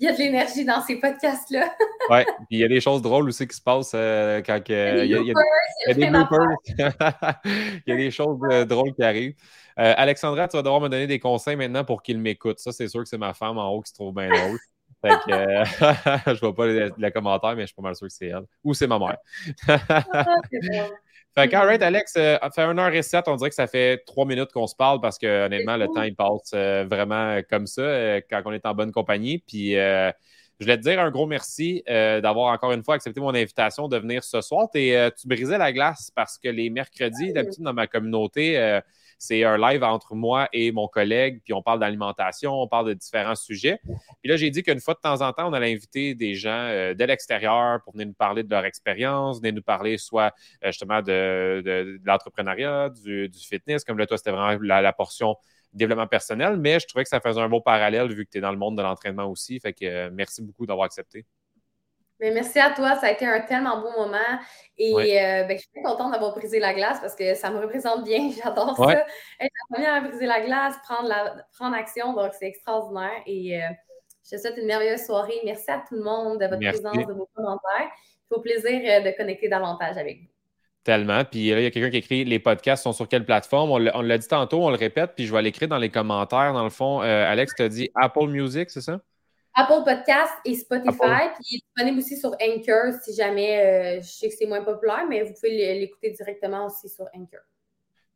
[0.00, 1.72] il y a de l'énergie dans ces podcasts-là.
[2.10, 4.72] ouais, puis il y a des choses drôles aussi qui se passent euh, quand il
[4.72, 6.56] y a, il y a, il y a des bloopers.
[7.44, 9.34] il y a des choses drôles qui arrivent.
[9.76, 12.58] Alexandra, tu vas devoir me donner des conseils maintenant pour qu'il m'écoute.
[12.58, 14.58] Ça, c'est sûr que c'est ma femme en haut qui se trouve bien drôle.
[15.06, 15.64] Fait que, euh,
[16.34, 18.44] je vois pas les, commentaires, mais je suis pas mal sûr que c'est elle.
[18.64, 19.16] Ou c'est ma mère.
[19.68, 19.78] Ah,
[21.34, 24.66] fait que, alright, Alex, euh, fait 1h07, on dirait que ça fait trois minutes qu'on
[24.66, 28.52] se parle parce que, honnêtement, le temps, il passe euh, vraiment comme ça quand on
[28.52, 29.38] est en bonne compagnie.
[29.38, 33.88] Puis, je voulais te dire un gros merci d'avoir encore une fois accepté mon invitation
[33.88, 34.68] de venir ce soir.
[34.74, 38.80] Et tu brisais la glace parce que les mercredis, d'habitude, dans ma communauté,
[39.18, 42.94] c'est un live entre moi et mon collègue, puis on parle d'alimentation, on parle de
[42.94, 43.80] différents sujets.
[43.84, 46.50] Puis là, j'ai dit qu'une fois de temps en temps, on allait inviter des gens
[46.50, 50.34] euh, de l'extérieur pour venir nous parler de leur expérience, venir nous parler soit
[50.64, 55.36] euh, justement de, l'entrepreneuriat, du, fitness, comme là, toi, c'était vraiment la, portion
[55.72, 58.40] développement personnel, mais je trouvais que ça faisait un beau parallèle vu que tu es
[58.40, 59.60] dans le monde de l'entraînement aussi.
[59.60, 61.26] Fait que merci beaucoup d'avoir accepté.
[62.20, 64.16] Mais merci à toi, ça a été un tellement beau moment.
[64.78, 68.04] Et ben, je suis très contente d'avoir brisé la glace parce que ça me représente
[68.04, 68.30] bien.
[68.44, 68.92] J'adore ça.
[68.92, 69.06] Être
[69.40, 73.22] la première à briser la glace, prendre, la, prendre action, donc c'est extraordinaire.
[73.26, 73.60] Et
[74.28, 75.40] je te souhaite une merveilleuse soirée.
[75.44, 77.90] Merci à tout le monde de votre présence, de vos commentaires.
[78.28, 80.28] Il faut plaisir euh, de connecter davantage avec vous.
[80.82, 81.24] Tellement.
[81.24, 83.70] Puis là, il y a quelqu'un qui écrit les podcasts sont sur quelle plateforme?
[83.70, 86.52] On l'a dit tantôt, on le répète, puis je vais l'écrire dans les commentaires.
[86.52, 89.00] Dans le fond, euh, Alex t'a dit Apple Music, c'est ça?
[89.56, 91.30] Apple Podcast et Spotify.
[91.34, 94.62] Puis il est disponible aussi sur Anchor si jamais, euh, je sais que c'est moins
[94.62, 97.40] populaire, mais vous pouvez l'écouter directement aussi sur Anchor.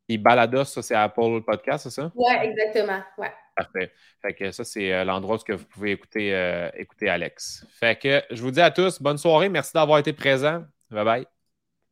[0.08, 2.10] Et Balados, ça, c'est Apple Podcast, c'est ça?
[2.14, 3.00] Oui, exactement.
[3.16, 3.32] Ouais.
[3.56, 3.92] Parfait.
[4.20, 7.64] Fait que ça, c'est euh, l'endroit où vous pouvez écouter, euh, écouter Alex.
[7.70, 9.48] Fait que je vous dis à tous, bonne soirée.
[9.48, 10.64] Merci d'avoir été présent.
[10.90, 11.39] Bye bye.